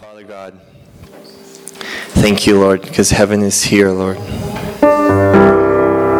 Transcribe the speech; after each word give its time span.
Father 0.00 0.24
God, 0.24 0.58
thank 2.22 2.46
you, 2.46 2.58
Lord, 2.58 2.80
because 2.80 3.10
heaven 3.10 3.42
is 3.42 3.62
here, 3.62 3.90
Lord. 3.90 4.16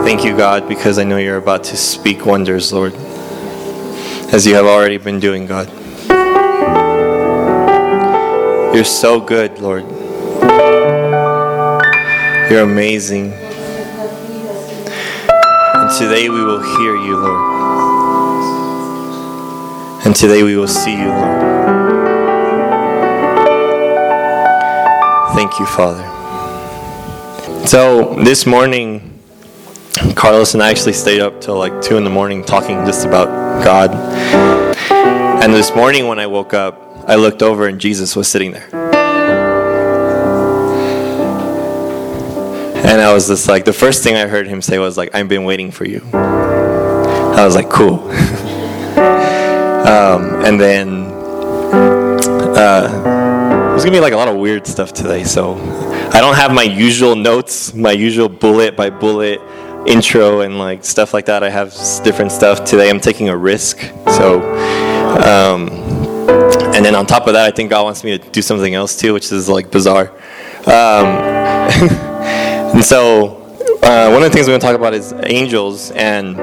Thank 0.04 0.22
you, 0.22 0.36
God, 0.36 0.68
because 0.68 0.98
I 0.98 1.04
know 1.04 1.16
you're 1.16 1.38
about 1.38 1.64
to 1.64 1.78
speak 1.78 2.26
wonders, 2.26 2.74
Lord, 2.74 2.92
as 4.34 4.46
you 4.46 4.54
have 4.54 4.66
already 4.66 4.98
been 4.98 5.18
doing, 5.18 5.46
God. 5.46 5.66
You're 8.74 8.84
so 8.84 9.18
good, 9.18 9.58
Lord. 9.60 9.84
You're 12.50 12.64
amazing. 12.64 13.32
And 15.72 15.90
today 15.98 16.28
we 16.28 16.44
will 16.44 16.60
hear 16.60 16.96
you, 16.96 17.16
Lord. 17.16 17.46
And 20.04 20.14
today 20.14 20.42
we 20.42 20.54
will 20.54 20.68
see 20.68 20.98
you, 21.00 21.08
Lord. 21.08 21.69
Thank 25.40 25.58
you, 25.58 25.64
Father. 25.64 26.04
So 27.66 28.14
this 28.22 28.44
morning, 28.44 29.18
Carlos 30.14 30.52
and 30.52 30.62
I 30.62 30.68
actually 30.68 30.92
stayed 30.92 31.22
up 31.22 31.40
till 31.40 31.56
like 31.56 31.80
2 31.80 31.96
in 31.96 32.04
the 32.04 32.10
morning 32.10 32.44
talking 32.44 32.84
just 32.84 33.06
about 33.06 33.64
God. 33.64 33.90
And 35.42 35.54
this 35.54 35.74
morning 35.74 36.08
when 36.08 36.18
I 36.18 36.26
woke 36.26 36.52
up, 36.52 36.78
I 37.08 37.14
looked 37.14 37.42
over 37.42 37.66
and 37.68 37.80
Jesus 37.80 38.14
was 38.14 38.28
sitting 38.28 38.52
there. 38.52 38.68
And 42.84 43.00
I 43.00 43.10
was 43.14 43.28
just 43.28 43.48
like, 43.48 43.64
the 43.64 43.72
first 43.72 44.04
thing 44.04 44.16
I 44.16 44.26
heard 44.26 44.46
him 44.46 44.60
say 44.60 44.78
was 44.78 44.98
like, 44.98 45.14
I've 45.14 45.30
been 45.30 45.44
waiting 45.44 45.70
for 45.70 45.86
you. 45.86 46.02
I 46.12 47.46
was 47.46 47.54
like, 47.54 47.70
cool. 47.70 47.94
um, 49.88 50.44
and 50.44 50.60
then 50.60 51.06
uh, 52.58 52.99
there's 53.80 53.88
gonna 53.88 53.96
be 53.96 54.02
like 54.02 54.12
a 54.12 54.16
lot 54.16 54.28
of 54.28 54.36
weird 54.36 54.66
stuff 54.66 54.92
today, 54.92 55.24
so 55.24 55.54
I 56.12 56.20
don't 56.20 56.34
have 56.34 56.52
my 56.52 56.64
usual 56.64 57.16
notes, 57.16 57.72
my 57.72 57.92
usual 57.92 58.28
bullet 58.28 58.76
by 58.76 58.90
bullet 58.90 59.40
intro 59.86 60.42
and 60.42 60.58
like 60.58 60.84
stuff 60.84 61.14
like 61.14 61.24
that. 61.24 61.42
I 61.42 61.48
have 61.48 61.70
different 62.04 62.30
stuff 62.30 62.62
today. 62.62 62.90
I'm 62.90 63.00
taking 63.00 63.30
a 63.30 63.36
risk, 63.38 63.80
so 64.06 64.42
um, 65.22 65.70
and 66.74 66.84
then 66.84 66.94
on 66.94 67.06
top 67.06 67.26
of 67.26 67.32
that, 67.32 67.46
I 67.46 67.56
think 67.56 67.70
God 67.70 67.84
wants 67.84 68.04
me 68.04 68.18
to 68.18 68.30
do 68.30 68.42
something 68.42 68.74
else 68.74 68.98
too, 68.98 69.14
which 69.14 69.32
is 69.32 69.48
like 69.48 69.70
bizarre. 69.70 70.10
Um, 70.66 71.06
and 72.76 72.84
so 72.84 73.38
uh, 73.82 74.10
one 74.10 74.22
of 74.22 74.28
the 74.28 74.30
things 74.30 74.46
we're 74.46 74.58
gonna 74.58 74.60
talk 74.60 74.76
about 74.76 74.92
is 74.92 75.14
angels 75.22 75.90
and. 75.92 76.36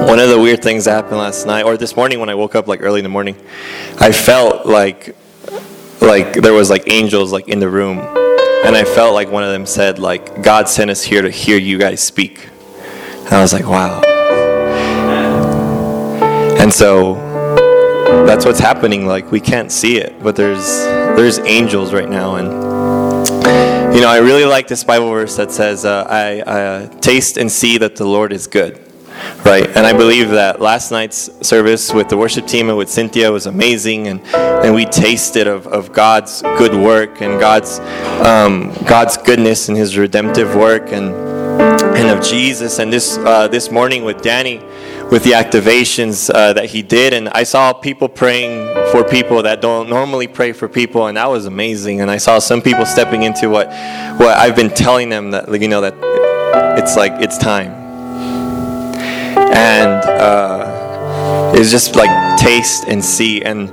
One 0.00 0.18
of 0.18 0.30
the 0.30 0.40
weird 0.40 0.62
things 0.62 0.86
that 0.86 0.92
happened 0.92 1.18
last 1.18 1.46
night, 1.46 1.64
or 1.64 1.76
this 1.76 1.94
morning 1.94 2.20
when 2.20 2.30
I 2.30 2.34
woke 2.34 2.54
up 2.54 2.66
like 2.66 2.80
early 2.82 3.00
in 3.00 3.04
the 3.04 3.10
morning, 3.10 3.36
I 4.00 4.10
felt 4.12 4.66
like 4.66 5.14
like 6.00 6.34
there 6.34 6.52
was 6.52 6.70
like 6.70 6.90
angels 6.90 7.32
like 7.32 7.48
in 7.48 7.58
the 7.60 7.68
room. 7.68 7.98
And 8.64 8.76
i 8.76 8.84
felt 8.84 9.14
like 9.14 9.30
one 9.30 9.42
of 9.42 9.50
them 9.50 9.64
said 9.64 9.98
like 9.98 10.42
god 10.42 10.68
sent 10.68 10.90
us 10.90 11.02
here 11.02 11.22
to 11.22 11.30
hear 11.30 11.58
you 11.58 11.78
guys 11.78 12.02
speak. 12.02 12.48
And 13.24 13.34
i 13.34 13.40
was 13.40 13.52
like 13.52 13.66
wow. 13.66 14.00
And 16.58 16.72
so 16.72 17.14
that's 18.26 18.44
what's 18.44 18.60
happening. 18.60 19.06
Like 19.06 19.30
we 19.30 19.40
can't 19.40 19.72
see 19.72 19.98
it 19.98 20.22
but 20.22 20.36
there's 20.36 20.66
there's 21.16 21.38
angels 21.40 21.92
right 21.92 22.08
now. 22.08 22.36
And 22.36 22.70
you 23.94 24.00
know 24.00 24.08
i 24.08 24.18
really 24.18 24.44
like 24.44 24.68
this 24.68 24.84
bible 24.84 25.10
verse 25.10 25.36
that 25.36 25.50
says 25.50 25.84
uh, 25.84 26.06
i 26.08 26.40
uh, 26.42 26.86
taste 27.00 27.36
and 27.36 27.50
see 27.50 27.76
that 27.76 27.96
the 27.96 28.04
lord 28.04 28.32
is 28.32 28.46
good 28.46 28.78
right? 29.44 29.66
And 29.76 29.86
I 29.86 29.92
believe 29.92 30.30
that 30.30 30.60
last 30.60 30.90
night's 30.90 31.30
service 31.46 31.92
with 31.92 32.08
the 32.08 32.16
worship 32.16 32.46
team 32.46 32.68
and 32.68 32.78
with 32.78 32.88
Cynthia 32.88 33.30
was 33.30 33.46
amazing, 33.46 34.08
and, 34.08 34.20
and 34.34 34.74
we 34.74 34.84
tasted 34.84 35.46
of, 35.46 35.66
of 35.66 35.92
God's 35.92 36.42
good 36.42 36.74
work 36.74 37.20
and 37.20 37.40
God's 37.40 37.78
um, 38.24 38.72
God's 38.86 39.16
goodness 39.16 39.68
and 39.68 39.76
His 39.76 39.96
redemptive 39.96 40.54
work, 40.54 40.92
and 40.92 41.14
and 41.96 42.16
of 42.16 42.24
Jesus. 42.24 42.78
And 42.78 42.92
this 42.92 43.18
uh, 43.18 43.48
this 43.48 43.70
morning 43.70 44.04
with 44.04 44.22
Danny, 44.22 44.58
with 45.10 45.24
the 45.24 45.32
activations 45.32 46.30
uh, 46.32 46.52
that 46.52 46.66
he 46.66 46.82
did, 46.82 47.12
and 47.12 47.28
I 47.30 47.42
saw 47.42 47.72
people 47.72 48.08
praying 48.08 48.74
for 48.92 49.04
people 49.04 49.42
that 49.42 49.60
don't 49.60 49.88
normally 49.88 50.28
pray 50.28 50.52
for 50.52 50.68
people, 50.68 51.06
and 51.06 51.16
that 51.16 51.28
was 51.28 51.46
amazing. 51.46 52.00
And 52.00 52.10
I 52.10 52.18
saw 52.18 52.38
some 52.38 52.62
people 52.62 52.86
stepping 52.86 53.22
into 53.22 53.48
what 53.48 53.68
what 54.18 54.36
I've 54.36 54.56
been 54.56 54.70
telling 54.70 55.08
them 55.08 55.30
that 55.32 55.48
you 55.60 55.68
know 55.68 55.80
that 55.80 55.94
it's 56.78 56.96
like 56.96 57.12
it's 57.20 57.38
time 57.38 57.89
and 59.36 60.04
uh, 60.04 61.52
it's 61.54 61.70
just 61.70 61.96
like 61.96 62.38
taste 62.38 62.84
and 62.88 63.04
see. 63.04 63.42
And 63.42 63.68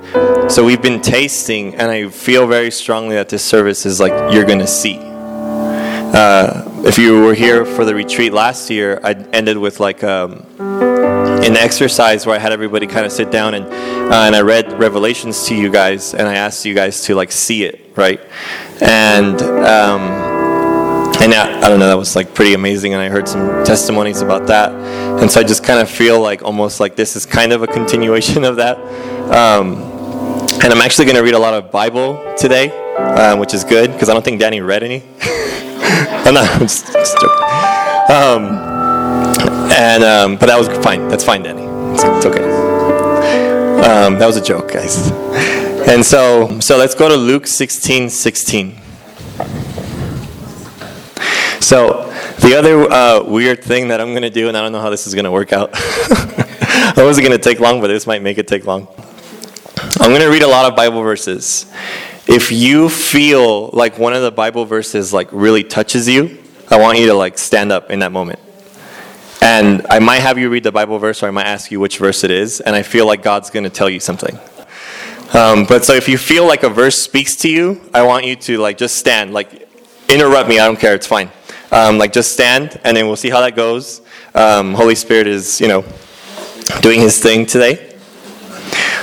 so 0.52 0.64
we've 0.64 0.82
been 0.82 1.02
tasting, 1.02 1.76
and 1.76 1.90
I 1.90 2.10
feel 2.10 2.48
very 2.48 2.72
strongly 2.72 3.16
that 3.16 3.30
this 3.30 3.44
service 3.44 3.86
is 3.86 4.00
like 4.00 4.34
you're 4.34 4.46
gonna 4.46 4.68
see. 4.68 5.00
Uh, 5.00 6.64
if 6.86 6.98
you 6.98 7.22
were 7.22 7.34
here 7.34 7.66
for 7.66 7.84
the 7.86 7.94
retreat 7.94 8.34
last 8.34 8.70
year, 8.70 9.00
I 9.04 9.12
ended 9.34 9.58
with 9.58 9.80
like 9.80 10.04
um, 10.04 10.46
an 10.60 11.58
exercise 11.58 12.26
where 12.26 12.36
I 12.36 12.40
had 12.40 12.52
everybody 12.52 12.88
kind 12.88 13.06
of 13.06 13.12
sit 13.12 13.30
down 13.30 13.54
and 13.54 13.66
uh, 13.66 14.24
and 14.26 14.36
I 14.36 14.42
read 14.42 14.80
Revelations 14.80 15.48
to 15.48 15.56
you 15.56 15.70
guys, 15.70 16.14
and 16.14 16.28
I 16.28 16.36
asked 16.36 16.66
you 16.66 16.74
guys 16.74 17.04
to 17.04 17.16
like 17.16 17.32
see 17.32 17.66
it, 17.66 17.92
right? 17.96 18.22
And 18.82 19.42
um, 19.42 20.27
and 21.22 21.34
I, 21.34 21.58
I, 21.58 21.70
don't 21.70 21.80
know 21.80 21.88
that 21.88 21.98
was 21.98 22.16
like 22.16 22.34
pretty 22.34 22.54
amazing 22.54 22.94
and 22.94 23.02
i 23.02 23.10
heard 23.10 23.28
some 23.28 23.64
testimonies 23.66 24.22
about 24.22 24.48
that. 24.48 24.72
And 25.22 25.32
so 25.32 25.40
i 25.40 25.44
just 25.44 25.64
kind 25.64 25.80
of 25.80 25.90
feel 25.90 26.22
like 26.22 26.44
almost 26.44 26.80
like 26.80 26.96
this 26.96 27.16
is 27.16 27.26
kind 27.26 27.52
of 27.52 27.64
a 27.64 27.68
continuation 27.68 28.44
of 28.44 28.58
that. 28.58 28.78
Um, 29.32 29.76
and 30.64 30.74
i'm 30.74 30.82
actually 30.82 31.06
going 31.06 31.18
to 31.18 31.24
read 31.24 31.34
a 31.34 31.40
lot 31.40 31.54
of 31.54 31.72
bible 31.72 32.36
today 32.36 32.72
uh, 32.98 33.36
which 33.38 33.54
is 33.54 33.64
good 33.64 33.92
because 33.92 34.10
i 34.10 34.14
don't 34.14 34.24
think 34.24 34.40
danny 34.40 34.62
read 34.62 34.84
any. 34.84 35.04
I'm 36.26 36.34
not 36.34 36.50
I'm 36.50 36.62
just, 36.62 36.88
just 36.88 37.16
joking. 37.20 37.44
Um, 38.10 38.58
and 39.72 40.04
um, 40.04 40.38
but 40.38 40.48
that 40.48 40.58
was 40.58 40.68
fine 40.84 41.08
that's 41.08 41.24
fine 41.24 41.44
danny. 41.44 41.64
It's, 41.94 42.04
it's 42.04 42.26
okay. 42.26 42.44
Um, 43.88 44.18
that 44.20 44.26
was 44.26 44.38
a 44.38 44.42
joke 44.42 44.72
guys. 44.72 45.12
And 45.88 46.06
so 46.06 46.60
so 46.60 46.78
let's 46.78 46.96
go 46.96 47.08
to 47.08 47.16
luke 47.16 47.48
16 47.48 48.10
16 48.10 48.77
so 51.60 52.12
the 52.40 52.56
other 52.58 52.92
uh, 52.92 53.24
weird 53.24 53.64
thing 53.64 53.90
that 53.90 54.00
I'm 54.00 54.12
going 54.12 54.24
to 54.24 54.30
do, 54.30 54.48
and 54.48 54.58
I 54.58 54.62
don't 54.62 54.72
know 54.72 54.82
how 54.82 54.90
this 54.90 55.08
is 55.08 55.14
going 55.14 55.26
to 55.26 55.32
work 55.32 55.54
out. 55.54 55.72
I 55.74 57.04
wasn't 57.04 57.28
going 57.28 57.38
to 57.38 57.44
take 57.44 57.60
long, 57.60 57.82
but 57.82 57.88
this 57.88 58.08
might 58.08 58.22
make 58.22 58.38
it 58.38 58.48
take 58.48 58.66
long. 58.66 58.88
I'm 60.00 60.10
going 60.10 60.22
to 60.22 60.30
read 60.30 60.44
a 60.44 60.48
lot 60.48 60.70
of 60.70 60.76
Bible 60.76 61.02
verses. 61.02 61.72
If 62.28 62.52
you 62.52 62.90
feel 62.90 63.70
like 63.70 63.98
one 63.98 64.14
of 64.14 64.22
the 64.22 64.32
Bible 64.32 64.66
verses 64.66 65.14
like 65.14 65.30
really 65.32 65.64
touches 65.64 66.08
you, 66.08 66.38
I 66.70 66.80
want 66.80 67.00
you 67.00 67.08
to 67.08 67.14
like 67.14 67.38
stand 67.38 67.72
up 67.72 67.90
in 67.90 68.00
that 68.00 68.12
moment. 68.12 68.40
And 69.42 69.86
I 69.90 70.00
might 70.00 70.20
have 70.20 70.38
you 70.38 70.50
read 70.50 70.64
the 70.64 70.72
Bible 70.72 71.00
verse, 71.00 71.24
or 71.24 71.28
I 71.28 71.32
might 71.32 71.46
ask 71.46 71.72
you 71.72 71.80
which 71.80 72.00
verse 72.00 72.24
it 72.24 72.32
is, 72.32 72.60
and 72.60 72.76
I 72.76 72.84
feel 72.84 73.06
like 73.06 73.24
God's 73.24 73.50
going 73.50 73.64
to 73.64 73.70
tell 73.70 73.90
you 73.90 74.00
something. 74.00 74.38
Um, 75.34 75.66
but 75.66 75.86
so 75.86 75.94
if 75.94 76.08
you 76.10 76.18
feel 76.18 76.48
like 76.48 76.64
a 76.64 76.70
verse 76.70 76.98
speaks 76.98 77.36
to 77.38 77.50
you, 77.50 77.82
I 77.94 78.04
want 78.04 78.26
you 78.26 78.36
to 78.36 78.58
like 78.58 78.78
just 78.78 78.98
stand, 78.98 79.34
like 79.34 79.70
interrupt 80.10 80.50
me. 80.50 80.60
I 80.60 80.66
don't 80.66 80.80
care. 80.80 80.96
It's 80.96 81.08
fine. 81.08 81.32
Um, 81.72 81.98
like 81.98 82.14
just 82.14 82.32
stand, 82.32 82.80
and 82.84 82.96
then 82.96 83.08
we'll 83.08 83.16
see 83.16 83.30
how 83.30 83.42
that 83.42 83.56
goes. 83.56 84.02
Um, 84.34 84.74
Holy 84.74 84.96
Spirit 84.96 85.28
is, 85.28 85.60
you 85.60 85.68
know, 85.68 85.84
doing 86.82 87.02
His 87.02 87.20
thing 87.20 87.46
today. 87.46 87.96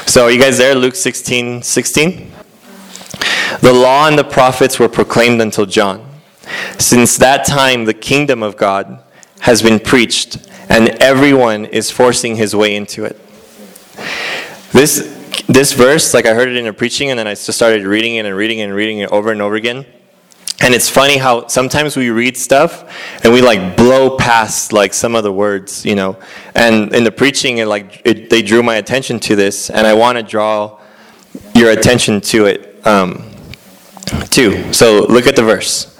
So, 0.06 0.24
are 0.24 0.30
you 0.30 0.40
guys 0.40 0.58
there? 0.58 0.74
Luke 0.74 0.94
16, 0.94 1.62
16. 1.62 2.32
The 3.60 3.72
law 3.72 4.06
and 4.06 4.18
the 4.18 4.24
prophets 4.24 4.78
were 4.78 4.88
proclaimed 4.88 5.40
until 5.40 5.66
John. 5.66 6.08
Since 6.78 7.16
that 7.18 7.46
time, 7.46 7.84
the 7.84 7.94
kingdom 7.94 8.42
of 8.42 8.56
God 8.56 9.02
has 9.40 9.62
been 9.62 9.78
preached, 9.78 10.48
and 10.68 10.90
everyone 11.02 11.66
is 11.66 11.90
forcing 11.90 12.36
his 12.36 12.54
way 12.54 12.76
into 12.76 13.04
it. 13.04 13.20
This, 14.72 15.44
this 15.48 15.72
verse, 15.72 16.14
like 16.14 16.26
I 16.26 16.34
heard 16.34 16.48
it 16.48 16.56
in 16.56 16.66
a 16.66 16.72
preaching, 16.72 17.10
and 17.10 17.18
then 17.18 17.26
I 17.26 17.34
just 17.34 17.52
started 17.52 17.84
reading 17.84 18.16
it 18.16 18.26
and 18.26 18.36
reading 18.36 18.58
it 18.58 18.64
and 18.64 18.74
reading 18.74 18.98
it 18.98 19.10
over 19.10 19.30
and 19.30 19.40
over 19.40 19.54
again. 19.54 19.86
And 20.60 20.72
it's 20.72 20.88
funny 20.88 21.18
how 21.18 21.48
sometimes 21.48 21.96
we 21.96 22.10
read 22.10 22.36
stuff 22.36 22.84
and 23.24 23.32
we 23.32 23.42
like 23.42 23.76
blow 23.76 24.16
past 24.16 24.72
like 24.72 24.94
some 24.94 25.14
of 25.14 25.24
the 25.24 25.32
words, 25.32 25.84
you 25.84 25.94
know. 25.94 26.16
And 26.54 26.94
in 26.94 27.04
the 27.04 27.10
preaching, 27.10 27.58
it 27.58 27.66
like 27.66 28.00
it, 28.04 28.30
they 28.30 28.40
drew 28.40 28.62
my 28.62 28.76
attention 28.76 29.18
to 29.20 29.36
this, 29.36 29.68
and 29.68 29.86
I 29.86 29.94
want 29.94 30.16
to 30.16 30.22
draw 30.22 30.78
your 31.54 31.72
attention 31.72 32.20
to 32.22 32.46
it 32.46 32.86
um, 32.86 33.30
too. 34.30 34.72
So 34.72 35.06
look 35.08 35.26
at 35.26 35.36
the 35.36 35.42
verse. 35.42 35.98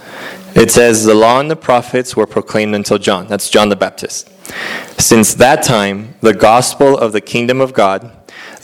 It 0.54 0.70
says, 0.70 1.04
"The 1.04 1.14
law 1.14 1.40
and 1.40 1.50
the 1.50 1.56
prophets 1.56 2.16
were 2.16 2.26
proclaimed 2.26 2.74
until 2.74 2.98
John." 2.98 3.26
That's 3.26 3.50
John 3.50 3.68
the 3.68 3.76
Baptist. 3.76 4.30
Since 5.00 5.34
that 5.34 5.64
time, 5.64 6.14
the 6.20 6.32
gospel 6.32 6.96
of 6.96 7.12
the 7.12 7.20
kingdom 7.20 7.60
of 7.60 7.74
God 7.74 8.12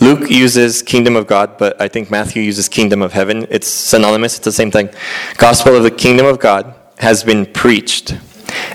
Luke 0.01 0.31
uses 0.31 0.81
kingdom 0.81 1.15
of 1.15 1.27
God, 1.27 1.59
but 1.59 1.79
I 1.79 1.87
think 1.87 2.09
Matthew 2.09 2.41
uses 2.41 2.67
kingdom 2.67 3.03
of 3.03 3.13
heaven. 3.13 3.45
It's 3.51 3.67
synonymous, 3.67 4.37
it's 4.37 4.45
the 4.45 4.51
same 4.51 4.71
thing. 4.71 4.89
Gospel 5.37 5.75
of 5.75 5.83
the 5.83 5.91
kingdom 5.91 6.25
of 6.25 6.39
God 6.39 6.73
has 6.97 7.23
been 7.23 7.45
preached, 7.45 8.17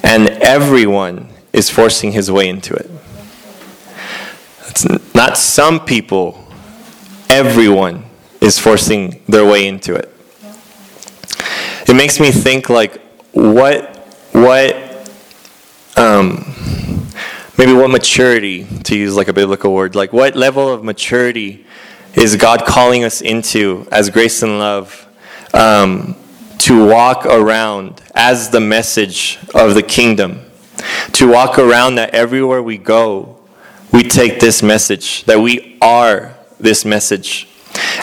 and 0.04 0.28
everyone 0.28 1.28
is 1.52 1.68
forcing 1.68 2.12
his 2.12 2.30
way 2.30 2.48
into 2.48 2.74
it. 2.74 2.88
It's 4.68 4.86
not 5.16 5.36
some 5.36 5.84
people, 5.84 6.46
everyone 7.28 8.04
is 8.40 8.60
forcing 8.60 9.20
their 9.26 9.44
way 9.44 9.66
into 9.66 9.96
it. 9.96 10.14
it 11.88 11.96
makes 11.96 12.20
me 12.20 12.30
think 12.30 12.70
like 12.70 13.00
what 13.32 13.96
what 14.32 14.76
um, 15.96 16.54
maybe 17.58 17.72
what 17.72 17.90
maturity 17.90 18.66
to 18.84 18.96
use 18.96 19.16
like 19.16 19.28
a 19.28 19.32
biblical 19.32 19.72
word 19.72 19.94
like 19.94 20.12
what 20.12 20.36
level 20.36 20.68
of 20.68 20.84
maturity 20.84 21.64
is 22.14 22.36
god 22.36 22.64
calling 22.66 23.04
us 23.04 23.20
into 23.20 23.86
as 23.90 24.10
grace 24.10 24.42
and 24.42 24.58
love 24.58 25.06
um, 25.54 26.14
to 26.58 26.86
walk 26.86 27.24
around 27.24 28.02
as 28.14 28.50
the 28.50 28.60
message 28.60 29.38
of 29.54 29.74
the 29.74 29.82
kingdom 29.82 30.40
to 31.12 31.30
walk 31.30 31.58
around 31.58 31.94
that 31.94 32.10
everywhere 32.10 32.62
we 32.62 32.76
go 32.76 33.38
we 33.92 34.02
take 34.02 34.40
this 34.40 34.62
message 34.62 35.24
that 35.24 35.40
we 35.40 35.78
are 35.80 36.36
this 36.60 36.84
message 36.84 37.45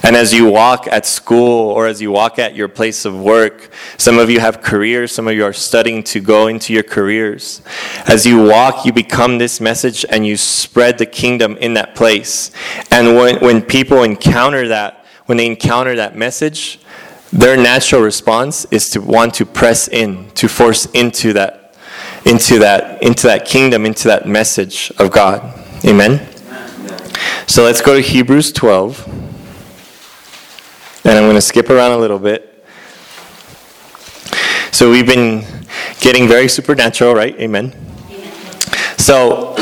and 0.04 0.16
as 0.16 0.34
you 0.34 0.50
walk 0.50 0.88
at 0.88 1.06
school 1.06 1.70
or 1.72 1.88
as 1.88 2.02
you 2.02 2.12
walk 2.12 2.40
at 2.40 2.56
your 2.56 2.68
place 2.68 3.06
of 3.06 3.20
work, 3.20 3.70
some 3.98 4.18
of 4.20 4.30
you 4.30 4.40
have 4.40 4.62
careers, 4.62 5.12
some 5.12 5.28
of 5.28 5.36
you 5.36 5.46
are 5.46 5.54
studying 5.54 6.04
to 6.04 6.20
go 6.20 6.48
into 6.48 6.74
your 6.74 6.84
careers. 6.84 7.62
As 8.08 8.26
you 8.26 8.44
walk, 8.44 8.86
you 8.86 8.94
become 8.94 9.38
this 9.38 9.62
message 9.62 10.06
and 10.10 10.26
you 10.26 10.38
spread 10.38 10.98
the 10.98 11.06
kingdom 11.06 11.58
in 11.58 11.74
that 11.76 11.96
place. 11.96 12.52
And 12.92 13.16
when, 13.16 13.40
when 13.40 13.62
people 13.62 14.04
encounter 14.04 14.68
that, 14.68 15.06
when 15.26 15.38
they 15.38 15.46
encounter 15.46 15.96
that 15.96 16.16
message, 16.16 16.80
their 17.32 17.58
natural 17.58 18.02
response 18.02 18.66
is 18.66 18.90
to 18.92 19.02
want 19.02 19.34
to 19.36 19.46
press 19.46 19.88
in, 19.88 20.30
to 20.32 20.48
force 20.48 20.86
into 20.88 21.34
that 21.34 21.60
into 22.26 22.60
that 22.60 23.02
into 23.04 23.28
that 23.28 23.46
kingdom, 23.46 23.86
into 23.86 24.08
that 24.08 24.28
message 24.28 24.92
of 24.98 25.12
God. 25.12 25.60
Amen. 25.86 26.30
So 27.48 27.64
let's 27.64 27.82
go 27.82 27.96
to 27.96 28.02
Hebrews 28.02 28.52
12. 28.54 29.23
And 31.06 31.18
I'm 31.18 31.24
going 31.24 31.36
to 31.36 31.42
skip 31.42 31.70
around 31.70 31.92
a 31.92 31.98
little 31.98 32.20
bit. 32.20 32.66
So 34.72 34.90
we've 34.90 35.06
been 35.06 35.46
getting 36.00 36.28
very 36.28 36.48
supernatural, 36.48 37.14
right? 37.14 37.36
Amen. 37.40 37.72
So 38.98 39.54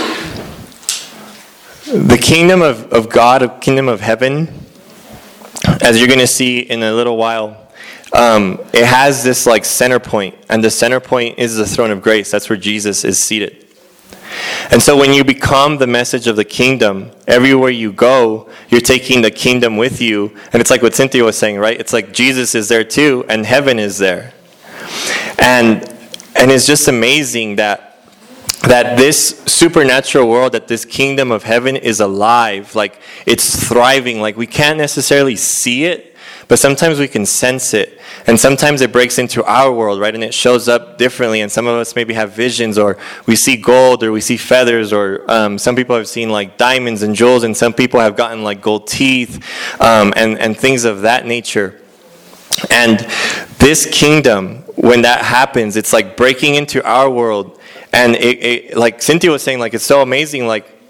the 1.85 2.17
kingdom 2.21 2.61
of, 2.61 2.93
of 2.93 3.09
God, 3.09 3.41
the 3.41 3.49
kingdom 3.49 3.89
of 3.89 4.01
heaven, 4.01 4.47
as 5.81 5.99
you're 5.99 6.07
going 6.07 6.19
to 6.19 6.27
see 6.27 6.59
in 6.59 6.83
a 6.83 6.93
little 6.93 7.17
while, 7.17 7.57
um, 8.13 8.59
it 8.73 8.85
has 8.85 9.23
this 9.23 9.45
like 9.45 9.65
center 9.65 9.99
point, 9.99 10.35
and 10.49 10.63
the 10.63 10.69
center 10.69 10.99
point 10.99 11.39
is 11.39 11.55
the 11.55 11.65
throne 11.65 11.91
of 11.91 12.01
grace. 12.01 12.29
That's 12.29 12.49
where 12.49 12.57
Jesus 12.57 13.03
is 13.03 13.19
seated. 13.19 13.60
And 14.71 14.81
so 14.81 14.97
when 14.97 15.13
you 15.13 15.23
become 15.23 15.77
the 15.77 15.87
message 15.87 16.27
of 16.27 16.35
the 16.35 16.45
kingdom, 16.45 17.11
everywhere 17.27 17.69
you 17.69 17.91
go, 17.91 18.49
you're 18.69 18.81
taking 18.81 19.21
the 19.21 19.31
kingdom 19.31 19.77
with 19.77 20.01
you. 20.01 20.35
And 20.53 20.61
it's 20.61 20.71
like 20.71 20.81
what 20.81 20.95
Cynthia 20.95 21.23
was 21.23 21.37
saying, 21.37 21.57
right? 21.57 21.79
It's 21.79 21.93
like 21.93 22.13
Jesus 22.13 22.55
is 22.55 22.69
there 22.69 22.83
too, 22.83 23.25
and 23.27 23.45
heaven 23.45 23.79
is 23.79 23.97
there. 23.97 24.33
And 25.39 25.87
and 26.35 26.49
it's 26.49 26.65
just 26.65 26.87
amazing 26.87 27.57
that 27.57 27.91
that 28.63 28.97
this 28.97 29.41
supernatural 29.45 30.29
world, 30.29 30.53
that 30.53 30.67
this 30.67 30.85
kingdom 30.85 31.31
of 31.31 31.43
heaven 31.43 31.75
is 31.75 31.99
alive, 31.99 32.75
like 32.75 33.01
it's 33.25 33.67
thriving, 33.67 34.21
like 34.21 34.37
we 34.37 34.47
can't 34.47 34.77
necessarily 34.77 35.35
see 35.35 35.85
it, 35.85 36.15
but 36.47 36.59
sometimes 36.59 36.99
we 36.99 37.07
can 37.07 37.25
sense 37.25 37.73
it. 37.73 37.99
And 38.27 38.39
sometimes 38.39 38.81
it 38.81 38.91
breaks 38.91 39.17
into 39.17 39.43
our 39.43 39.71
world, 39.71 39.99
right? 39.99 40.13
And 40.13 40.23
it 40.23 40.33
shows 40.33 40.67
up 40.67 40.97
differently. 40.97 41.41
And 41.41 41.51
some 41.51 41.67
of 41.67 41.75
us 41.75 41.95
maybe 41.95 42.13
have 42.13 42.33
visions, 42.33 42.77
or 42.77 42.97
we 43.25 43.35
see 43.35 43.57
gold, 43.57 44.03
or 44.03 44.11
we 44.11 44.21
see 44.21 44.37
feathers, 44.37 44.93
or 44.93 45.23
um, 45.29 45.57
some 45.57 45.75
people 45.75 45.95
have 45.95 46.07
seen 46.07 46.29
like 46.29 46.57
diamonds 46.57 47.03
and 47.03 47.15
jewels, 47.15 47.43
and 47.43 47.55
some 47.55 47.73
people 47.73 47.99
have 47.99 48.15
gotten 48.15 48.43
like 48.43 48.61
gold 48.61 48.87
teeth 48.87 49.43
um, 49.81 50.13
and, 50.15 50.37
and 50.39 50.57
things 50.57 50.85
of 50.85 51.01
that 51.01 51.25
nature. 51.25 51.79
And 52.69 52.99
this 53.57 53.85
kingdom, 53.85 54.57
when 54.75 55.01
that 55.03 55.23
happens, 55.23 55.77
it's 55.77 55.93
like 55.93 56.17
breaking 56.17 56.55
into 56.55 56.83
our 56.85 57.09
world. 57.09 57.59
And 57.93 58.15
it, 58.15 58.43
it 58.43 58.77
like 58.77 59.01
Cynthia 59.01 59.31
was 59.31 59.43
saying, 59.43 59.59
like 59.59 59.73
it's 59.73 59.85
so 59.85 60.01
amazing, 60.01 60.47
like 60.47 60.80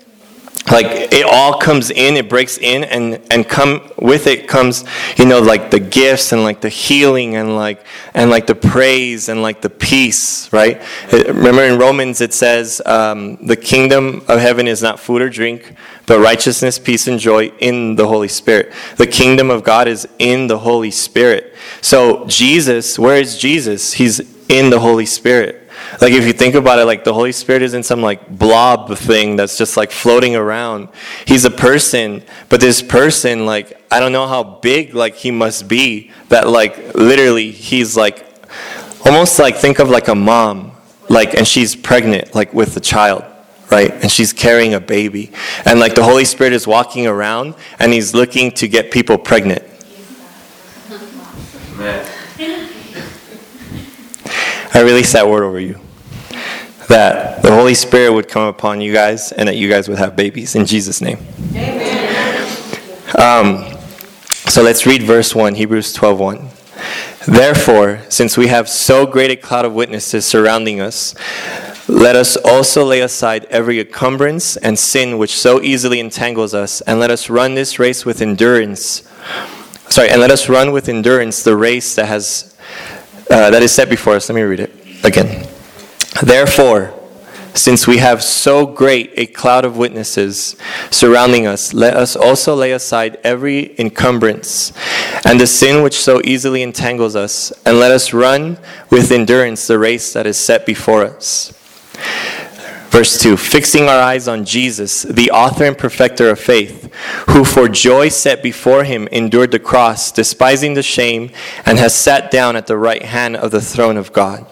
like 0.69 0.85
it 1.11 1.25
all 1.25 1.57
comes 1.57 1.89
in 1.89 2.15
it 2.15 2.29
breaks 2.29 2.57
in 2.57 2.83
and 2.83 3.19
and 3.31 3.47
come 3.47 3.91
with 3.97 4.27
it 4.27 4.47
comes 4.47 4.85
you 5.17 5.25
know 5.25 5.39
like 5.39 5.71
the 5.71 5.79
gifts 5.79 6.31
and 6.31 6.43
like 6.43 6.61
the 6.61 6.69
healing 6.69 7.35
and 7.35 7.55
like 7.55 7.83
and 8.13 8.29
like 8.29 8.45
the 8.47 8.55
praise 8.55 9.27
and 9.27 9.41
like 9.41 9.61
the 9.61 9.69
peace 9.69 10.51
right? 10.53 10.81
Remember 11.11 11.63
in 11.63 11.79
romans 11.79 12.21
it 12.21 12.33
says 12.33 12.81
um, 12.85 13.37
the 13.45 13.55
kingdom 13.55 14.23
of 14.27 14.39
heaven 14.39 14.67
is 14.67 14.81
not 14.81 14.99
food 14.99 15.21
or 15.21 15.29
drink 15.29 15.73
but 16.05 16.19
righteousness 16.19 16.77
peace 16.77 17.07
and 17.07 17.19
joy 17.19 17.47
in 17.59 17.95
the 17.95 18.07
holy 18.07 18.27
spirit. 18.27 18.71
The 18.97 19.07
kingdom 19.07 19.49
of 19.49 19.63
god 19.63 19.87
is 19.87 20.07
in 20.19 20.47
the 20.47 20.59
holy 20.59 20.91
spirit. 20.91 21.55
So 21.81 22.25
jesus 22.27 22.99
where 22.99 23.17
is 23.17 23.37
jesus? 23.37 23.93
He's 23.93 24.19
in 24.47 24.69
the 24.69 24.79
holy 24.79 25.05
spirit 25.05 25.60
like 25.99 26.13
if 26.13 26.25
you 26.25 26.33
think 26.33 26.55
about 26.55 26.79
it, 26.79 26.85
like 26.85 27.03
the 27.03 27.13
Holy 27.13 27.31
Spirit 27.31 27.61
isn't 27.63 27.83
some 27.83 28.01
like 28.01 28.29
blob 28.29 28.95
thing 28.97 29.35
that's 29.35 29.57
just 29.57 29.75
like 29.75 29.91
floating 29.91 30.35
around. 30.35 30.89
He's 31.25 31.43
a 31.45 31.51
person, 31.51 32.23
but 32.49 32.61
this 32.61 32.81
person, 32.81 33.45
like 33.45 33.81
I 33.91 33.99
don't 33.99 34.11
know 34.11 34.27
how 34.27 34.43
big 34.43 34.93
like 34.93 35.15
he 35.15 35.31
must 35.31 35.67
be 35.67 36.11
that 36.29 36.47
like 36.47 36.95
literally 36.95 37.51
he's 37.51 37.97
like 37.97 38.25
almost 39.05 39.39
like 39.39 39.57
think 39.57 39.79
of 39.79 39.89
like 39.89 40.07
a 40.07 40.15
mom, 40.15 40.71
like 41.09 41.33
and 41.33 41.47
she's 41.47 41.75
pregnant 41.75 42.33
like 42.33 42.53
with 42.53 42.77
a 42.77 42.81
child 42.81 43.25
right? 43.71 43.91
And 43.91 44.11
she's 44.11 44.33
carrying 44.33 44.73
a 44.73 44.81
baby. 44.81 45.31
And 45.65 45.79
like 45.79 45.95
the 45.95 46.03
Holy 46.03 46.25
Spirit 46.25 46.53
is 46.53 46.67
walking 46.67 47.07
around 47.07 47.55
and 47.79 47.93
he's 47.93 48.13
looking 48.13 48.51
to 48.51 48.67
get 48.67 48.91
people 48.91 49.17
pregnant. 49.17 49.63
I 54.73 54.81
release 54.81 55.13
that 55.13 55.27
word 55.27 55.43
over 55.43 55.59
you. 55.59 55.79
That 56.87 57.41
the 57.41 57.51
Holy 57.51 57.73
Spirit 57.73 58.13
would 58.13 58.27
come 58.27 58.47
upon 58.47 58.81
you 58.81 58.93
guys 58.93 59.31
and 59.31 59.47
that 59.47 59.55
you 59.55 59.69
guys 59.69 59.87
would 59.89 59.97
have 59.97 60.15
babies 60.15 60.55
in 60.55 60.65
Jesus' 60.65 61.01
name. 61.01 61.19
Amen. 61.51 62.01
Um, 63.17 63.77
so 64.47 64.63
let's 64.63 64.85
read 64.85 65.03
verse 65.03 65.35
1, 65.35 65.55
Hebrews 65.55 65.93
12 65.93 66.19
1. 66.19 66.49
Therefore, 67.27 68.01
since 68.09 68.37
we 68.37 68.47
have 68.47 68.67
so 68.67 69.05
great 69.05 69.29
a 69.31 69.35
cloud 69.35 69.65
of 69.65 69.73
witnesses 69.73 70.25
surrounding 70.25 70.81
us, 70.81 71.13
let 71.87 72.15
us 72.15 72.35
also 72.37 72.83
lay 72.83 73.01
aside 73.01 73.45
every 73.45 73.79
encumbrance 73.79 74.57
and 74.57 74.79
sin 74.79 75.17
which 75.17 75.37
so 75.37 75.61
easily 75.61 75.99
entangles 75.99 76.53
us, 76.53 76.81
and 76.81 76.99
let 76.99 77.11
us 77.11 77.29
run 77.29 77.53
this 77.53 77.77
race 77.79 78.05
with 78.05 78.21
endurance. 78.21 79.03
Sorry, 79.89 80.09
and 80.09 80.21
let 80.21 80.31
us 80.31 80.47
run 80.47 80.71
with 80.71 80.87
endurance 80.87 81.43
the 81.43 81.55
race 81.55 81.95
that 81.95 82.05
has 82.05 82.50
uh, 83.31 83.49
that 83.49 83.63
is 83.63 83.71
set 83.71 83.89
before 83.89 84.15
us. 84.15 84.27
Let 84.27 84.35
me 84.35 84.41
read 84.41 84.59
it 84.59 85.05
again. 85.05 85.47
Therefore, 86.21 86.93
since 87.53 87.87
we 87.87 87.97
have 87.97 88.21
so 88.23 88.65
great 88.65 89.11
a 89.15 89.25
cloud 89.25 89.65
of 89.65 89.77
witnesses 89.77 90.55
surrounding 90.89 91.47
us, 91.47 91.73
let 91.73 91.95
us 91.95 92.15
also 92.15 92.55
lay 92.55 92.71
aside 92.71 93.17
every 93.23 93.79
encumbrance 93.79 94.73
and 95.25 95.39
the 95.39 95.47
sin 95.47 95.81
which 95.83 95.99
so 95.99 96.21
easily 96.23 96.61
entangles 96.61 97.15
us, 97.15 97.51
and 97.65 97.79
let 97.79 97.91
us 97.91 98.13
run 98.13 98.57
with 98.89 99.11
endurance 99.11 99.67
the 99.67 99.79
race 99.79 100.13
that 100.13 100.25
is 100.25 100.37
set 100.37 100.65
before 100.65 101.05
us. 101.05 101.53
Verse 102.91 103.17
2 103.19 103.37
Fixing 103.37 103.87
our 103.87 104.01
eyes 104.01 104.27
on 104.27 104.43
Jesus, 104.43 105.03
the 105.03 105.31
author 105.31 105.63
and 105.63 105.77
perfecter 105.77 106.29
of 106.29 106.39
faith, 106.39 106.93
who 107.29 107.45
for 107.45 107.69
joy 107.69 108.09
set 108.09 108.43
before 108.43 108.83
him 108.83 109.07
endured 109.13 109.51
the 109.51 109.59
cross, 109.59 110.11
despising 110.11 110.73
the 110.73 110.83
shame, 110.83 111.31
and 111.65 111.79
has 111.79 111.95
sat 111.95 112.29
down 112.29 112.57
at 112.57 112.67
the 112.67 112.77
right 112.77 113.03
hand 113.03 113.37
of 113.37 113.51
the 113.51 113.61
throne 113.61 113.95
of 113.95 114.11
God. 114.11 114.45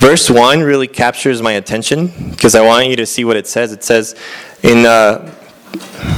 Verse 0.00 0.28
1 0.28 0.60
really 0.60 0.88
captures 0.88 1.40
my 1.40 1.52
attention 1.52 2.08
because 2.30 2.56
I 2.56 2.60
want 2.60 2.88
you 2.88 2.96
to 2.96 3.06
see 3.06 3.24
what 3.24 3.36
it 3.36 3.46
says. 3.46 3.72
It 3.72 3.84
says, 3.84 4.16
in 4.64 4.84
uh, 4.84 5.32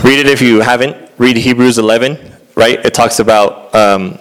read 0.02 0.18
it 0.18 0.26
if 0.28 0.40
you 0.40 0.60
haven't, 0.60 1.10
read 1.18 1.36
Hebrews 1.36 1.76
11, 1.76 2.32
right? 2.54 2.84
It 2.84 2.94
talks 2.94 3.20
about 3.20 3.74
um, 3.74 4.18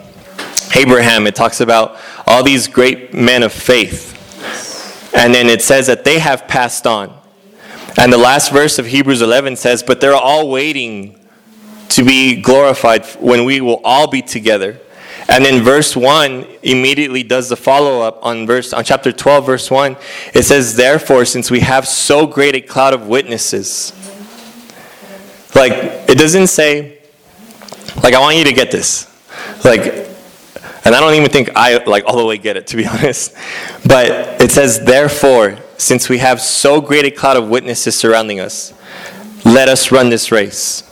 Abraham, 0.75 1.25
it 1.25 1.35
talks 1.35 1.61
about 1.61 1.97
all 2.27 2.43
these 2.43 2.67
great 2.67 3.13
men 3.13 3.41
of 3.41 3.53
faith 3.53 4.14
and 5.15 5.33
then 5.33 5.47
it 5.47 5.61
says 5.61 5.87
that 5.87 6.03
they 6.03 6.19
have 6.19 6.47
passed 6.47 6.85
on. 6.85 7.17
And 7.97 8.11
the 8.11 8.17
last 8.17 8.51
verse 8.51 8.77
of 8.77 8.85
Hebrews 8.85 9.21
11 9.21 9.55
says, 9.55 9.81
But 9.81 10.01
they're 10.01 10.13
all 10.13 10.49
waiting 10.49 11.19
to 11.89 12.03
be 12.03 12.41
glorified 12.41 13.05
when 13.19 13.45
we 13.45 13.61
will 13.61 13.79
all 13.83 14.07
be 14.07 14.21
together. 14.21 14.79
And 15.27 15.43
then 15.43 15.63
verse 15.63 15.95
1 15.95 16.45
immediately 16.61 17.23
does 17.23 17.49
the 17.49 17.55
follow 17.55 18.01
up 18.01 18.19
on 18.23 18.45
verse 18.45 18.73
on 18.73 18.83
chapter 18.83 19.11
12 19.11 19.45
verse 19.45 19.71
1. 19.71 19.97
It 20.33 20.43
says 20.43 20.75
therefore 20.75 21.25
since 21.25 21.49
we 21.49 21.61
have 21.61 21.87
so 21.87 22.27
great 22.27 22.53
a 22.55 22.61
cloud 22.61 22.93
of 22.93 23.07
witnesses. 23.07 23.93
Like 25.55 25.71
it 26.09 26.19
doesn't 26.19 26.47
say 26.47 26.99
like 28.03 28.13
I 28.13 28.19
want 28.19 28.37
you 28.37 28.43
to 28.43 28.53
get 28.53 28.69
this. 28.69 29.11
Like 29.63 30.14
and 30.85 30.93
I 30.93 30.99
don't 30.99 31.15
even 31.15 31.29
think 31.29 31.49
I 31.55 31.83
like 31.83 32.05
all 32.05 32.17
the 32.17 32.25
way 32.25 32.37
get 32.37 32.57
it 32.57 32.67
to 32.67 32.77
be 32.77 32.85
honest. 32.87 33.35
But 33.85 34.41
it 34.41 34.51
says, 34.51 34.79
therefore, 34.85 35.57
since 35.77 36.07
we 36.07 36.19
have 36.19 36.39
so 36.39 36.79
great 36.79 37.05
a 37.05 37.11
cloud 37.11 37.37
of 37.37 37.49
witnesses 37.49 37.97
surrounding 37.97 38.39
us, 38.39 38.73
let 39.43 39.67
us 39.67 39.91
run 39.91 40.09
this 40.09 40.31
race. 40.31 40.83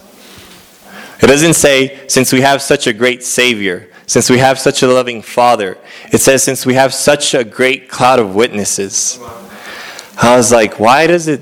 It 1.21 1.27
doesn't 1.27 1.53
say, 1.53 2.07
since 2.07 2.33
we 2.33 2.41
have 2.41 2.61
such 2.61 2.87
a 2.87 2.93
great 2.93 3.23
Savior, 3.23 3.89
since 4.07 4.29
we 4.29 4.39
have 4.39 4.59
such 4.59 4.83
a 4.83 4.87
loving 4.87 5.21
Father. 5.21 5.77
It 6.11 6.19
says, 6.19 6.43
since 6.43 6.65
we 6.65 6.73
have 6.73 6.93
such 6.93 7.33
a 7.33 7.43
great 7.43 7.89
cloud 7.89 8.19
of 8.19 8.35
witnesses. 8.35 9.19
I 10.21 10.35
was 10.35 10.51
like, 10.51 10.79
why 10.79 11.07
does 11.07 11.27
it, 11.27 11.39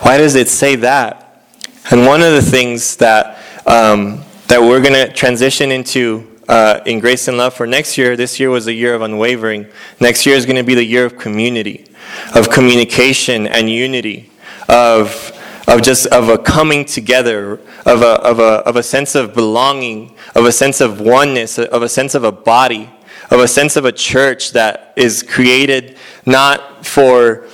why 0.00 0.18
does 0.18 0.34
it 0.34 0.48
say 0.48 0.76
that? 0.76 1.44
And 1.90 2.06
one 2.06 2.22
of 2.22 2.32
the 2.32 2.42
things 2.42 2.96
that, 2.96 3.38
um, 3.66 4.22
that 4.48 4.60
we're 4.60 4.80
going 4.80 4.94
to 4.94 5.12
transition 5.12 5.72
into 5.72 6.31
uh, 6.48 6.80
in 6.86 7.00
grace 7.00 7.28
and 7.28 7.36
love 7.36 7.54
for 7.54 7.66
next 7.66 7.96
year, 7.96 8.16
this 8.16 8.40
year 8.40 8.50
was 8.50 8.66
a 8.66 8.72
year 8.72 8.94
of 8.94 9.02
unwavering. 9.02 9.66
Next 10.00 10.26
year 10.26 10.36
is 10.36 10.46
going 10.46 10.56
to 10.56 10.64
be 10.64 10.74
the 10.74 10.84
year 10.84 11.04
of 11.04 11.18
community, 11.18 11.86
of 12.34 12.50
communication 12.50 13.46
and 13.46 13.70
unity, 13.70 14.30
of 14.68 15.32
of 15.68 15.82
just 15.82 16.06
of 16.06 16.28
a 16.28 16.38
coming 16.38 16.84
together 16.84 17.52
of 17.86 18.02
a, 18.02 18.20
of, 18.22 18.40
a, 18.40 18.66
of 18.66 18.76
a 18.76 18.82
sense 18.82 19.14
of 19.14 19.34
belonging 19.34 20.14
of 20.34 20.44
a 20.44 20.52
sense 20.52 20.80
of 20.80 21.00
oneness 21.00 21.58
of 21.58 21.82
a 21.82 21.88
sense 21.88 22.14
of 22.14 22.24
a 22.24 22.32
body 22.32 22.90
of 23.30 23.40
a 23.40 23.48
sense 23.48 23.76
of 23.76 23.84
a 23.84 23.92
church 23.92 24.52
that 24.52 24.92
is 24.96 25.22
created 25.22 25.96
not 26.26 26.84
for 26.84 27.46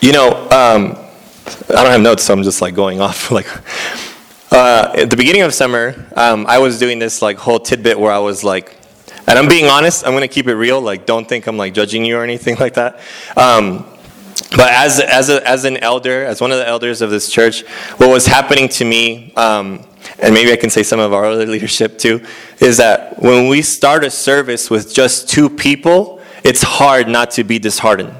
you 0.00 0.12
know 0.12 0.30
um, 0.50 0.96
i 1.68 1.82
don't 1.82 1.90
have 1.90 2.00
notes 2.00 2.22
so 2.22 2.32
i'm 2.32 2.42
just 2.42 2.62
like 2.62 2.74
going 2.74 3.00
off 3.00 3.30
like 3.32 3.46
uh, 4.58 4.92
at 4.96 5.08
the 5.08 5.16
beginning 5.16 5.42
of 5.42 5.54
summer 5.54 5.94
um, 6.16 6.44
i 6.48 6.58
was 6.58 6.80
doing 6.80 6.98
this 6.98 7.22
like 7.22 7.36
whole 7.36 7.60
tidbit 7.60 7.98
where 7.98 8.10
i 8.10 8.18
was 8.18 8.42
like 8.42 8.76
and 9.28 9.38
i'm 9.38 9.48
being 9.48 9.66
honest 9.66 10.04
i'm 10.04 10.18
to 10.18 10.26
keep 10.26 10.48
it 10.48 10.54
real 10.54 10.80
like 10.80 11.06
don't 11.06 11.28
think 11.28 11.46
i'm 11.46 11.56
like 11.56 11.72
judging 11.72 12.04
you 12.04 12.18
or 12.18 12.24
anything 12.24 12.56
like 12.60 12.74
that 12.74 12.98
um, 13.36 13.86
but 14.56 14.70
as, 14.72 14.98
as, 15.00 15.28
a, 15.28 15.46
as 15.46 15.64
an 15.64 15.76
elder, 15.78 16.24
as 16.24 16.40
one 16.40 16.52
of 16.52 16.58
the 16.58 16.66
elders 16.66 17.02
of 17.02 17.10
this 17.10 17.28
church, 17.28 17.66
what 17.98 18.08
was 18.08 18.24
happening 18.26 18.68
to 18.70 18.84
me, 18.84 19.32
um, 19.34 19.84
and 20.20 20.32
maybe 20.32 20.52
I 20.52 20.56
can 20.56 20.70
say 20.70 20.82
some 20.82 21.00
of 21.00 21.12
our 21.12 21.24
other 21.24 21.44
leadership 21.44 21.98
too, 21.98 22.24
is 22.58 22.78
that 22.78 23.20
when 23.20 23.48
we 23.48 23.62
start 23.62 24.04
a 24.04 24.10
service 24.10 24.70
with 24.70 24.94
just 24.94 25.28
two 25.28 25.50
people, 25.50 26.22
it's 26.44 26.62
hard 26.62 27.08
not 27.08 27.32
to 27.32 27.44
be 27.44 27.58
disheartened. 27.58 28.14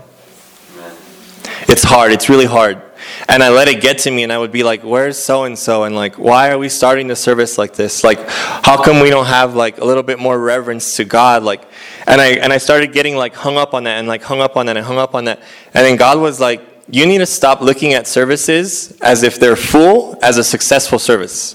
It's 1.68 1.84
hard, 1.84 2.12
it's 2.12 2.28
really 2.28 2.46
hard. 2.46 2.82
And 3.30 3.42
I 3.42 3.50
let 3.50 3.68
it 3.68 3.82
get 3.82 3.98
to 3.98 4.10
me, 4.10 4.22
and 4.22 4.32
I 4.32 4.38
would 4.38 4.52
be 4.52 4.62
like, 4.62 4.82
Where's 4.82 5.18
so 5.18 5.44
and 5.44 5.58
so? 5.58 5.84
And 5.84 5.94
like, 5.94 6.18
why 6.18 6.50
are 6.50 6.58
we 6.58 6.70
starting 6.70 7.08
the 7.08 7.16
service 7.16 7.58
like 7.58 7.74
this? 7.74 8.02
Like, 8.02 8.26
how 8.28 8.82
come 8.82 9.00
we 9.00 9.10
don't 9.10 9.26
have 9.26 9.54
like 9.54 9.78
a 9.78 9.84
little 9.84 10.02
bit 10.02 10.18
more 10.18 10.38
reverence 10.38 10.96
to 10.96 11.04
God? 11.04 11.42
Like, 11.42 11.62
and 12.06 12.22
I, 12.22 12.28
and 12.28 12.52
I 12.52 12.58
started 12.58 12.92
getting 12.92 13.16
like 13.16 13.34
hung 13.34 13.58
up 13.58 13.74
on 13.74 13.84
that 13.84 13.98
and 13.98 14.08
like 14.08 14.22
hung 14.22 14.40
up 14.40 14.56
on 14.56 14.66
that 14.66 14.78
and 14.78 14.86
hung 14.86 14.96
up 14.96 15.14
on 15.14 15.26
that. 15.26 15.40
And 15.74 15.84
then 15.84 15.96
God 15.96 16.18
was 16.18 16.40
like, 16.40 16.62
you 16.90 17.04
need 17.04 17.18
to 17.18 17.26
stop 17.26 17.60
looking 17.60 17.92
at 17.92 18.06
services 18.06 18.98
as 19.02 19.22
if 19.22 19.38
they're 19.38 19.56
full 19.56 20.18
as 20.22 20.38
a 20.38 20.44
successful 20.44 20.98
service. 20.98 21.54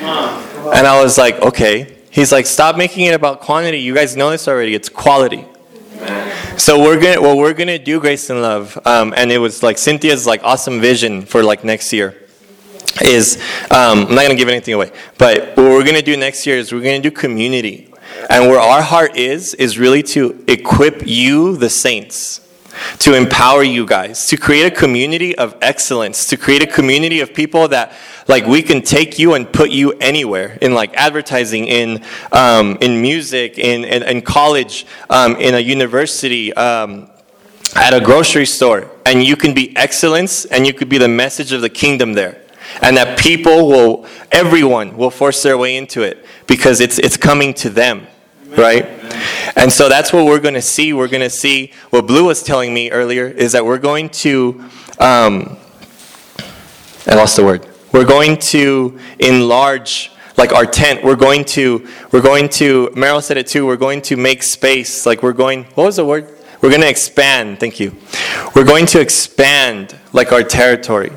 And 0.00 0.86
I 0.86 1.02
was 1.02 1.18
like, 1.18 1.36
okay. 1.42 1.98
He's 2.10 2.32
like, 2.32 2.46
stop 2.46 2.76
making 2.76 3.06
it 3.06 3.14
about 3.14 3.40
quantity. 3.40 3.80
You 3.80 3.94
guys 3.94 4.16
know 4.16 4.30
this 4.30 4.48
already. 4.48 4.74
It's 4.74 4.88
quality. 4.88 5.46
So 6.56 6.80
we're 6.80 7.00
gonna 7.00 7.20
what 7.20 7.38
we're 7.38 7.54
gonna 7.54 7.78
do, 7.78 7.98
Grace 7.98 8.30
and 8.30 8.40
Love, 8.40 8.78
um, 8.84 9.12
and 9.16 9.32
it 9.32 9.38
was 9.38 9.62
like 9.62 9.78
Cynthia's 9.78 10.26
like 10.26 10.44
awesome 10.44 10.80
vision 10.80 11.22
for 11.22 11.42
like 11.42 11.64
next 11.64 11.92
year. 11.92 12.14
Is 13.00 13.36
um, 13.70 14.06
I'm 14.06 14.14
not 14.14 14.22
gonna 14.22 14.36
give 14.36 14.48
anything 14.48 14.74
away, 14.74 14.92
but 15.18 15.56
what 15.56 15.58
we're 15.58 15.84
gonna 15.84 16.02
do 16.02 16.16
next 16.16 16.46
year 16.46 16.58
is 16.58 16.72
we're 16.72 16.82
gonna 16.82 17.00
do 17.00 17.10
community. 17.10 17.92
And 18.28 18.48
where 18.48 18.60
our 18.60 18.82
heart 18.82 19.16
is, 19.16 19.54
is 19.54 19.78
really 19.78 20.02
to 20.04 20.44
equip 20.46 21.06
you, 21.06 21.56
the 21.56 21.70
saints, 21.70 22.46
to 22.98 23.14
empower 23.14 23.62
you 23.62 23.86
guys, 23.86 24.26
to 24.26 24.36
create 24.36 24.66
a 24.66 24.70
community 24.70 25.36
of 25.36 25.56
excellence, 25.62 26.26
to 26.26 26.36
create 26.36 26.62
a 26.62 26.66
community 26.66 27.20
of 27.20 27.32
people 27.34 27.68
that, 27.68 27.92
like, 28.28 28.46
we 28.46 28.62
can 28.62 28.82
take 28.82 29.18
you 29.18 29.34
and 29.34 29.50
put 29.50 29.70
you 29.70 29.92
anywhere 29.92 30.58
in, 30.60 30.74
like, 30.74 30.94
advertising, 30.94 31.66
in, 31.66 32.02
um, 32.32 32.78
in 32.80 33.00
music, 33.00 33.58
in, 33.58 33.84
in, 33.84 34.02
in 34.02 34.22
college, 34.22 34.86
um, 35.10 35.36
in 35.36 35.54
a 35.54 35.60
university, 35.60 36.52
um, 36.54 37.10
at 37.74 37.94
a 37.94 38.00
grocery 38.00 38.46
store. 38.46 38.90
And 39.06 39.22
you 39.22 39.36
can 39.36 39.54
be 39.54 39.76
excellence 39.76 40.44
and 40.44 40.66
you 40.66 40.72
could 40.72 40.88
be 40.88 40.98
the 40.98 41.08
message 41.08 41.52
of 41.52 41.60
the 41.60 41.70
kingdom 41.70 42.12
there. 42.12 42.40
And 42.80 42.96
that 42.96 43.18
people 43.18 43.68
will 43.68 44.06
everyone 44.30 44.96
will 44.96 45.10
force 45.10 45.42
their 45.42 45.58
way 45.58 45.76
into 45.76 46.02
it 46.02 46.24
because 46.46 46.80
it's 46.80 46.98
it's 46.98 47.18
coming 47.18 47.52
to 47.54 47.68
them 47.68 48.06
right? 48.56 48.86
And 49.56 49.72
so 49.72 49.88
that's 49.88 50.12
what 50.12 50.26
we're 50.26 50.40
going 50.40 50.54
to 50.54 50.62
see. 50.62 50.92
We're 50.92 51.08
going 51.08 51.22
to 51.22 51.30
see 51.30 51.72
what 51.90 52.06
blue 52.06 52.26
was 52.26 52.42
telling 52.42 52.72
me 52.72 52.90
earlier 52.90 53.26
is 53.26 53.52
that 53.52 53.64
we're 53.64 53.78
going 53.78 54.10
to 54.10 54.64
um, 54.98 55.56
i 57.06 57.14
lost 57.14 57.36
the 57.36 57.44
word 57.44 57.66
we're 57.92 58.04
going 58.04 58.38
to 58.38 58.98
enlarge 59.18 60.10
like 60.36 60.52
our 60.52 60.66
tent. 60.66 61.04
We're 61.04 61.16
going 61.16 61.44
to 61.56 61.86
we're 62.10 62.22
going 62.22 62.48
to 62.50 62.88
meryl 62.88 63.22
said 63.22 63.36
it 63.36 63.46
too 63.46 63.66
we're 63.66 63.76
going 63.76 64.02
to 64.02 64.16
make 64.16 64.42
space. 64.42 65.06
Like 65.06 65.22
we're 65.22 65.32
going 65.32 65.64
what 65.74 65.84
was 65.84 65.96
the 65.96 66.04
word? 66.04 66.38
We're 66.60 66.70
going 66.70 66.82
to 66.82 66.88
expand 66.88 67.60
thank 67.60 67.80
you. 67.80 67.94
We're 68.54 68.64
going 68.64 68.86
to 68.86 69.00
expand 69.00 69.98
like 70.12 70.32
our 70.32 70.42
territory. 70.42 71.10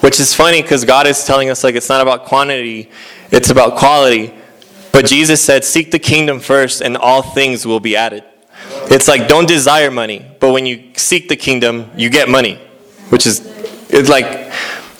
Which 0.00 0.20
is 0.20 0.34
funny 0.34 0.60
because 0.60 0.84
God 0.84 1.06
is 1.06 1.24
telling 1.24 1.48
us 1.48 1.64
like 1.64 1.74
it's 1.74 1.88
not 1.88 2.02
about 2.02 2.26
quantity, 2.26 2.90
it's 3.30 3.50
about 3.50 3.76
quality. 3.76 4.34
But 4.92 5.06
Jesus 5.06 5.40
said, 5.40 5.64
"Seek 5.64 5.90
the 5.90 5.98
kingdom 5.98 6.38
first, 6.38 6.80
and 6.80 6.96
all 6.96 7.22
things 7.22 7.66
will 7.66 7.80
be 7.80 7.96
added." 7.96 8.22
It's 8.90 9.08
like 9.08 9.26
don't 9.26 9.48
desire 9.48 9.90
money, 9.90 10.24
but 10.40 10.52
when 10.52 10.66
you 10.66 10.90
seek 10.96 11.28
the 11.28 11.36
kingdom, 11.36 11.90
you 11.96 12.10
get 12.10 12.28
money, 12.28 12.60
which 13.08 13.26
is 13.26 13.40
it's 13.88 14.08
like 14.08 14.52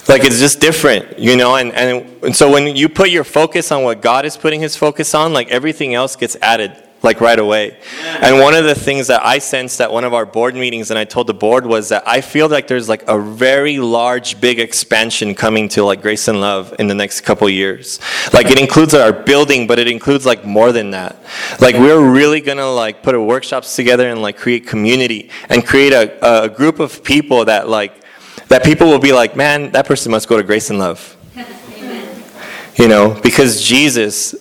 like 0.09 0.25
it's 0.25 0.39
just 0.39 0.61
different, 0.61 1.19
you 1.19 1.37
know. 1.37 1.57
And 1.57 1.73
and 1.73 2.25
and 2.25 2.37
so 2.37 2.51
when 2.51 2.77
you 2.77 2.89
put 2.89 3.11
your 3.11 3.25
focus 3.25 3.73
on 3.73 3.83
what 3.83 4.03
God 4.03 4.25
is 4.25 4.37
putting 4.37 4.61
His 4.61 4.77
focus 4.77 5.15
on, 5.15 5.33
like 5.33 5.49
everything 5.51 5.95
else 5.95 6.17
gets 6.17 6.37
added 6.43 6.85
like 7.05 7.21
right 7.21 7.39
away. 7.39 7.77
And 8.21 8.41
one 8.41 8.55
of 8.55 8.65
the 8.65 8.75
things 8.75 9.09
that 9.09 9.25
I 9.25 9.39
sensed 9.39 9.81
at 9.81 9.93
one 9.93 10.05
of 10.05 10.15
our 10.15 10.25
board 10.25 10.55
meetings, 10.55 10.91
and 10.91 10.99
I 10.99 11.05
told 11.05 11.27
the 11.27 11.35
board, 11.35 11.67
was 11.67 11.91
that 11.91 12.03
I 12.09 12.23
feel 12.23 12.49
like 12.49 12.67
there's 12.67 12.89
like 12.89 13.07
a 13.07 13.21
very 13.21 13.79
large, 13.79 14.41
big 14.41 14.59
expansion 14.59 15.35
coming 15.35 15.69
to 15.71 15.85
like 15.85 16.01
Grace 16.01 16.27
and 16.27 16.41
Love 16.41 16.75
in 16.79 16.89
the 16.89 16.95
next 16.95 17.21
couple 17.21 17.49
years. 17.49 18.01
Like 18.33 18.51
it 18.51 18.59
includes 18.59 18.95
our 18.95 19.13
building, 19.13 19.67
but 19.67 19.79
it 19.79 19.87
includes 19.87 20.25
like 20.25 20.45
more 20.45 20.73
than 20.73 20.91
that. 20.93 21.23
Like 21.61 21.75
we're 21.77 22.11
really 22.11 22.41
gonna 22.41 22.71
like 22.71 23.03
put 23.03 23.15
our 23.15 23.23
workshops 23.23 23.77
together 23.77 24.09
and 24.09 24.23
like 24.23 24.39
create 24.39 24.67
community 24.67 25.31
and 25.51 25.65
create 25.65 25.93
a, 25.93 26.45
a 26.45 26.49
group 26.49 26.81
of 26.81 27.05
people 27.05 27.45
that 27.45 27.69
like 27.69 28.04
that 28.49 28.65
people 28.65 28.87
will 28.87 28.99
be 28.99 29.13
like, 29.13 29.37
man, 29.37 29.73
that 29.73 29.87
person 29.87 30.13
must 30.13 30.29
go 30.29 30.37
to 30.37 30.43
Grace 30.43 30.71
and 30.71 30.79
Love. 30.79 31.17
You 32.77 32.89
know, 32.89 33.17
because 33.23 33.63
Jesus 33.63 34.35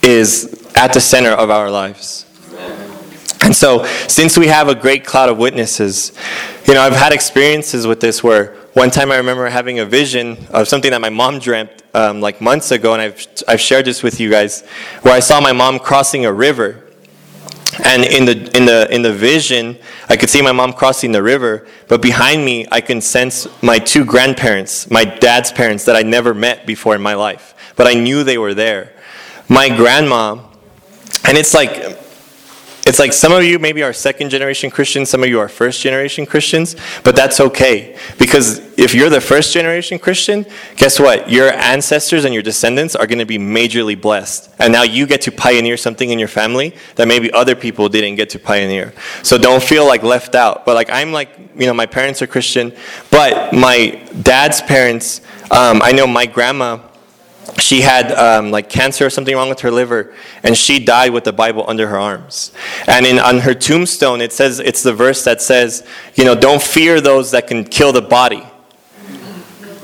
is 0.00 0.64
at 0.76 0.92
the 0.92 1.00
center 1.00 1.30
of 1.30 1.50
our 1.50 1.68
lives. 1.68 2.24
And 3.42 3.54
so, 3.54 3.84
since 4.06 4.38
we 4.38 4.46
have 4.46 4.68
a 4.68 4.74
great 4.74 5.04
cloud 5.04 5.28
of 5.28 5.36
witnesses, 5.36 6.12
you 6.66 6.74
know, 6.74 6.80
I've 6.80 6.94
had 6.94 7.12
experiences 7.12 7.86
with 7.86 8.00
this 8.00 8.22
where 8.22 8.54
one 8.74 8.90
time 8.90 9.10
I 9.10 9.16
remember 9.16 9.48
having 9.48 9.78
a 9.78 9.84
vision 9.84 10.36
of 10.50 10.68
something 10.68 10.90
that 10.90 11.00
my 11.00 11.10
mom 11.10 11.38
dreamt 11.38 11.82
um, 11.94 12.20
like 12.20 12.40
months 12.40 12.70
ago, 12.70 12.92
and 12.92 13.00
I've, 13.00 13.26
I've 13.48 13.60
shared 13.60 13.84
this 13.84 14.02
with 14.02 14.20
you 14.20 14.30
guys, 14.30 14.62
where 15.02 15.14
I 15.14 15.20
saw 15.20 15.40
my 15.40 15.52
mom 15.52 15.78
crossing 15.78 16.26
a 16.26 16.32
river. 16.32 16.85
And 17.84 18.04
in 18.04 18.24
the, 18.24 18.56
in, 18.56 18.64
the, 18.64 18.88
in 18.90 19.02
the 19.02 19.12
vision, 19.12 19.78
I 20.08 20.16
could 20.16 20.30
see 20.30 20.42
my 20.42 20.52
mom 20.52 20.72
crossing 20.72 21.12
the 21.12 21.22
river, 21.22 21.66
but 21.88 22.00
behind 22.00 22.44
me, 22.44 22.66
I 22.72 22.80
can 22.80 23.00
sense 23.00 23.46
my 23.62 23.78
two 23.78 24.04
grandparents, 24.04 24.90
my 24.90 25.04
dad's 25.04 25.52
parents 25.52 25.84
that 25.84 25.96
I 25.96 26.02
never 26.02 26.34
met 26.34 26.66
before 26.66 26.94
in 26.94 27.02
my 27.02 27.14
life, 27.14 27.54
but 27.76 27.86
I 27.86 27.94
knew 27.94 28.24
they 28.24 28.38
were 28.38 28.54
there. 28.54 28.92
My 29.48 29.68
grandma 29.68 30.46
and 31.26 31.36
it's 31.36 31.54
like, 31.54 31.98
it's 32.86 33.00
like 33.00 33.12
some 33.12 33.32
of 33.32 33.42
you 33.42 33.58
maybe 33.58 33.82
are 33.82 33.92
second 33.92 34.30
generation 34.30 34.70
Christians, 34.70 35.10
some 35.10 35.24
of 35.24 35.28
you 35.28 35.40
are 35.40 35.48
first 35.48 35.82
generation 35.82 36.24
Christians, 36.24 36.76
but 37.02 37.16
that's 37.16 37.40
okay. 37.40 37.98
Because 38.16 38.58
if 38.78 38.94
you're 38.94 39.10
the 39.10 39.20
first 39.20 39.52
generation 39.52 39.98
Christian, 39.98 40.46
guess 40.76 41.00
what? 41.00 41.28
Your 41.28 41.52
ancestors 41.52 42.24
and 42.24 42.32
your 42.32 42.44
descendants 42.44 42.94
are 42.94 43.08
going 43.08 43.18
to 43.18 43.26
be 43.26 43.38
majorly 43.38 44.00
blessed. 44.00 44.50
And 44.60 44.72
now 44.72 44.84
you 44.84 45.04
get 45.06 45.20
to 45.22 45.32
pioneer 45.32 45.76
something 45.76 46.10
in 46.10 46.20
your 46.20 46.28
family 46.28 46.76
that 46.94 47.08
maybe 47.08 47.32
other 47.32 47.56
people 47.56 47.88
didn't 47.88 48.14
get 48.14 48.30
to 48.30 48.38
pioneer. 48.38 48.94
So 49.24 49.36
don't 49.36 49.62
feel 49.62 49.84
like 49.84 50.04
left 50.04 50.36
out. 50.36 50.64
But 50.64 50.76
like 50.76 50.88
I'm 50.88 51.10
like, 51.10 51.30
you 51.56 51.66
know, 51.66 51.74
my 51.74 51.86
parents 51.86 52.22
are 52.22 52.28
Christian, 52.28 52.72
but 53.10 53.52
my 53.52 54.00
dad's 54.22 54.60
parents, 54.62 55.22
um, 55.50 55.82
I 55.82 55.90
know 55.90 56.06
my 56.06 56.26
grandma 56.26 56.78
she 57.58 57.80
had 57.80 58.12
um, 58.12 58.50
like 58.50 58.68
cancer 58.68 59.06
or 59.06 59.10
something 59.10 59.34
wrong 59.34 59.48
with 59.48 59.60
her 59.60 59.70
liver, 59.70 60.14
and 60.42 60.56
she 60.56 60.84
died 60.84 61.12
with 61.12 61.24
the 61.24 61.32
Bible 61.32 61.64
under 61.66 61.88
her 61.88 61.98
arms. 61.98 62.52
And 62.86 63.06
in, 63.06 63.18
on 63.18 63.38
her 63.38 63.54
tombstone, 63.54 64.20
it 64.20 64.32
says 64.32 64.58
it's 64.58 64.82
the 64.82 64.92
verse 64.92 65.24
that 65.24 65.40
says, 65.40 65.86
you 66.14 66.24
know, 66.24 66.34
don't 66.34 66.62
fear 66.62 67.00
those 67.00 67.30
that 67.30 67.46
can 67.46 67.64
kill 67.64 67.92
the 67.92 68.02
body. 68.02 68.44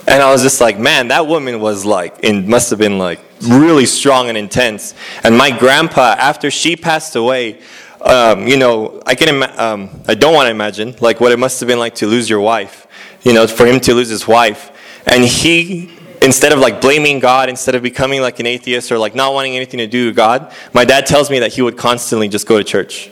And 0.09 0.21
I 0.23 0.33
was 0.33 0.43
just 0.43 0.61
like, 0.61 0.79
man, 0.79 1.09
that 1.09 1.27
woman 1.27 1.61
was 1.61 1.85
like, 1.85 2.17
it 2.23 2.33
must 2.47 2.71
have 2.71 2.79
been 2.79 2.99
like 2.99 3.21
really 3.43 3.87
strong 3.87 4.29
and 4.29 4.37
intense. 4.37 4.95
And 5.23 5.37
my 5.37 5.57
grandpa, 5.57 6.17
after 6.19 6.51
she 6.51 6.75
passed 6.75 7.15
away, 7.15 7.61
um, 8.01 8.49
you 8.49 8.57
know, 8.57 9.01
I 9.07 9.15
can, 9.15 9.45
um, 9.59 10.03
I 10.09 10.15
don't 10.15 10.35
want 10.35 10.47
to 10.47 10.51
imagine 10.51 10.97
like 11.01 11.21
what 11.21 11.31
it 11.31 11.39
must 11.39 11.61
have 11.61 11.69
been 11.69 11.79
like 11.79 11.95
to 11.97 12.09
lose 12.09 12.29
your 12.29 12.41
wife. 12.41 12.87
You 13.23 13.33
know, 13.33 13.47
for 13.47 13.65
him 13.65 13.79
to 13.81 13.95
lose 13.95 14.09
his 14.09 14.27
wife, 14.27 14.73
and 15.07 15.23
he 15.25 15.93
instead 16.23 16.53
of 16.53 16.59
like 16.61 16.81
blaming 16.81 17.19
God, 17.19 17.49
instead 17.49 17.75
of 17.75 17.83
becoming 17.83 18.21
like 18.21 18.41
an 18.41 18.47
atheist 18.47 18.93
or 18.93 18.99
like 18.99 19.15
not 19.15 19.35
wanting 19.35 19.57
anything 19.57 19.79
to 19.79 19.87
do 19.87 20.07
with 20.07 20.17
God, 20.17 20.53
my 20.73 20.85
dad 20.85 21.07
tells 21.07 21.31
me 21.31 21.41
that 21.41 21.53
he 21.53 21.63
would 21.63 21.77
constantly 21.77 22.29
just 22.29 22.47
go 22.47 22.59
to 22.59 22.65
church. 22.65 23.11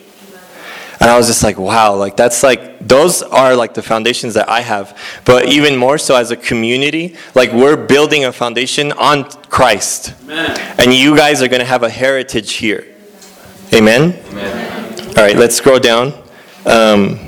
And 1.00 1.08
I 1.08 1.16
was 1.16 1.28
just 1.28 1.42
like, 1.42 1.58
wow, 1.58 1.94
like 1.94 2.14
that's 2.14 2.42
like, 2.42 2.78
those 2.78 3.22
are 3.22 3.56
like 3.56 3.72
the 3.72 3.82
foundations 3.82 4.34
that 4.34 4.50
I 4.50 4.60
have. 4.60 4.98
But 5.24 5.46
even 5.46 5.76
more 5.76 5.96
so 5.96 6.14
as 6.14 6.30
a 6.30 6.36
community, 6.36 7.16
like 7.34 7.52
we're 7.52 7.86
building 7.86 8.26
a 8.26 8.32
foundation 8.32 8.92
on 8.92 9.24
Christ. 9.48 10.12
Amen. 10.24 10.74
And 10.78 10.92
you 10.92 11.16
guys 11.16 11.40
are 11.40 11.48
going 11.48 11.60
to 11.60 11.66
have 11.66 11.84
a 11.84 11.90
heritage 11.90 12.52
here. 12.52 12.86
Amen? 13.72 14.14
Amen. 14.30 15.08
All 15.08 15.24
right, 15.24 15.36
let's 15.36 15.56
scroll 15.56 15.78
down 15.78 16.12
um, 16.66 17.18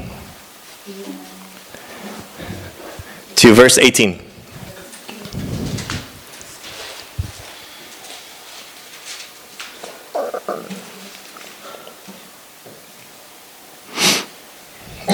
to 3.37 3.55
verse 3.55 3.79
18. 3.79 4.32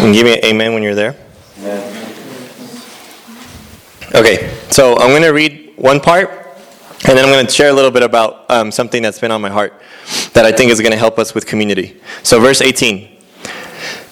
And 0.09 0.15
give 0.15 0.25
me 0.25 0.39
an 0.39 0.45
amen 0.47 0.73
when 0.73 0.83
you're 0.83 0.95
there. 0.95 1.15
Amen. 1.59 2.15
Okay, 4.15 4.57
so 4.71 4.97
I'm 4.97 5.11
going 5.11 5.21
to 5.21 5.35
read 5.35 5.75
one 5.77 6.01
part, 6.01 6.31
and 7.07 7.19
then 7.19 7.27
I'm 7.27 7.31
going 7.31 7.45
to 7.45 7.53
share 7.53 7.69
a 7.69 7.75
little 7.75 7.91
bit 7.91 8.03
about 8.03 8.51
um, 8.51 8.73
something 8.73 9.03
that's 9.03 9.19
been 9.19 9.31
on 9.31 9.43
my 9.43 9.51
heart 9.51 9.75
that 10.33 10.47
I 10.47 10.53
think 10.53 10.73
is 10.73 10.81
going 10.81 10.93
to 10.93 10.99
help 10.99 11.19
us 11.19 11.35
with 11.35 11.45
community. 11.45 12.01
So, 12.23 12.41
verse 12.41 12.63
18. 12.63 13.19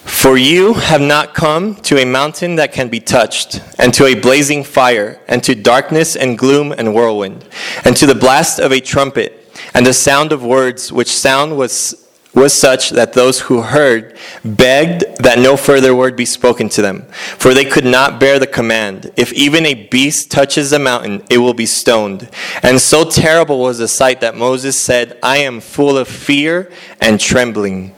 For 0.05 0.37
you 0.37 0.75
have 0.75 1.01
not 1.01 1.33
come 1.33 1.77
to 1.77 1.97
a 1.97 2.05
mountain 2.05 2.57
that 2.57 2.73
can 2.75 2.91
be 2.91 3.01
touched, 3.01 3.63
and 3.79 3.95
to 3.95 4.05
a 4.05 4.15
blazing 4.21 4.65
fire, 4.65 5.23
and 5.29 5.43
to 5.45 5.55
darkness 5.55 6.15
and 6.15 6.37
gloom 6.37 6.73
and 6.73 6.93
whirlwind, 6.93 7.49
and 7.87 7.97
to 7.97 8.05
the 8.05 8.15
blast 8.15 8.59
of 8.59 8.71
a 8.71 8.81
trumpet, 8.81 9.51
and 9.73 9.87
the 9.87 9.95
sound 9.95 10.33
of 10.33 10.45
words, 10.45 10.93
which 10.93 11.09
sound 11.09 11.57
was 11.57 12.06
was 12.37 12.53
such 12.53 12.91
that 12.91 13.15
those 13.15 13.41
who 13.41 13.63
heard 13.63 14.15
begged 14.45 15.05
that 15.17 15.39
no 15.39 15.57
further 15.57 15.97
word 15.97 16.15
be 16.15 16.27
spoken 16.27 16.69
to 16.69 16.83
them, 16.83 17.07
for 17.39 17.55
they 17.55 17.65
could 17.65 17.85
not 17.85 18.21
bear 18.21 18.39
the 18.39 18.47
command. 18.47 19.11
If 19.17 19.33
even 19.33 19.65
a 19.65 19.89
beast 19.89 20.31
touches 20.31 20.71
the 20.71 20.79
mountain, 20.79 21.25
it 21.31 21.39
will 21.39 21.55
be 21.55 21.65
stoned. 21.65 22.29
And 22.63 22.79
so 22.79 23.09
terrible 23.09 23.61
was 23.61 23.79
the 23.79 23.89
sight 23.89 24.21
that 24.21 24.37
Moses 24.37 24.79
said, 24.79 25.19
I 25.23 25.39
am 25.39 25.61
full 25.61 25.97
of 25.97 26.09
fear 26.09 26.71
and 27.01 27.19
trembling. 27.19 27.95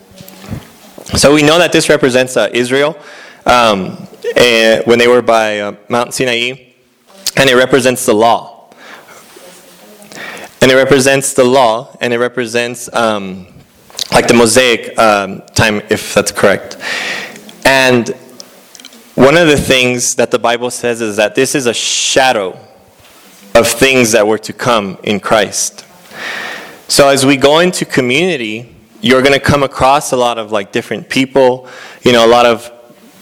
So 1.16 1.34
we 1.34 1.42
know 1.42 1.58
that 1.58 1.72
this 1.72 1.88
represents 1.88 2.36
uh, 2.36 2.48
Israel 2.52 2.96
um, 3.44 4.06
eh, 4.36 4.82
when 4.84 5.00
they 5.00 5.08
were 5.08 5.22
by 5.22 5.58
uh, 5.58 5.74
Mount 5.88 6.14
Sinai, 6.14 6.52
and 7.36 7.50
it 7.50 7.56
represents 7.56 8.06
the 8.06 8.14
law. 8.14 8.70
And 10.62 10.70
it 10.70 10.76
represents 10.76 11.34
the 11.34 11.44
law, 11.44 11.96
and 12.00 12.12
it 12.12 12.18
represents. 12.18 12.92
Um, 12.94 13.57
like 14.12 14.28
the 14.28 14.34
Mosaic 14.34 14.98
um, 14.98 15.42
time, 15.54 15.82
if 15.90 16.14
that's 16.14 16.32
correct. 16.32 16.76
And 17.64 18.08
one 19.14 19.36
of 19.36 19.48
the 19.48 19.56
things 19.56 20.14
that 20.14 20.30
the 20.30 20.38
Bible 20.38 20.70
says 20.70 21.00
is 21.00 21.16
that 21.16 21.34
this 21.34 21.54
is 21.54 21.66
a 21.66 21.74
shadow 21.74 22.58
of 23.54 23.66
things 23.66 24.12
that 24.12 24.26
were 24.26 24.38
to 24.38 24.52
come 24.52 24.98
in 25.02 25.20
Christ. 25.20 25.84
So 26.88 27.08
as 27.08 27.26
we 27.26 27.36
go 27.36 27.58
into 27.58 27.84
community, 27.84 28.74
you're 29.00 29.22
going 29.22 29.34
to 29.34 29.40
come 29.40 29.62
across 29.62 30.12
a 30.12 30.16
lot 30.16 30.38
of 30.38 30.52
like 30.52 30.72
different 30.72 31.08
people, 31.08 31.68
you 32.02 32.12
know, 32.12 32.24
a 32.24 32.30
lot 32.30 32.46
of 32.46 32.72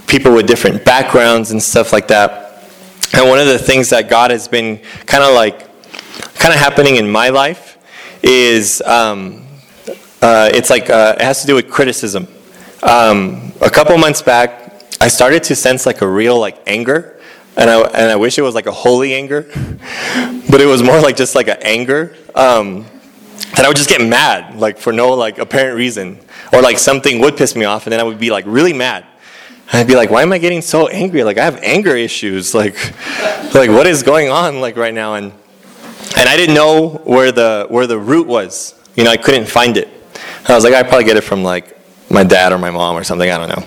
people 0.06 0.32
with 0.32 0.46
different 0.46 0.84
backgrounds 0.84 1.50
and 1.50 1.62
stuff 1.62 1.92
like 1.92 2.08
that. 2.08 2.70
And 3.12 3.28
one 3.28 3.38
of 3.38 3.46
the 3.46 3.58
things 3.58 3.90
that 3.90 4.08
God 4.08 4.30
has 4.30 4.48
been 4.48 4.78
kind 5.06 5.24
of 5.24 5.34
like, 5.34 5.60
kind 6.34 6.54
of 6.54 6.60
happening 6.60 6.96
in 6.96 7.10
my 7.10 7.30
life 7.30 7.78
is 8.22 8.82
um, 8.82 9.45
uh, 10.26 10.50
it's 10.52 10.70
like 10.70 10.90
uh, 10.90 11.14
it 11.20 11.22
has 11.22 11.40
to 11.42 11.46
do 11.46 11.54
with 11.54 11.70
criticism. 11.70 12.26
Um, 12.82 13.52
a 13.60 13.70
couple 13.70 13.96
months 13.96 14.22
back, 14.22 14.82
I 15.00 15.06
started 15.06 15.44
to 15.44 15.54
sense 15.54 15.86
like 15.86 16.02
a 16.02 16.08
real 16.08 16.36
like 16.40 16.60
anger, 16.66 17.20
and 17.56 17.70
I 17.70 17.80
and 17.82 18.10
I 18.10 18.16
wish 18.16 18.36
it 18.36 18.42
was 18.42 18.52
like 18.52 18.66
a 18.66 18.72
holy 18.72 19.14
anger, 19.14 19.42
but 20.50 20.60
it 20.60 20.66
was 20.66 20.82
more 20.82 21.00
like 21.00 21.16
just 21.16 21.36
like 21.36 21.46
an 21.46 21.58
anger 21.62 22.16
um, 22.34 22.86
that 23.54 23.64
I 23.64 23.68
would 23.68 23.76
just 23.76 23.88
get 23.88 24.00
mad 24.00 24.56
like 24.56 24.78
for 24.78 24.92
no 24.92 25.10
like 25.10 25.38
apparent 25.38 25.76
reason, 25.76 26.18
or 26.52 26.60
like 26.60 26.80
something 26.80 27.20
would 27.20 27.36
piss 27.36 27.54
me 27.54 27.64
off, 27.64 27.86
and 27.86 27.92
then 27.92 28.00
I 28.00 28.02
would 28.02 28.18
be 28.18 28.30
like 28.30 28.46
really 28.48 28.72
mad. 28.72 29.06
I'd 29.72 29.86
be 29.86 29.94
like, 29.94 30.10
why 30.10 30.22
am 30.22 30.32
I 30.32 30.38
getting 30.38 30.60
so 30.60 30.88
angry? 30.88 31.22
Like 31.22 31.38
I 31.38 31.44
have 31.44 31.62
anger 31.62 31.94
issues. 31.94 32.52
Like, 32.52 32.74
like 33.54 33.70
what 33.70 33.86
is 33.86 34.02
going 34.02 34.28
on 34.28 34.60
like 34.60 34.76
right 34.76 34.94
now? 34.94 35.14
And 35.14 35.32
and 36.16 36.28
I 36.28 36.36
didn't 36.36 36.56
know 36.56 37.00
where 37.04 37.30
the 37.30 37.66
where 37.68 37.86
the 37.86 37.98
root 37.98 38.26
was. 38.26 38.74
You 38.96 39.04
know, 39.04 39.10
I 39.10 39.18
couldn't 39.18 39.46
find 39.46 39.76
it. 39.76 39.92
I 40.48 40.54
was 40.54 40.64
like, 40.64 40.74
I 40.74 40.82
probably 40.82 41.04
get 41.04 41.16
it 41.16 41.22
from 41.22 41.42
like 41.42 41.76
my 42.10 42.22
dad 42.22 42.52
or 42.52 42.58
my 42.58 42.70
mom 42.70 42.96
or 42.96 43.04
something. 43.04 43.30
I 43.30 43.38
don't 43.38 43.48
know. 43.48 43.64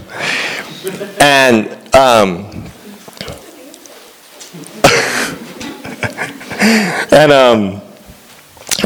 And 1.19 1.67
um, 1.95 2.45
and 7.11 7.31
um, 7.31 7.81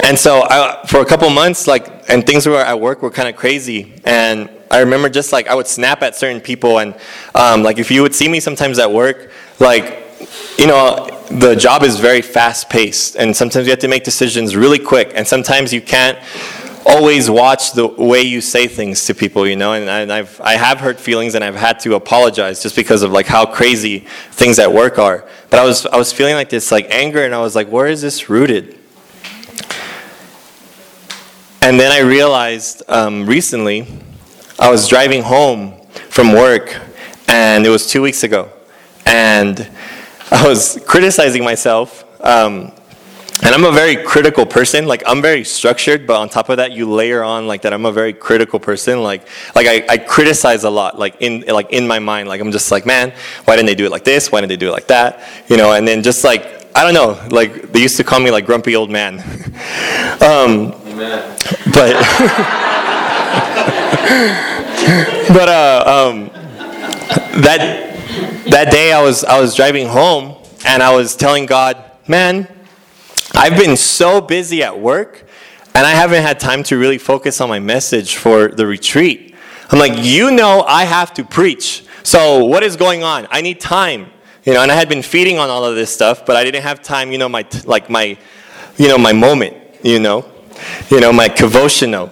and 0.03 0.17
so 0.17 0.43
I, 0.49 0.83
for 0.87 1.01
a 1.01 1.05
couple 1.05 1.29
months, 1.29 1.67
like, 1.67 2.09
and 2.09 2.25
things 2.25 2.47
were 2.47 2.57
at 2.57 2.79
work 2.79 3.01
were 3.01 3.11
kind 3.11 3.29
of 3.29 3.35
crazy. 3.35 3.93
And 4.05 4.49
I 4.71 4.79
remember 4.79 5.07
just 5.09 5.31
like 5.31 5.47
I 5.47 5.55
would 5.55 5.67
snap 5.67 6.01
at 6.01 6.15
certain 6.15 6.41
people, 6.41 6.79
and 6.79 6.95
um, 7.35 7.61
like 7.61 7.77
if 7.77 7.91
you 7.91 8.01
would 8.01 8.15
see 8.15 8.27
me 8.27 8.39
sometimes 8.39 8.79
at 8.79 8.91
work, 8.91 9.31
like 9.59 9.99
you 10.57 10.65
know, 10.65 11.07
the 11.29 11.55
job 11.55 11.83
is 11.83 11.99
very 11.99 12.21
fast 12.21 12.69
paced, 12.69 13.17
and 13.17 13.35
sometimes 13.35 13.67
you 13.67 13.71
have 13.71 13.79
to 13.79 13.87
make 13.87 14.03
decisions 14.03 14.55
really 14.55 14.79
quick, 14.79 15.11
and 15.13 15.27
sometimes 15.27 15.71
you 15.71 15.81
can't 15.81 16.17
always 16.85 17.29
watch 17.29 17.73
the 17.73 17.87
way 17.87 18.21
you 18.21 18.41
say 18.41 18.67
things 18.67 19.05
to 19.05 19.15
people, 19.15 19.47
you 19.47 19.55
know, 19.55 19.73
and, 19.73 19.89
and 19.89 20.11
I've, 20.11 20.39
I 20.41 20.53
have 20.53 20.79
hurt 20.79 20.99
feelings 20.99 21.35
and 21.35 21.43
I've 21.43 21.55
had 21.55 21.79
to 21.81 21.95
apologize 21.95 22.61
just 22.61 22.75
because 22.75 23.03
of 23.03 23.11
like 23.11 23.25
how 23.25 23.45
crazy 23.45 23.99
things 24.31 24.59
at 24.59 24.71
work 24.71 24.99
are. 24.99 25.27
But 25.49 25.59
I 25.59 25.65
was, 25.65 25.85
I 25.85 25.97
was 25.97 26.11
feeling 26.11 26.35
like 26.35 26.49
this 26.49 26.71
like 26.71 26.87
anger 26.89 27.23
and 27.23 27.33
I 27.33 27.39
was 27.39 27.55
like, 27.55 27.69
where 27.69 27.87
is 27.87 28.01
this 28.01 28.29
rooted? 28.29 28.79
And 31.61 31.79
then 31.79 31.91
I 31.91 31.99
realized 31.99 32.83
um, 32.89 33.25
recently, 33.25 33.87
I 34.59 34.69
was 34.69 34.87
driving 34.87 35.23
home 35.23 35.79
from 36.09 36.33
work 36.33 36.77
and 37.27 37.65
it 37.65 37.69
was 37.69 37.87
two 37.87 38.01
weeks 38.01 38.23
ago. 38.23 38.51
And 39.05 39.69
I 40.29 40.47
was 40.47 40.81
criticizing 40.87 41.43
myself 41.43 42.03
um, 42.23 42.73
and 43.45 43.53
I'm 43.53 43.65
a 43.65 43.71
very 43.71 43.97
critical 43.97 44.45
person. 44.45 44.85
Like 44.85 45.03
I'm 45.05 45.21
very 45.21 45.43
structured, 45.43 46.07
but 46.07 46.15
on 46.15 46.29
top 46.29 46.47
of 46.47 46.57
that, 46.57 46.71
you 46.71 46.89
layer 46.89 47.23
on 47.23 47.45
like 47.45 47.63
that 47.63 47.73
I'm 47.73 47.85
a 47.85 47.91
very 47.91 48.13
critical 48.13 48.57
person. 48.57 49.03
Like 49.03 49.27
like 49.53 49.67
I, 49.67 49.85
I 49.89 49.97
criticize 49.97 50.63
a 50.63 50.69
lot. 50.69 50.97
Like 50.97 51.17
in 51.19 51.41
like 51.41 51.71
in 51.71 51.85
my 51.85 51.99
mind, 51.99 52.29
like 52.29 52.39
I'm 52.39 52.53
just 52.53 52.71
like, 52.71 52.85
man, 52.85 53.13
why 53.43 53.57
didn't 53.57 53.67
they 53.67 53.75
do 53.75 53.85
it 53.85 53.91
like 53.91 54.05
this? 54.05 54.31
Why 54.31 54.39
didn't 54.39 54.49
they 54.49 54.55
do 54.55 54.69
it 54.69 54.71
like 54.71 54.87
that? 54.87 55.27
You 55.47 55.57
know, 55.57 55.73
and 55.73 55.85
then 55.85 56.03
just 56.03 56.23
like 56.23 56.45
I 56.73 56.83
don't 56.83 56.93
know, 56.93 57.19
like 57.31 57.73
they 57.73 57.81
used 57.81 57.97
to 57.97 58.05
call 58.05 58.21
me 58.21 58.31
like 58.31 58.45
grumpy 58.45 58.77
old 58.77 58.89
man. 58.89 59.19
um, 60.21 60.71
but 61.73 61.95
but 65.33 65.49
uh, 65.49 65.83
um, 65.85 66.29
that 67.41 67.91
that 68.47 68.71
day 68.71 68.93
I 68.93 69.01
was 69.03 69.25
I 69.25 69.37
was 69.41 69.53
driving 69.53 69.89
home 69.89 70.37
and 70.65 70.81
I 70.81 70.95
was 70.95 71.17
telling 71.17 71.45
God, 71.45 71.83
man 72.07 72.47
I've 73.35 73.57
been 73.57 73.75
so 73.75 74.21
busy 74.21 74.61
at 74.61 74.79
work 74.79 75.25
and 75.73 75.87
I 75.87 75.91
haven't 75.91 76.21
had 76.21 76.39
time 76.39 76.61
to 76.63 76.77
really 76.77 76.99
focus 76.99 77.41
on 77.41 77.49
my 77.49 77.59
message 77.59 78.15
for 78.15 78.49
the 78.49 78.67
retreat. 78.67 79.33
I'm 79.71 79.79
like, 79.79 79.93
you 79.97 80.29
know, 80.29 80.61
I 80.61 80.83
have 80.83 81.13
to 81.15 81.23
preach. 81.23 81.83
So 82.03 82.45
what 82.45 82.61
is 82.61 82.75
going 82.75 83.01
on? 83.01 83.27
I 83.31 83.41
need 83.41 83.59
time. 83.59 84.11
You 84.43 84.53
know, 84.53 84.61
and 84.61 84.71
I 84.71 84.75
had 84.75 84.87
been 84.87 85.01
feeding 85.01 85.39
on 85.39 85.49
all 85.49 85.65
of 85.65 85.75
this 85.75 85.91
stuff, 85.91 86.25
but 86.25 86.35
I 86.35 86.43
didn't 86.43 86.61
have 86.61 86.83
time, 86.83 87.11
you 87.11 87.17
know, 87.17 87.27
my, 87.27 87.45
like 87.65 87.89
my, 87.89 88.17
you 88.77 88.87
know, 88.87 88.97
my 88.97 89.13
moment, 89.13 89.57
you 89.81 89.99
know, 89.99 90.29
you 90.89 90.99
know, 90.99 91.11
my 91.11 91.27
devotional. 91.27 92.11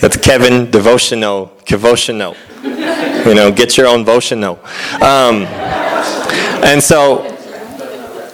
That's 0.00 0.16
Kevin 0.16 0.70
devotional, 0.70 1.52
devotional. 1.64 2.36
You 2.62 3.34
know, 3.34 3.50
get 3.50 3.76
your 3.76 3.88
own 3.88 4.00
devotional. 4.00 4.60
Um, 5.00 5.44
and 6.62 6.82
so, 6.82 7.22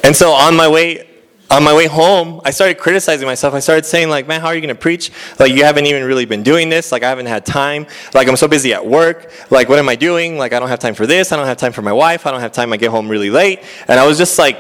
and 0.05 0.15
so 0.15 0.33
on 0.33 0.55
my 0.57 0.69
way 0.69 1.08
on 1.51 1.65
my 1.65 1.75
way 1.75 1.87
home, 1.87 2.43
I 2.45 2.51
started 2.51 2.79
criticizing 2.79 3.27
myself. 3.27 3.55
I 3.55 3.61
started 3.61 3.87
saying, 3.87 4.11
like, 4.11 4.29
man, 4.29 4.41
how 4.41 4.49
are 4.49 4.55
you 4.55 4.61
going 4.61 4.75
to 4.75 4.81
preach? 4.81 5.11
Like, 5.39 5.53
you 5.53 5.65
haven't 5.65 5.87
even 5.87 6.05
really 6.05 6.27
been 6.27 6.43
doing 6.43 6.69
this. 6.69 6.93
Like, 6.93 7.03
I 7.03 7.09
haven't 7.09 7.27
had 7.27 7.47
time. 7.47 7.87
Like, 8.13 8.29
I'm 8.29 8.37
so 8.37 8.49
busy 8.49 8.75
at 8.75 8.85
work. 8.85 9.33
Like, 9.51 9.71
what 9.71 9.79
am 9.79 9.89
I 9.89 9.97
doing? 9.97 10.37
Like, 10.37 10.53
I 10.53 10.61
don't 10.61 10.69
have 10.69 10.79
time 10.79 10.95
for 10.95 11.07
this. 11.07 11.33
I 11.33 11.37
don't 11.37 11.47
have 11.47 11.57
time 11.57 11.73
for 11.73 11.81
my 11.81 11.93
wife. 11.93 12.27
I 12.27 12.33
don't 12.33 12.41
have 12.41 12.53
time. 12.53 12.73
I 12.73 12.77
get 12.77 12.91
home 12.91 13.09
really 13.09 13.31
late. 13.31 13.61
And 13.89 13.99
I 13.99 14.07
was 14.07 14.19
just 14.19 14.39
like 14.39 14.59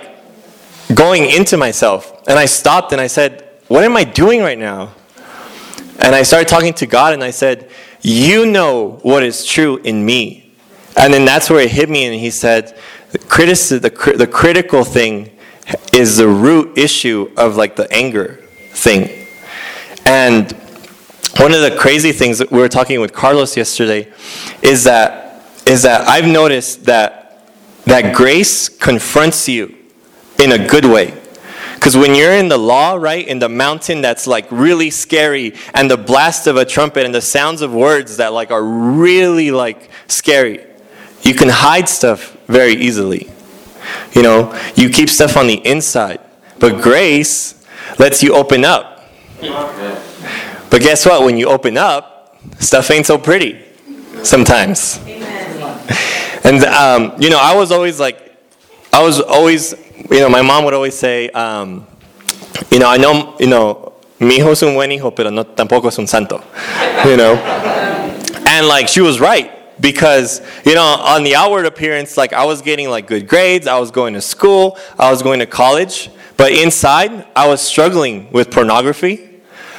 going 0.95 1.29
into 1.29 1.59
myself. 1.59 2.23
And 2.27 2.39
I 2.39 2.47
stopped 2.47 2.93
and 2.93 3.01
I 3.01 3.07
said, 3.07 3.47
what 3.69 3.85
am 3.85 3.95
I 3.95 4.05
doing 4.05 4.41
right 4.41 4.59
now? 4.59 4.95
And 5.99 6.15
I 6.15 6.23
started 6.23 6.49
talking 6.49 6.73
to 6.75 6.87
God 6.87 7.13
and 7.13 7.23
I 7.23 7.31
said, 7.31 7.71
you 8.01 8.47
know 8.47 8.99
what 9.03 9.23
is 9.23 9.45
true 9.45 9.77
in 9.79 10.07
me. 10.07 10.55
And 10.97 11.13
then 11.13 11.27
that's 11.27 11.51
where 11.51 11.61
it 11.61 11.71
hit 11.71 11.91
me. 11.91 12.07
And 12.07 12.19
He 12.19 12.31
said, 12.31 12.79
the, 13.13 13.19
the, 13.19 14.15
the 14.17 14.27
critical 14.27 14.85
thing 14.85 15.38
is 15.93 16.17
the 16.17 16.29
root 16.29 16.79
issue 16.79 17.31
of 17.37 17.57
like 17.57 17.77
the 17.77 17.91
anger 17.93 18.37
thing. 18.71 19.27
And 20.05 20.53
one 21.39 21.53
of 21.53 21.61
the 21.61 21.77
crazy 21.79 22.13
things 22.13 22.39
that 22.39 22.51
we 22.51 22.59
were 22.59 22.69
talking 22.69 23.01
with 23.01 23.13
Carlos 23.13 23.57
yesterday 23.57 24.13
is 24.63 24.85
that 24.85 25.27
is 25.67 25.83
that 25.83 26.09
I've 26.09 26.27
noticed 26.27 26.85
that 26.85 27.53
that 27.85 28.15
grace 28.15 28.69
confronts 28.69 29.49
you 29.49 29.75
in 30.39 30.53
a 30.53 30.67
good 30.67 30.85
way. 30.85 31.15
Because 31.75 31.97
when 31.97 32.15
you're 32.15 32.33
in 32.33 32.49
the 32.49 32.59
law, 32.59 32.95
right, 32.95 33.27
in 33.27 33.39
the 33.39 33.49
mountain 33.49 34.01
that's 34.01 34.27
like 34.27 34.51
really 34.51 34.91
scary, 34.91 35.55
and 35.75 35.91
the 35.91 35.97
blast 35.97 36.47
of 36.47 36.57
a 36.57 36.65
trumpet 36.65 37.05
and 37.05 37.15
the 37.15 37.21
sounds 37.21 37.63
of 37.63 37.73
words 37.73 38.17
that 38.17 38.33
like 38.33 38.51
are 38.51 38.65
really 38.65 39.51
like 39.51 39.91
scary, 40.09 40.65
you 41.23 41.35
can 41.35 41.49
hide 41.49 41.89
stuff 41.89 42.37
very 42.47 42.75
easily. 42.75 43.31
You 44.13 44.23
know, 44.23 44.59
you 44.75 44.91
keep 44.91 45.09
stuff 45.09 45.37
on 45.37 45.47
the 45.47 45.67
inside. 45.67 46.21
But 46.59 46.83
grace 46.83 47.55
lets 47.99 48.23
you 48.23 48.35
open 48.35 48.65
up. 48.65 49.05
But 50.71 50.83
guess 50.83 51.07
what? 51.07 51.25
When 51.25 51.37
you 51.37 51.49
open 51.49 51.77
up, 51.77 52.39
stuff 52.59 52.91
ain't 52.91 53.07
so 53.07 53.19
pretty 53.19 53.65
sometimes. 54.23 55.01
And, 56.45 56.65
um, 56.65 57.15
you 57.21 57.31
know, 57.31 57.39
I 57.41 57.55
was 57.55 57.71
always 57.73 58.01
like, 58.01 58.37
I 58.93 59.03
was 59.03 59.21
always, 59.21 59.75
you 60.11 60.21
know, 60.21 60.29
my 60.29 60.43
mom 60.43 60.65
would 60.65 60.75
always 60.75 60.99
say, 60.99 61.29
um, 61.31 61.87
you 62.71 62.79
know, 62.79 62.89
I 62.89 62.97
know, 62.97 63.37
you 63.39 63.47
know, 63.47 63.93
mi 64.21 64.39
hijo 64.39 64.51
es 64.51 64.63
un 64.63 64.75
buen 64.75 64.91
hijo, 64.91 65.11
pero 65.15 65.31
no 65.31 65.45
tampoco 65.45 65.89
es 65.89 65.99
un 65.99 66.07
santo, 66.07 66.43
you 67.05 67.17
know. 67.17 67.35
And 68.47 68.67
like, 68.67 68.89
she 68.89 69.01
was 69.01 69.21
right 69.21 69.58
because 69.81 70.41
you 70.65 70.75
know 70.75 70.83
on 70.83 71.25
the 71.25 71.35
outward 71.35 71.67
appearance 71.67 72.17
like 72.17 72.33
i 72.33 72.45
was 72.45 72.63
getting 72.63 72.89
like 72.89 73.07
good 73.07 73.29
grades 73.29 73.67
i 73.67 73.79
was 73.79 73.91
going 73.91 74.15
to 74.15 74.21
school 74.21 74.79
i 74.99 75.11
was 75.11 75.23
going 75.23 75.39
to 75.39 75.47
college 75.47 76.11
but 76.37 76.53
inside 76.53 77.27
i 77.37 77.47
was 77.47 77.61
struggling 77.61 78.31
with 78.33 78.51
pornography. 78.51 79.29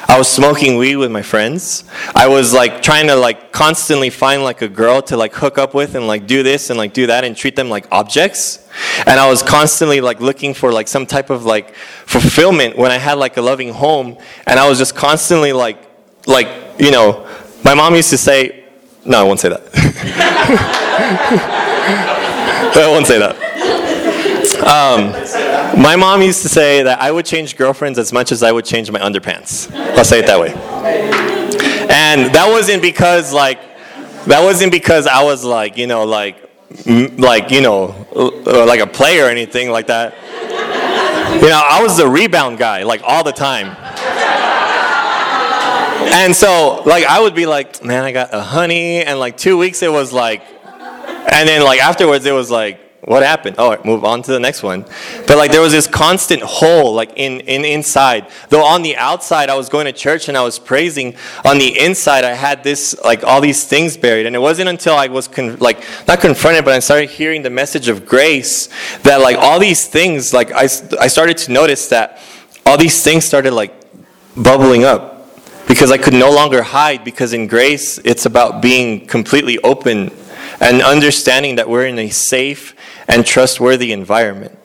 I 0.09 0.17
was 0.17 0.27
smoking 0.27 0.77
weed 0.77 0.95
with 0.95 1.11
my 1.11 1.21
friends. 1.21 1.83
I 2.15 2.27
was 2.27 2.51
like 2.51 2.81
trying 2.81 3.05
to 3.07 3.15
like 3.15 3.51
constantly 3.51 4.09
find 4.09 4.43
like 4.43 4.63
a 4.63 4.67
girl 4.67 5.03
to 5.03 5.15
like 5.15 5.35
hook 5.35 5.59
up 5.59 5.75
with 5.75 5.93
and 5.93 6.07
like 6.07 6.25
do 6.25 6.41
this 6.41 6.71
and 6.71 6.79
like 6.79 6.93
do 6.93 7.05
that 7.05 7.23
and 7.23 7.37
treat 7.37 7.55
them 7.55 7.69
like 7.69 7.85
objects. 7.91 8.67
And 9.05 9.19
i 9.19 9.29
was 9.29 9.43
constantly 9.43 10.01
like 10.01 10.19
looking 10.19 10.55
for 10.55 10.71
like 10.71 10.87
some 10.87 11.05
type 11.05 11.29
of 11.29 11.45
like 11.45 11.75
fulfillment 11.75 12.75
when 12.75 12.89
i 12.89 12.97
had 12.97 13.19
like 13.19 13.37
a 13.37 13.41
loving 13.41 13.71
home. 13.71 14.17
And 14.47 14.59
i 14.59 14.67
was 14.67 14.79
just 14.79 14.95
constantly 14.95 15.53
like 15.53 15.77
like 16.25 16.47
you 16.79 16.89
know 16.89 17.27
my 17.63 17.75
mom 17.75 17.93
used 17.93 18.09
to 18.09 18.17
say 18.17 18.58
no, 19.05 19.19
I 19.19 19.23
won't 19.23 19.39
say 19.39 19.49
that. 19.49 19.61
I 22.75 22.87
won't 22.87 23.07
say 23.07 23.19
that. 23.19 23.35
Um, 24.59 25.81
my 25.81 25.95
mom 25.95 26.21
used 26.21 26.41
to 26.41 26.49
say 26.49 26.83
that 26.83 27.01
I 27.01 27.11
would 27.11 27.25
change 27.25 27.55
girlfriends 27.55 27.97
as 27.97 28.11
much 28.11 28.31
as 28.31 28.43
I 28.43 28.51
would 28.51 28.65
change 28.65 28.91
my 28.91 28.99
underpants. 28.99 29.73
I'll 29.97 30.03
say 30.03 30.19
it 30.19 30.27
that 30.27 30.39
way. 30.39 30.53
And 31.89 32.33
that 32.35 32.47
wasn't 32.49 32.81
because 32.81 33.33
like 33.33 33.59
that 34.25 34.43
wasn't 34.43 34.71
because 34.71 35.07
I 35.07 35.23
was 35.23 35.43
like 35.43 35.77
you 35.77 35.87
know 35.87 36.03
like 36.03 36.37
like 37.17 37.51
you 37.51 37.61
know 37.61 38.05
like 38.45 38.79
a 38.79 38.87
player 38.87 39.25
or 39.25 39.29
anything 39.29 39.71
like 39.71 39.87
that. 39.87 40.15
You 41.41 41.49
know, 41.49 41.61
I 41.63 41.81
was 41.81 41.97
the 41.97 42.07
rebound 42.07 42.57
guy 42.57 42.83
like 42.83 43.01
all 43.03 43.23
the 43.23 43.31
time 43.31 43.75
and 46.13 46.35
so 46.35 46.83
like 46.85 47.05
I 47.05 47.19
would 47.19 47.35
be 47.35 47.45
like, 47.45 47.83
man, 47.83 48.03
I 48.03 48.11
got 48.11 48.33
a 48.33 48.41
honey, 48.41 49.03
and 49.03 49.19
like 49.19 49.37
two 49.37 49.57
weeks 49.57 49.81
it 49.81 49.91
was 49.91 50.11
like, 50.13 50.43
and 50.63 51.47
then 51.47 51.63
like 51.63 51.81
afterwards 51.81 52.25
it 52.25 52.33
was 52.33 52.49
like, 52.51 52.79
what 53.01 53.23
happened? 53.23 53.55
Oh, 53.57 53.77
move 53.85 54.03
on 54.03 54.21
to 54.23 54.31
the 54.31 54.39
next 54.39 54.61
one. 54.61 54.85
But 55.25 55.37
like 55.37 55.51
there 55.51 55.61
was 55.61 55.71
this 55.71 55.87
constant 55.87 56.41
hole 56.41 56.93
like 56.93 57.13
in, 57.15 57.39
in 57.41 57.63
inside. 57.63 58.27
Though 58.49 58.63
on 58.63 58.81
the 58.81 58.97
outside 58.97 59.49
I 59.49 59.55
was 59.55 59.69
going 59.69 59.85
to 59.85 59.91
church 59.91 60.27
and 60.27 60.37
I 60.37 60.43
was 60.43 60.59
praising, 60.59 61.15
on 61.45 61.57
the 61.57 61.79
inside 61.79 62.23
I 62.23 62.33
had 62.33 62.63
this 62.63 62.95
like 63.03 63.23
all 63.23 63.41
these 63.41 63.63
things 63.63 63.95
buried. 63.95 64.25
And 64.25 64.35
it 64.35 64.39
wasn't 64.39 64.69
until 64.69 64.95
I 64.95 65.07
was 65.07 65.27
con- 65.27 65.57
like 65.57 65.83
not 66.07 66.19
confronted, 66.19 66.65
but 66.65 66.73
I 66.73 66.79
started 66.79 67.09
hearing 67.09 67.41
the 67.41 67.49
message 67.49 67.87
of 67.87 68.05
grace 68.05 68.69
that 69.03 69.21
like 69.21 69.37
all 69.37 69.59
these 69.59 69.87
things 69.87 70.33
like 70.33 70.51
I 70.51 70.63
I 70.99 71.07
started 71.07 71.37
to 71.39 71.51
notice 71.51 71.87
that 71.89 72.19
all 72.65 72.77
these 72.77 73.01
things 73.01 73.23
started 73.23 73.53
like 73.53 73.73
bubbling 74.35 74.83
up 74.83 75.18
because 75.69 75.91
I 75.91 75.99
could 75.99 76.15
no 76.15 76.31
longer 76.31 76.63
hide 76.63 77.05
because 77.05 77.31
in 77.31 77.45
grace 77.45 77.99
it's 77.99 78.25
about 78.25 78.61
being 78.61 79.05
completely 79.05 79.59
open 79.59 80.11
and 80.59 80.81
understanding 80.81 81.57
that 81.57 81.69
we're 81.69 81.85
in 81.85 81.99
a 81.99 82.09
safe 82.09 82.75
and 83.07 83.25
trustworthy 83.25 83.93
environment. 83.93 84.57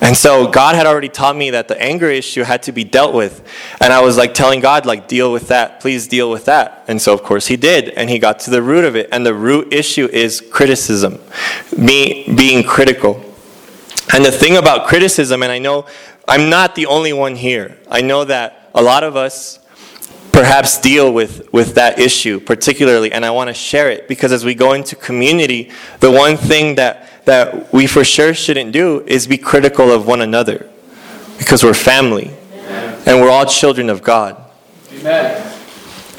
And 0.00 0.16
so 0.16 0.46
God 0.46 0.76
had 0.76 0.86
already 0.86 1.08
taught 1.08 1.36
me 1.36 1.50
that 1.50 1.68
the 1.68 1.80
anger 1.80 2.08
issue 2.08 2.42
had 2.42 2.62
to 2.62 2.72
be 2.72 2.84
dealt 2.84 3.14
with. 3.14 3.46
And 3.80 3.92
I 3.92 4.00
was 4.00 4.16
like 4.16 4.32
telling 4.32 4.60
God, 4.60 4.86
like, 4.86 5.08
deal 5.08 5.30
with 5.30 5.48
that. 5.48 5.80
Please 5.80 6.08
deal 6.08 6.30
with 6.30 6.46
that. 6.46 6.84
And 6.88 7.02
so, 7.02 7.12
of 7.12 7.22
course, 7.22 7.48
He 7.48 7.56
did. 7.56 7.90
And 7.90 8.08
He 8.08 8.18
got 8.18 8.40
to 8.40 8.50
the 8.50 8.62
root 8.62 8.84
of 8.84 8.96
it. 8.96 9.10
And 9.12 9.26
the 9.26 9.34
root 9.34 9.74
issue 9.74 10.08
is 10.10 10.40
criticism, 10.40 11.18
me 11.76 12.32
being 12.34 12.64
critical. 12.64 13.22
And 14.14 14.24
the 14.24 14.32
thing 14.32 14.56
about 14.56 14.88
criticism, 14.88 15.42
and 15.42 15.52
I 15.52 15.58
know 15.58 15.84
I'm 16.26 16.48
not 16.48 16.74
the 16.74 16.86
only 16.86 17.12
one 17.12 17.36
here, 17.36 17.76
I 17.90 18.00
know 18.00 18.24
that 18.24 18.70
a 18.74 18.82
lot 18.82 19.04
of 19.04 19.16
us 19.16 19.59
perhaps 20.32 20.78
deal 20.78 21.12
with, 21.12 21.52
with 21.52 21.74
that 21.74 21.98
issue 21.98 22.40
particularly 22.40 23.12
and 23.12 23.24
i 23.24 23.30
want 23.30 23.48
to 23.48 23.54
share 23.54 23.90
it 23.90 24.06
because 24.08 24.32
as 24.32 24.44
we 24.44 24.54
go 24.54 24.72
into 24.72 24.94
community 24.96 25.70
the 26.00 26.10
one 26.10 26.36
thing 26.36 26.74
that, 26.76 27.08
that 27.24 27.72
we 27.72 27.86
for 27.86 28.04
sure 28.04 28.32
shouldn't 28.34 28.72
do 28.72 29.00
is 29.06 29.26
be 29.26 29.36
critical 29.36 29.90
of 29.90 30.06
one 30.06 30.20
another 30.20 30.68
because 31.38 31.64
we're 31.64 31.74
family 31.74 32.30
and 33.06 33.20
we're 33.20 33.30
all 33.30 33.46
children 33.46 33.88
of 33.88 34.02
god. 34.02 34.36
Amen. 34.92 35.52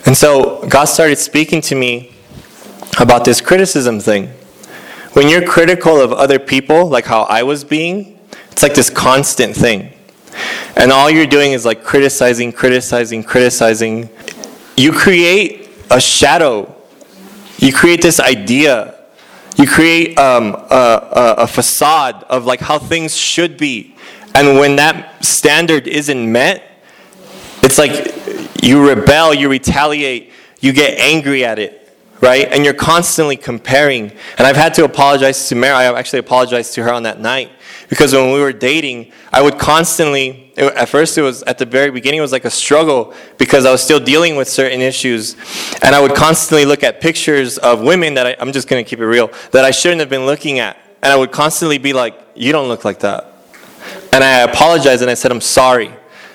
and 0.06 0.18
so 0.18 0.66
god 0.68 0.86
started 0.86 1.18
speaking 1.18 1.62
to 1.62 1.76
me 1.76 2.12
about 3.00 3.24
this 3.24 3.40
criticism 3.40 4.00
thing. 4.02 4.28
When 5.14 5.30
you're 5.30 5.46
critical 5.46 6.02
of 6.02 6.12
other 6.12 6.40
people 6.40 6.88
like 6.88 7.06
how 7.06 7.24
i 7.24 7.44
was 7.44 7.64
being 7.64 8.20
it's 8.52 8.64
like 8.64 8.74
this 8.74 8.90
constant 8.90 9.56
thing 9.56 9.91
and 10.76 10.92
all 10.92 11.10
you're 11.10 11.26
doing 11.26 11.52
is 11.52 11.66
like 11.66 11.84
criticizing, 11.84 12.52
criticizing, 12.52 13.24
criticizing. 13.24 14.10
You 14.78 14.92
create 14.92 15.70
a 15.90 16.00
shadow. 16.00 16.74
You 17.58 17.74
create 17.74 18.02
this 18.02 18.20
idea. 18.20 18.96
You 19.58 19.68
create 19.68 20.18
um, 20.18 20.56
a, 20.56 21.10
a, 21.12 21.34
a 21.40 21.48
facade 21.48 22.24
of 22.30 22.46
like 22.46 22.62
how 22.62 22.80
things 22.80 23.16
should 23.16 23.58
be. 23.58 23.96
And 24.34 24.58
when 24.58 24.78
that 24.78 25.24
standard 25.24 25.88
isn't 25.88 26.32
met, 26.32 26.64
it's 27.62 27.78
like 27.78 28.64
you 28.64 28.88
rebel, 28.88 29.34
you 29.34 29.50
retaliate, 29.50 30.32
you 30.62 30.74
get 30.74 30.98
angry 31.00 31.46
at 31.46 31.60
it 31.60 31.78
right? 32.22 32.48
And 32.52 32.64
you're 32.64 32.76
constantly 32.76 33.36
comparing. 33.36 34.12
And 34.38 34.48
I've 34.48 34.56
had 34.56 34.76
to 34.76 34.86
apologize 34.86 35.50
to 35.50 35.56
Mary. 35.56 35.74
I 35.74 35.92
actually 35.98 36.20
apologized 36.20 36.76
to 36.76 36.84
her 36.84 36.94
on 36.94 37.04
that 37.04 37.20
night 37.20 37.52
because 37.92 38.14
when 38.14 38.32
we 38.32 38.40
were 38.40 38.54
dating, 38.54 39.12
I 39.34 39.42
would 39.42 39.60
constantly, 39.60 40.54
at 40.56 40.88
first 40.88 41.18
it 41.18 41.24
was, 41.24 41.44
at 41.44 41.58
the 41.58 41.66
very 41.66 41.92
beginning, 41.92 42.20
it 42.20 42.22
was 42.22 42.32
like 42.32 42.46
a 42.46 42.50
struggle 42.50 43.14
because 43.38 43.66
I 43.66 43.72
was 43.74 43.84
still 43.84 44.00
dealing 44.00 44.38
with 44.38 44.48
certain 44.48 44.80
issues. 44.80 45.36
And 45.82 45.94
I 45.94 46.00
would 46.00 46.16
constantly 46.16 46.64
look 46.64 46.84
at 46.84 47.02
pictures 47.02 47.58
of 47.58 47.82
women 47.82 48.14
that 48.14 48.26
I, 48.26 48.36
I'm 48.40 48.54
just 48.54 48.70
going 48.70 48.82
to 48.82 48.90
keep 48.90 49.00
it 49.00 49.06
real, 49.06 49.30
that 49.52 49.66
I 49.66 49.72
shouldn't 49.72 50.00
have 50.00 50.08
been 50.08 50.26
looking 50.26 50.60
at. 50.60 50.78
And 51.04 51.12
I 51.12 51.18
would 51.18 51.34
constantly 51.34 51.80
be 51.80 51.92
like, 51.92 52.18
you 52.34 52.54
don't 52.54 52.70
look 52.70 52.86
like 52.86 53.00
that. 53.00 53.34
And 54.14 54.24
I 54.24 54.40
apologized 54.40 55.02
and 55.02 55.12
I 55.12 55.16
said, 55.16 55.30
I'm 55.30 55.42
sorry 55.42 55.92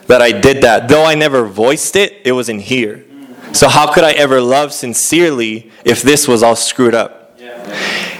that 0.08 0.20
I 0.20 0.38
did 0.38 0.62
that. 0.62 0.90
Though 0.90 1.06
I 1.06 1.14
never 1.14 1.46
voiced 1.46 1.96
it, 1.96 2.20
it 2.26 2.32
was 2.32 2.50
in 2.50 2.58
here. 2.58 3.02
So, 3.52 3.66
how 3.66 3.90
could 3.90 4.04
I 4.04 4.12
ever 4.12 4.42
love 4.42 4.74
sincerely 4.74 5.72
if 5.86 6.02
this 6.02 6.28
was 6.28 6.42
all 6.42 6.56
screwed 6.56 6.94
up? 6.94 7.40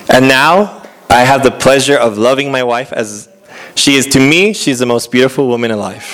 And 0.09 0.27
now 0.27 0.86
I 1.09 1.25
have 1.25 1.43
the 1.43 1.51
pleasure 1.51 1.97
of 1.97 2.19
loving 2.19 2.51
my 2.51 2.63
wife 2.63 2.93
as 2.93 3.29
she 3.75 3.97
is 3.97 4.07
to 4.09 4.21
me, 4.21 4.53
she's 4.53 4.79
the 4.79 4.87
most 4.87 5.11
beautiful 5.11 5.49
woman 5.49 5.71
alive. 5.71 6.05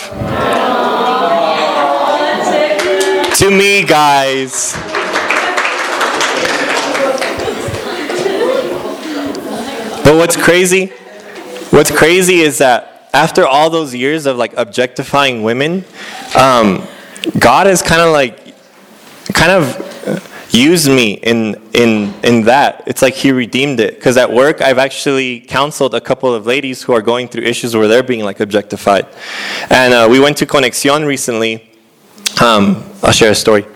to 3.38 3.50
me, 3.50 3.84
guys. 3.84 4.74
But 10.04 10.16
what's 10.16 10.36
crazy? 10.36 10.86
What's 11.70 11.90
crazy 11.90 12.40
is 12.40 12.58
that 12.58 13.08
after 13.14 13.46
all 13.46 13.70
those 13.70 13.94
years 13.94 14.26
of 14.26 14.36
like 14.36 14.52
objectifying 14.56 15.42
women, 15.42 15.84
um, 16.36 16.86
God 17.38 17.66
has 17.66 17.80
kind 17.80 18.02
of 18.02 18.12
like, 18.12 18.54
kind 19.32 19.52
of 19.52 20.31
used 20.52 20.88
me 20.88 21.14
in, 21.14 21.54
in, 21.72 22.14
in 22.22 22.42
that. 22.44 22.84
It's 22.86 23.02
like 23.02 23.14
he 23.14 23.32
redeemed 23.32 23.80
it. 23.80 23.94
Because 23.94 24.16
at 24.16 24.32
work, 24.32 24.60
I've 24.60 24.78
actually 24.78 25.40
counseled 25.40 25.94
a 25.94 26.00
couple 26.00 26.34
of 26.34 26.46
ladies 26.46 26.82
who 26.82 26.92
are 26.92 27.02
going 27.02 27.28
through 27.28 27.44
issues 27.44 27.74
where 27.74 27.88
they're 27.88 28.02
being 28.02 28.24
like 28.24 28.40
objectified. 28.40 29.06
And 29.70 29.94
uh, 29.94 30.08
we 30.10 30.20
went 30.20 30.36
to 30.38 30.46
Conexion 30.46 31.06
recently. 31.06 31.70
Um, 32.42 32.84
I'll 33.02 33.12
share 33.12 33.32
a 33.32 33.34
story. 33.34 33.66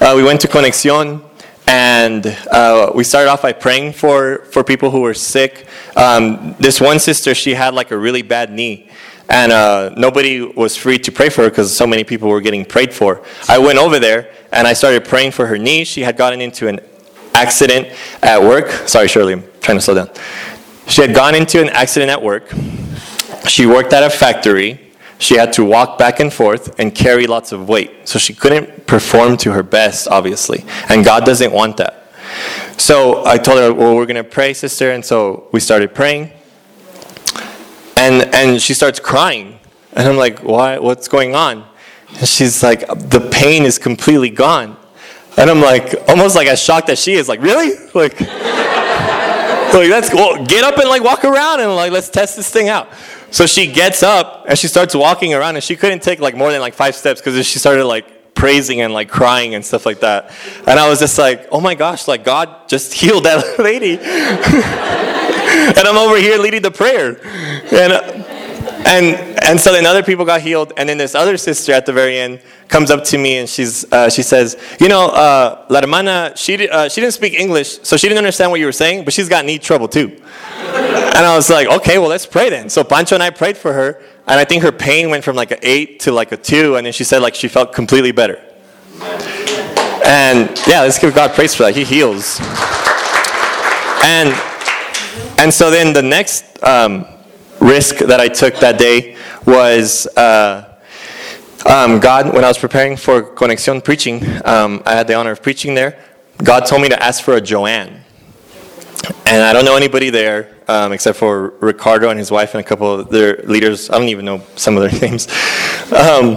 Uh, 0.00 0.14
we 0.16 0.22
went 0.22 0.40
to 0.42 0.48
Conexion 0.48 1.22
and 1.66 2.26
uh, 2.52 2.92
we 2.94 3.02
started 3.02 3.28
off 3.28 3.42
by 3.42 3.52
praying 3.52 3.92
for, 3.92 4.38
for 4.52 4.62
people 4.62 4.90
who 4.90 5.00
were 5.00 5.14
sick. 5.14 5.66
Um, 5.96 6.54
this 6.60 6.80
one 6.80 6.98
sister, 6.98 7.34
she 7.34 7.54
had 7.54 7.74
like 7.74 7.90
a 7.90 7.98
really 7.98 8.22
bad 8.22 8.52
knee, 8.52 8.88
and 9.28 9.52
uh, 9.52 9.90
nobody 9.96 10.40
was 10.42 10.76
free 10.76 10.98
to 10.98 11.12
pray 11.12 11.28
for 11.28 11.42
her 11.42 11.50
because 11.50 11.76
so 11.76 11.86
many 11.86 12.04
people 12.04 12.28
were 12.28 12.40
getting 12.40 12.64
prayed 12.64 12.94
for. 12.94 13.22
I 13.48 13.58
went 13.58 13.78
over 13.78 13.98
there 13.98 14.32
and 14.52 14.66
I 14.66 14.72
started 14.72 15.04
praying 15.04 15.32
for 15.32 15.46
her 15.46 15.58
knee. 15.58 15.84
She 15.84 16.02
had 16.02 16.16
gotten 16.16 16.40
into 16.40 16.68
an 16.68 16.80
accident 17.34 17.88
at 18.22 18.40
work. 18.40 18.70
Sorry, 18.88 19.08
Shirley, 19.08 19.34
I'm 19.34 19.44
trying 19.60 19.78
to 19.78 19.82
slow 19.82 19.94
down. 19.94 20.10
She 20.86 21.02
had 21.02 21.14
gone 21.14 21.34
into 21.34 21.60
an 21.60 21.68
accident 21.70 22.10
at 22.10 22.22
work. 22.22 22.52
She 23.48 23.66
worked 23.66 23.92
at 23.92 24.02
a 24.02 24.10
factory. 24.10 24.92
She 25.18 25.36
had 25.36 25.52
to 25.54 25.64
walk 25.64 25.98
back 25.98 26.20
and 26.20 26.32
forth 26.32 26.78
and 26.78 26.94
carry 26.94 27.26
lots 27.26 27.50
of 27.52 27.68
weight. 27.68 28.08
So 28.08 28.18
she 28.18 28.34
couldn't 28.34 28.86
perform 28.86 29.36
to 29.38 29.52
her 29.52 29.62
best, 29.62 30.08
obviously. 30.08 30.64
And 30.88 31.04
God 31.04 31.24
doesn't 31.24 31.52
want 31.52 31.78
that. 31.78 32.12
So 32.76 33.24
I 33.24 33.38
told 33.38 33.58
her, 33.58 33.72
well, 33.72 33.96
we're 33.96 34.06
going 34.06 34.16
to 34.16 34.24
pray, 34.24 34.52
sister. 34.52 34.92
And 34.92 35.04
so 35.04 35.48
we 35.52 35.60
started 35.60 35.94
praying. 35.94 36.32
And, 38.06 38.32
and 38.32 38.62
she 38.62 38.72
starts 38.72 39.00
crying. 39.00 39.58
And 39.94 40.06
I'm 40.06 40.16
like, 40.16 40.38
why? 40.44 40.78
What's 40.78 41.08
going 41.08 41.34
on? 41.34 41.66
And 42.08 42.28
she's 42.28 42.62
like, 42.62 42.86
the 42.86 43.28
pain 43.32 43.64
is 43.64 43.78
completely 43.78 44.30
gone. 44.30 44.76
And 45.36 45.50
I'm 45.50 45.60
like, 45.60 45.92
almost 46.08 46.36
like 46.36 46.46
as 46.46 46.62
shocked 46.62 46.88
as 46.88 47.00
she 47.02 47.14
is, 47.14 47.28
like, 47.28 47.42
really? 47.42 47.72
Like, 47.96 48.20
like 49.74 49.88
that's 49.88 50.12
well, 50.14 50.44
get 50.44 50.64
up 50.64 50.78
and 50.78 50.88
like 50.88 51.02
walk 51.02 51.24
around 51.24 51.60
and 51.60 51.74
like 51.74 51.90
let's 51.90 52.08
test 52.08 52.36
this 52.36 52.48
thing 52.48 52.68
out. 52.68 52.88
So 53.30 53.46
she 53.46 53.66
gets 53.70 54.02
up 54.02 54.44
and 54.48 54.58
she 54.58 54.68
starts 54.68 54.94
walking 54.94 55.34
around 55.34 55.56
and 55.56 55.64
she 55.64 55.76
couldn't 55.76 56.02
take 56.02 56.20
like 56.20 56.36
more 56.36 56.52
than 56.52 56.60
like 56.60 56.74
five 56.74 56.94
steps 56.94 57.20
because 57.20 57.44
she 57.46 57.58
started 57.58 57.84
like 57.84 58.34
praising 58.34 58.82
and 58.82 58.92
like 58.92 59.08
crying 59.08 59.54
and 59.54 59.64
stuff 59.64 59.84
like 59.84 60.00
that. 60.00 60.32
And 60.66 60.78
I 60.78 60.88
was 60.88 61.00
just 61.00 61.18
like, 61.18 61.48
oh 61.50 61.60
my 61.60 61.74
gosh, 61.74 62.06
like 62.06 62.22
God 62.22 62.68
just 62.68 62.92
healed 63.00 63.24
that 63.24 63.58
lady. 63.58 63.98
and 65.76 65.78
I'm 65.78 65.96
over 65.96 66.16
here 66.16 66.38
leading 66.38 66.62
the 66.62 66.70
prayer. 66.70 67.18
And 67.72 67.92
uh, 67.92 68.36
and 68.86 69.16
and 69.42 69.60
so 69.60 69.72
then 69.72 69.86
other 69.86 70.02
people 70.02 70.24
got 70.24 70.40
healed, 70.40 70.72
and 70.76 70.88
then 70.88 70.98
this 70.98 71.14
other 71.14 71.36
sister 71.36 71.72
at 71.72 71.86
the 71.86 71.92
very 71.92 72.18
end 72.18 72.40
comes 72.68 72.90
up 72.90 73.04
to 73.04 73.18
me 73.18 73.38
and 73.38 73.48
she's 73.48 73.90
uh, 73.92 74.08
she 74.08 74.22
says, 74.22 74.56
you 74.80 74.88
know, 74.88 75.08
uh, 75.08 75.66
La 75.68 75.80
hermana, 75.80 76.32
she 76.36 76.68
uh, 76.68 76.88
she 76.88 77.00
didn't 77.00 77.14
speak 77.14 77.34
English, 77.34 77.80
so 77.82 77.96
she 77.96 78.08
didn't 78.08 78.18
understand 78.18 78.50
what 78.50 78.60
you 78.60 78.66
were 78.66 78.72
saying, 78.72 79.04
but 79.04 79.12
she's 79.12 79.28
got 79.28 79.44
knee 79.44 79.58
trouble 79.58 79.88
too. 79.88 80.20
and 80.56 81.26
I 81.26 81.34
was 81.34 81.50
like, 81.50 81.68
okay, 81.68 81.98
well 81.98 82.08
let's 82.08 82.26
pray 82.26 82.50
then. 82.50 82.68
So 82.68 82.84
Pancho 82.84 83.14
and 83.16 83.22
I 83.22 83.30
prayed 83.30 83.56
for 83.56 83.72
her, 83.72 84.02
and 84.26 84.38
I 84.38 84.44
think 84.44 84.62
her 84.62 84.72
pain 84.72 85.10
went 85.10 85.24
from 85.24 85.36
like 85.36 85.50
an 85.50 85.58
eight 85.62 86.00
to 86.00 86.12
like 86.12 86.32
a 86.32 86.36
two, 86.36 86.76
and 86.76 86.86
then 86.86 86.92
she 86.92 87.04
said 87.04 87.22
like 87.22 87.34
she 87.34 87.48
felt 87.48 87.72
completely 87.72 88.12
better. 88.12 88.40
And 90.06 90.50
yeah, 90.68 90.82
let's 90.82 90.98
give 90.98 91.14
God 91.14 91.32
praise 91.32 91.54
for 91.54 91.64
that. 91.64 91.74
He 91.74 91.82
heals. 91.82 92.38
And 94.04 94.30
and 95.38 95.52
so 95.52 95.70
then 95.70 95.92
the 95.92 96.02
next. 96.02 96.44
Um, 96.62 97.06
risk 97.60 97.98
that 97.98 98.20
I 98.20 98.28
took 98.28 98.56
that 98.56 98.78
day 98.78 99.16
was 99.46 100.06
uh, 100.16 100.78
um, 101.66 101.98
God, 101.98 102.32
when 102.32 102.44
I 102.44 102.48
was 102.48 102.58
preparing 102.58 102.96
for 102.96 103.22
Conexión 103.22 103.82
preaching, 103.82 104.22
um, 104.44 104.82
I 104.86 104.92
had 104.94 105.06
the 105.06 105.14
honor 105.14 105.32
of 105.32 105.42
preaching 105.42 105.74
there. 105.74 105.98
God 106.42 106.60
told 106.66 106.82
me 106.82 106.88
to 106.88 107.02
ask 107.02 107.24
for 107.24 107.34
a 107.34 107.40
Joanne. 107.40 108.02
And 109.24 109.42
I 109.42 109.52
don't 109.52 109.64
know 109.64 109.76
anybody 109.76 110.10
there 110.10 110.56
um, 110.68 110.92
except 110.92 111.18
for 111.18 111.50
Ricardo 111.60 112.10
and 112.10 112.18
his 112.18 112.30
wife 112.30 112.54
and 112.54 112.64
a 112.64 112.66
couple 112.66 113.00
of 113.00 113.10
their 113.10 113.38
leaders. 113.38 113.90
I 113.90 113.98
don't 113.98 114.08
even 114.08 114.24
know 114.24 114.42
some 114.56 114.76
of 114.76 114.90
their 114.90 115.00
names. 115.10 115.28
Um, 115.92 116.36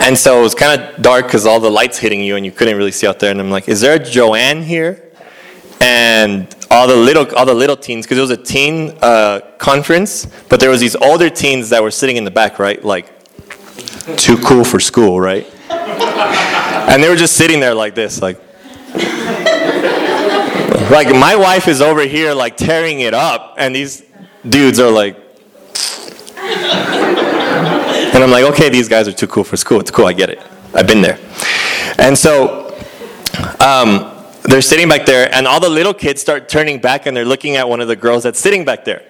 and 0.00 0.16
so 0.16 0.38
it 0.38 0.42
was 0.42 0.54
kind 0.54 0.80
of 0.80 1.02
dark 1.02 1.26
because 1.26 1.46
all 1.46 1.60
the 1.60 1.70
lights 1.70 1.98
hitting 1.98 2.22
you 2.22 2.36
and 2.36 2.44
you 2.44 2.52
couldn't 2.52 2.76
really 2.76 2.92
see 2.92 3.06
out 3.06 3.18
there. 3.18 3.30
And 3.30 3.40
I'm 3.40 3.50
like, 3.50 3.68
is 3.68 3.80
there 3.80 3.94
a 3.94 3.98
Joanne 3.98 4.62
here? 4.62 5.10
And 5.80 6.54
all 6.70 6.86
the 6.86 6.96
little 6.96 7.26
all 7.36 7.46
the 7.46 7.54
little 7.54 7.76
teens 7.76 8.04
because 8.04 8.18
it 8.18 8.20
was 8.20 8.30
a 8.30 8.36
teen 8.36 8.96
uh, 9.00 9.40
conference, 9.58 10.26
but 10.48 10.60
there 10.60 10.70
was 10.70 10.80
these 10.80 10.96
older 10.96 11.30
teens 11.30 11.70
that 11.70 11.82
were 11.82 11.90
sitting 11.90 12.16
in 12.16 12.24
the 12.24 12.30
back, 12.30 12.58
right? 12.58 12.82
Like 12.84 13.12
too 14.16 14.36
cool 14.38 14.64
for 14.64 14.80
school, 14.80 15.20
right? 15.20 15.46
and 15.70 17.02
they 17.02 17.08
were 17.08 17.16
just 17.16 17.36
sitting 17.36 17.60
there 17.60 17.74
like 17.74 17.94
this, 17.94 18.20
like 18.22 18.40
like 20.90 21.14
my 21.14 21.36
wife 21.36 21.68
is 21.68 21.80
over 21.80 22.02
here 22.02 22.34
like 22.34 22.56
tearing 22.56 23.00
it 23.00 23.14
up, 23.14 23.54
and 23.58 23.74
these 23.74 24.02
dudes 24.48 24.78
are 24.80 24.90
like. 24.90 25.16
And 28.18 28.24
I'm 28.24 28.30
like, 28.32 28.44
okay, 28.44 28.68
these 28.68 28.88
guys 28.88 29.06
are 29.06 29.12
too 29.12 29.28
cool 29.28 29.44
for 29.44 29.56
school. 29.56 29.78
It's 29.78 29.92
cool, 29.92 30.06
I 30.06 30.12
get 30.12 30.28
it. 30.28 30.42
I've 30.74 30.88
been 30.88 31.02
there. 31.02 31.20
And 31.98 32.18
so, 32.18 32.74
um, 33.60 34.17
they're 34.48 34.62
sitting 34.62 34.88
back 34.88 35.04
there, 35.04 35.32
and 35.34 35.46
all 35.46 35.60
the 35.60 35.68
little 35.68 35.92
kids 35.92 36.22
start 36.22 36.48
turning 36.48 36.78
back 36.80 37.04
and 37.04 37.14
they're 37.14 37.26
looking 37.26 37.56
at 37.56 37.68
one 37.68 37.80
of 37.80 37.88
the 37.88 37.96
girls 37.96 38.22
that's 38.22 38.40
sitting 38.40 38.64
back 38.64 38.84
there. 38.84 39.04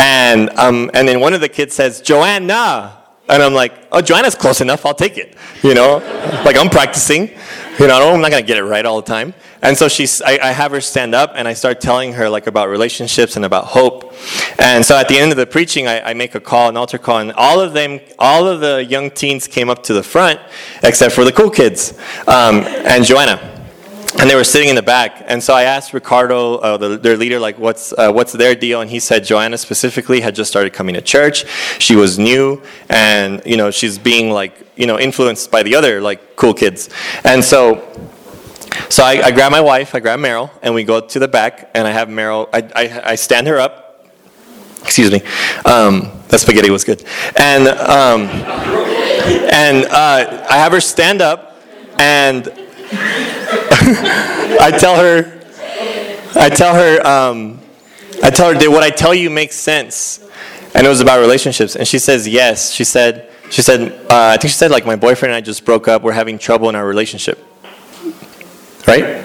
And, 0.00 0.50
um, 0.50 0.90
and 0.94 1.06
then 1.06 1.20
one 1.20 1.32
of 1.32 1.40
the 1.40 1.48
kids 1.48 1.74
says, 1.74 2.00
Joanna. 2.00 3.00
And 3.26 3.42
I'm 3.42 3.54
like, 3.54 3.72
oh, 3.90 4.02
Joanna's 4.02 4.34
close 4.34 4.60
enough, 4.60 4.84
I'll 4.84 4.92
take 4.92 5.16
it. 5.16 5.34
You 5.62 5.74
know, 5.74 5.96
like 6.44 6.58
I'm 6.58 6.68
practicing. 6.68 7.30
You 7.78 7.86
know, 7.86 8.12
I'm 8.12 8.20
not 8.20 8.30
gonna 8.30 8.42
get 8.42 8.58
it 8.58 8.64
right 8.64 8.84
all 8.84 9.00
the 9.00 9.06
time. 9.06 9.32
And 9.62 9.78
so 9.78 9.88
she's, 9.88 10.20
I, 10.20 10.38
I 10.42 10.52
have 10.52 10.72
her 10.72 10.80
stand 10.82 11.14
up 11.14 11.32
and 11.34 11.48
I 11.48 11.54
start 11.54 11.80
telling 11.80 12.12
her 12.12 12.28
like 12.28 12.46
about 12.46 12.68
relationships 12.68 13.36
and 13.36 13.44
about 13.46 13.64
hope. 13.64 14.12
And 14.58 14.84
so 14.84 14.94
at 14.96 15.08
the 15.08 15.18
end 15.18 15.30
of 15.30 15.38
the 15.38 15.46
preaching, 15.46 15.86
I, 15.86 16.10
I 16.10 16.14
make 16.14 16.34
a 16.34 16.40
call, 16.40 16.68
an 16.68 16.76
altar 16.76 16.98
call, 16.98 17.20
and 17.20 17.32
all 17.32 17.60
of 17.60 17.72
them, 17.72 18.00
all 18.18 18.46
of 18.46 18.60
the 18.60 18.84
young 18.84 19.10
teens 19.10 19.48
came 19.48 19.70
up 19.70 19.82
to 19.84 19.94
the 19.94 20.02
front, 20.02 20.38
except 20.82 21.14
for 21.14 21.24
the 21.24 21.32
cool 21.32 21.48
kids 21.48 21.98
um, 22.26 22.60
and 22.60 23.04
Joanna 23.04 23.53
and 24.20 24.30
they 24.30 24.34
were 24.36 24.44
sitting 24.44 24.68
in 24.68 24.76
the 24.76 24.82
back. 24.82 25.24
And 25.26 25.42
so 25.42 25.54
I 25.54 25.64
asked 25.64 25.92
Ricardo, 25.92 26.56
uh, 26.56 26.76
the, 26.76 26.96
their 26.96 27.16
leader, 27.16 27.38
like, 27.38 27.58
what's, 27.58 27.92
uh, 27.92 28.12
what's 28.12 28.32
their 28.32 28.54
deal? 28.54 28.80
And 28.80 28.90
he 28.90 29.00
said 29.00 29.24
Joanna 29.24 29.58
specifically 29.58 30.20
had 30.20 30.34
just 30.34 30.50
started 30.50 30.72
coming 30.72 30.94
to 30.94 31.02
church. 31.02 31.44
She 31.80 31.96
was 31.96 32.18
new, 32.18 32.62
and, 32.88 33.42
you 33.44 33.56
know, 33.56 33.70
she's 33.70 33.98
being, 33.98 34.30
like, 34.30 34.66
you 34.76 34.86
know, 34.86 34.98
influenced 34.98 35.50
by 35.50 35.62
the 35.62 35.74
other, 35.74 36.00
like, 36.00 36.36
cool 36.36 36.54
kids. 36.54 36.90
And 37.24 37.44
so, 37.44 37.82
so 38.88 39.02
I, 39.04 39.20
I 39.26 39.30
grab 39.30 39.50
my 39.50 39.60
wife, 39.60 39.94
I 39.94 40.00
grab 40.00 40.20
Meryl, 40.20 40.50
and 40.62 40.74
we 40.74 40.84
go 40.84 41.00
to 41.00 41.18
the 41.18 41.28
back, 41.28 41.70
and 41.74 41.86
I 41.86 41.90
have 41.90 42.08
Meryl, 42.08 42.48
I, 42.52 42.70
I, 42.74 43.10
I 43.12 43.14
stand 43.16 43.46
her 43.48 43.58
up. 43.58 43.82
Excuse 44.82 45.10
me. 45.10 45.22
Um, 45.64 46.10
that 46.28 46.40
spaghetti 46.40 46.70
was 46.70 46.84
good. 46.84 47.04
And, 47.36 47.68
um, 47.68 48.22
and 48.22 49.86
uh, 49.86 50.46
I 50.48 50.58
have 50.58 50.72
her 50.72 50.80
stand 50.80 51.22
up, 51.22 51.58
and 51.98 52.44
I 54.60 54.76
tell 54.78 54.96
her, 54.96 55.40
I 56.34 56.48
tell 56.48 56.74
her, 56.74 57.06
um, 57.06 57.60
I 58.22 58.30
tell 58.30 58.52
her, 58.52 58.58
did 58.58 58.68
what 58.68 58.82
I 58.82 58.90
tell 58.90 59.14
you 59.14 59.30
make 59.30 59.52
sense? 59.52 60.20
And 60.74 60.86
it 60.86 60.90
was 60.90 61.00
about 61.00 61.20
relationships. 61.20 61.76
And 61.76 61.86
she 61.86 61.98
says, 61.98 62.26
yes. 62.26 62.72
She 62.72 62.84
said, 62.84 63.30
she 63.50 63.62
said, 63.62 63.92
uh, 64.10 64.32
I 64.34 64.36
think 64.36 64.50
she 64.50 64.56
said, 64.56 64.70
like, 64.70 64.86
my 64.86 64.96
boyfriend 64.96 65.32
and 65.32 65.36
I 65.36 65.40
just 65.40 65.64
broke 65.64 65.86
up. 65.86 66.02
We're 66.02 66.12
having 66.12 66.38
trouble 66.38 66.68
in 66.68 66.74
our 66.74 66.86
relationship. 66.86 67.38
Right? 68.86 69.24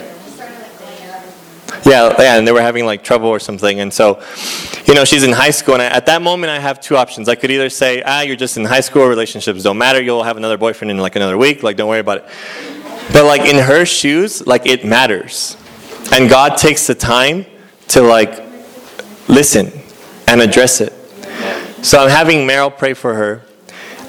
Yeah, 1.85 2.13
yeah, 2.19 2.37
and 2.37 2.47
they 2.47 2.51
were 2.51 2.61
having 2.61 2.85
like 2.85 3.03
trouble 3.03 3.29
or 3.29 3.39
something. 3.39 3.79
And 3.79 3.91
so, 3.91 4.21
you 4.85 4.93
know, 4.93 5.05
she's 5.05 5.23
in 5.23 5.31
high 5.31 5.49
school. 5.49 5.75
And 5.75 5.83
I, 5.83 5.87
at 5.87 6.05
that 6.07 6.21
moment, 6.21 6.51
I 6.51 6.59
have 6.59 6.79
two 6.79 6.97
options. 6.97 7.29
I 7.29 7.35
could 7.35 7.51
either 7.51 7.69
say, 7.69 8.03
ah, 8.05 8.21
you're 8.21 8.35
just 8.35 8.57
in 8.57 8.65
high 8.65 8.81
school, 8.81 9.07
relationships 9.07 9.63
don't 9.63 9.77
matter. 9.77 10.01
You'll 10.01 10.23
have 10.23 10.37
another 10.37 10.57
boyfriend 10.57 10.91
in 10.91 10.97
like 10.97 11.15
another 11.15 11.37
week. 11.37 11.63
Like, 11.63 11.77
don't 11.77 11.89
worry 11.89 11.99
about 11.99 12.17
it. 12.17 12.25
But 13.11 13.25
like 13.25 13.41
in 13.41 13.57
her 13.57 13.85
shoes, 13.85 14.45
like 14.45 14.65
it 14.65 14.85
matters. 14.85 15.57
And 16.11 16.29
God 16.29 16.57
takes 16.57 16.87
the 16.87 16.95
time 16.95 17.45
to 17.89 18.01
like 18.01 18.43
listen 19.27 19.71
and 20.27 20.41
address 20.41 20.81
it. 20.81 20.93
So 21.83 22.03
I'm 22.03 22.09
having 22.09 22.47
Meryl 22.47 22.75
pray 22.75 22.93
for 22.93 23.13
her. 23.13 23.43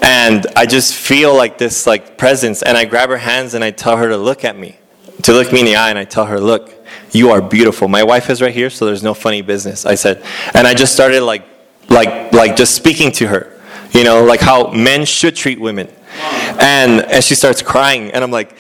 And 0.03 0.47
I 0.57 0.67
just 0.67 0.95
feel 0.95 1.35
like 1.35 1.59
this 1.59 1.87
like 1.87 2.17
presence 2.17 2.63
and 2.63 2.77
I 2.77 2.85
grab 2.85 3.11
her 3.11 3.19
hands 3.19 3.55
and 3.55 3.63
I 3.63 3.71
tell 3.71 3.97
her 3.97 4.09
to 4.09 4.17
look 4.17 4.45
at 4.45 4.57
me. 4.57 4.77
To 5.23 5.33
look 5.33 5.53
me 5.53 5.61
in 5.61 5.67
the 5.67 5.77
eye 5.77 5.91
and 5.91 5.99
I 5.99 6.05
tell 6.05 6.25
her, 6.25 6.41
"Look, 6.41 6.73
you 7.13 7.31
are 7.31 7.43
beautiful. 7.43 7.89
My 7.89 8.03
wife 8.03 8.31
is 8.31 8.41
right 8.41 8.55
here, 8.55 8.71
so 8.71 8.87
there's 8.87 9.03
no 9.03 9.13
funny 9.13 9.43
business." 9.43 9.85
I 9.85 9.95
said. 9.95 10.25
And 10.55 10.67
I 10.67 10.73
just 10.73 10.95
started 10.95 11.23
like 11.23 11.45
like 11.91 12.33
like 12.33 12.57
just 12.57 12.75
speaking 12.75 13.13
to 13.13 13.27
her. 13.27 13.61
You 13.93 14.05
know, 14.05 14.25
like 14.25 14.41
how 14.41 14.69
men 14.69 15.05
should 15.05 15.37
treat 15.37 15.61
women. 15.61 15.89
And 16.59 17.03
and 17.03 17.23
she 17.23 17.35
starts 17.35 17.61
crying 17.61 18.11
and 18.13 18.25
I'm 18.25 18.31
like, 18.31 18.57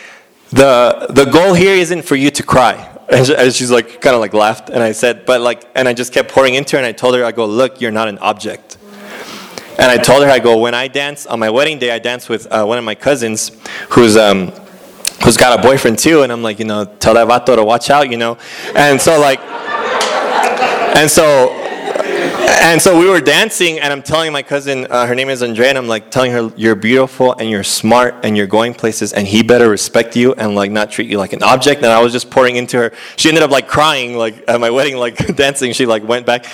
the 0.50 1.06
the 1.10 1.24
goal 1.24 1.54
here 1.54 1.74
isn't 1.74 2.02
for 2.02 2.16
you 2.16 2.30
to 2.30 2.42
cry. 2.42 2.86
And 3.12 3.52
she's 3.52 3.72
like, 3.72 4.00
kind 4.00 4.14
of 4.14 4.20
like 4.20 4.34
laughed, 4.34 4.70
and 4.70 4.84
I 4.84 4.92
said, 4.92 5.26
but 5.26 5.40
like, 5.40 5.64
and 5.74 5.88
I 5.88 5.94
just 5.94 6.12
kept 6.12 6.30
pouring 6.30 6.54
into 6.54 6.76
her, 6.76 6.78
and 6.78 6.86
I 6.86 6.92
told 6.92 7.16
her, 7.16 7.24
I 7.24 7.32
go, 7.32 7.44
look, 7.44 7.80
you're 7.80 7.90
not 7.90 8.06
an 8.06 8.18
object. 8.18 8.78
And 9.80 9.90
I 9.90 9.96
told 9.96 10.22
her, 10.22 10.30
I 10.30 10.38
go, 10.38 10.58
when 10.58 10.74
I 10.74 10.86
dance 10.86 11.26
on 11.26 11.40
my 11.40 11.50
wedding 11.50 11.80
day, 11.80 11.90
I 11.90 11.98
dance 11.98 12.28
with 12.28 12.46
uh, 12.52 12.64
one 12.64 12.78
of 12.78 12.84
my 12.84 12.94
cousins, 12.94 13.50
who's 13.88 14.16
um, 14.16 14.52
who's 15.24 15.36
got 15.36 15.58
a 15.58 15.62
boyfriend 15.62 15.98
too, 15.98 16.22
and 16.22 16.30
I'm 16.30 16.44
like, 16.44 16.60
you 16.60 16.64
know, 16.66 16.84
tell 16.84 17.14
that 17.14 17.26
vato 17.26 17.56
to 17.56 17.64
watch 17.64 17.90
out, 17.90 18.08
you 18.12 18.16
know, 18.16 18.38
and 18.76 19.00
so 19.00 19.18
like, 19.20 19.40
and 20.96 21.10
so 21.10 21.59
and 22.50 22.82
so 22.82 22.98
we 22.98 23.08
were 23.08 23.20
dancing, 23.20 23.78
and 23.78 23.92
I'm 23.92 24.02
telling 24.02 24.32
my 24.32 24.42
cousin, 24.42 24.86
uh, 24.90 25.06
her 25.06 25.14
name 25.14 25.28
is 25.28 25.42
Andrea, 25.42 25.68
and 25.68 25.78
I'm 25.78 25.86
like 25.86 26.10
telling 26.10 26.32
her, 26.32 26.52
"You're 26.56 26.74
beautiful, 26.74 27.32
and 27.34 27.48
you're 27.48 27.62
smart, 27.62 28.14
and 28.24 28.36
you're 28.36 28.46
going 28.46 28.74
places, 28.74 29.12
and 29.12 29.26
he 29.26 29.42
better 29.42 29.68
respect 29.68 30.16
you 30.16 30.32
and 30.34 30.54
like 30.54 30.70
not 30.70 30.90
treat 30.90 31.08
you 31.08 31.18
like 31.18 31.32
an 31.32 31.42
object." 31.42 31.82
And 31.82 31.92
I 31.92 32.02
was 32.02 32.12
just 32.12 32.30
pouring 32.30 32.56
into 32.56 32.76
her. 32.78 32.92
She 33.16 33.28
ended 33.28 33.42
up 33.42 33.50
like 33.50 33.68
crying, 33.68 34.16
like 34.16 34.42
at 34.48 34.60
my 34.60 34.70
wedding, 34.70 34.96
like 34.96 35.36
dancing. 35.36 35.72
She 35.72 35.86
like 35.86 36.02
went 36.06 36.26
back, 36.26 36.46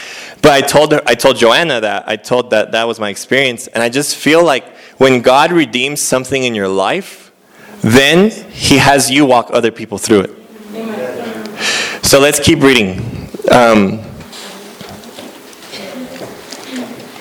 but 0.42 0.52
I 0.52 0.60
told 0.60 0.92
her, 0.92 1.00
I 1.06 1.14
told 1.14 1.36
Joanna 1.36 1.80
that 1.80 2.04
I 2.06 2.16
told 2.16 2.50
that 2.50 2.72
that 2.72 2.86
was 2.86 3.00
my 3.00 3.08
experience, 3.08 3.66
and 3.68 3.82
I 3.82 3.88
just 3.88 4.16
feel 4.16 4.44
like 4.44 4.76
when 4.98 5.22
God 5.22 5.52
redeems 5.52 6.00
something 6.00 6.42
in 6.44 6.54
your 6.54 6.68
life, 6.68 7.32
then 7.80 8.30
He 8.30 8.78
has 8.78 9.10
you 9.10 9.24
walk 9.24 9.50
other 9.52 9.70
people 9.70 9.98
through 9.98 10.20
it. 10.20 10.30
So 12.04 12.20
let's 12.20 12.38
keep 12.38 12.62
reading. 12.62 13.28
Um, 13.50 14.00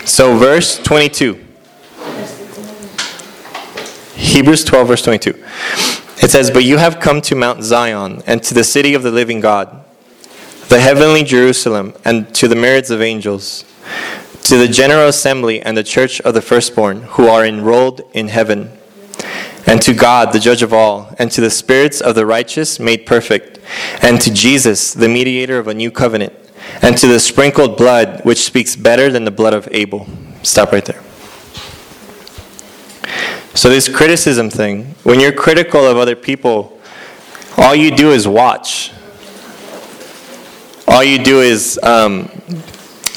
so, 0.05 0.37
verse 0.37 0.77
22. 0.77 1.43
Hebrews 4.15 4.63
12, 4.63 4.87
verse 4.87 5.01
22. 5.01 5.43
It 6.21 6.29
says, 6.29 6.51
But 6.51 6.63
you 6.63 6.77
have 6.77 6.99
come 6.99 7.21
to 7.21 7.35
Mount 7.35 7.63
Zion, 7.63 8.21
and 8.27 8.43
to 8.43 8.53
the 8.53 8.63
city 8.63 8.93
of 8.93 9.01
the 9.01 9.11
living 9.11 9.39
God, 9.39 9.83
the 10.69 10.79
heavenly 10.79 11.23
Jerusalem, 11.23 11.93
and 12.05 12.33
to 12.35 12.47
the 12.47 12.55
myriads 12.55 12.91
of 12.91 13.01
angels, 13.01 13.65
to 14.43 14.57
the 14.57 14.67
general 14.67 15.07
assembly 15.07 15.59
and 15.61 15.75
the 15.75 15.83
church 15.83 16.21
of 16.21 16.35
the 16.35 16.41
firstborn, 16.41 17.01
who 17.01 17.27
are 17.27 17.43
enrolled 17.43 18.01
in 18.13 18.27
heaven, 18.27 18.71
and 19.65 19.81
to 19.81 19.93
God, 19.93 20.33
the 20.33 20.39
judge 20.39 20.61
of 20.61 20.71
all, 20.71 21.15
and 21.17 21.31
to 21.31 21.41
the 21.41 21.49
spirits 21.49 21.99
of 21.99 22.13
the 22.13 22.27
righteous 22.27 22.79
made 22.79 23.07
perfect, 23.07 23.59
and 24.03 24.21
to 24.21 24.31
Jesus, 24.31 24.93
the 24.93 25.09
mediator 25.09 25.57
of 25.57 25.67
a 25.67 25.73
new 25.73 25.89
covenant 25.89 26.33
and 26.81 26.97
to 26.97 27.07
the 27.07 27.19
sprinkled 27.19 27.77
blood, 27.77 28.21
which 28.23 28.39
speaks 28.39 28.75
better 28.75 29.11
than 29.11 29.25
the 29.25 29.31
blood 29.31 29.53
of 29.53 29.67
Abel. 29.71 30.07
Stop 30.43 30.71
right 30.71 30.85
there. 30.85 31.01
So, 33.55 33.69
this 33.69 33.87
criticism 33.87 34.49
thing, 34.49 34.95
when 35.03 35.19
you're 35.19 35.31
critical 35.31 35.85
of 35.85 35.97
other 35.97 36.15
people, 36.15 36.79
all 37.57 37.73
you 37.73 37.95
do 37.95 38.11
is 38.11 38.27
watch. 38.27 38.91
All 40.87 41.03
you 41.03 41.23
do 41.23 41.41
is 41.41 41.79
um, 41.81 42.29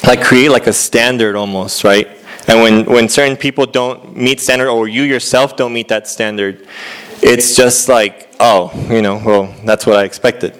like 0.07 0.23
create 0.23 0.49
like 0.49 0.67
a 0.67 0.73
standard 0.73 1.35
almost, 1.35 1.83
right? 1.83 2.07
And 2.47 2.61
when, 2.61 2.85
when 2.85 3.09
certain 3.09 3.37
people 3.37 3.65
don't 3.65 4.15
meet 4.15 4.39
standard 4.39 4.69
or 4.69 4.87
you 4.87 5.03
yourself 5.03 5.55
don't 5.55 5.73
meet 5.73 5.89
that 5.89 6.07
standard, 6.07 6.65
it's 7.21 7.55
just 7.55 7.89
like, 7.89 8.33
oh, 8.39 8.71
you 8.89 9.01
know, 9.01 9.21
well, 9.23 9.53
that's 9.65 9.85
what 9.85 9.97
I 9.97 10.03
expected. 10.03 10.55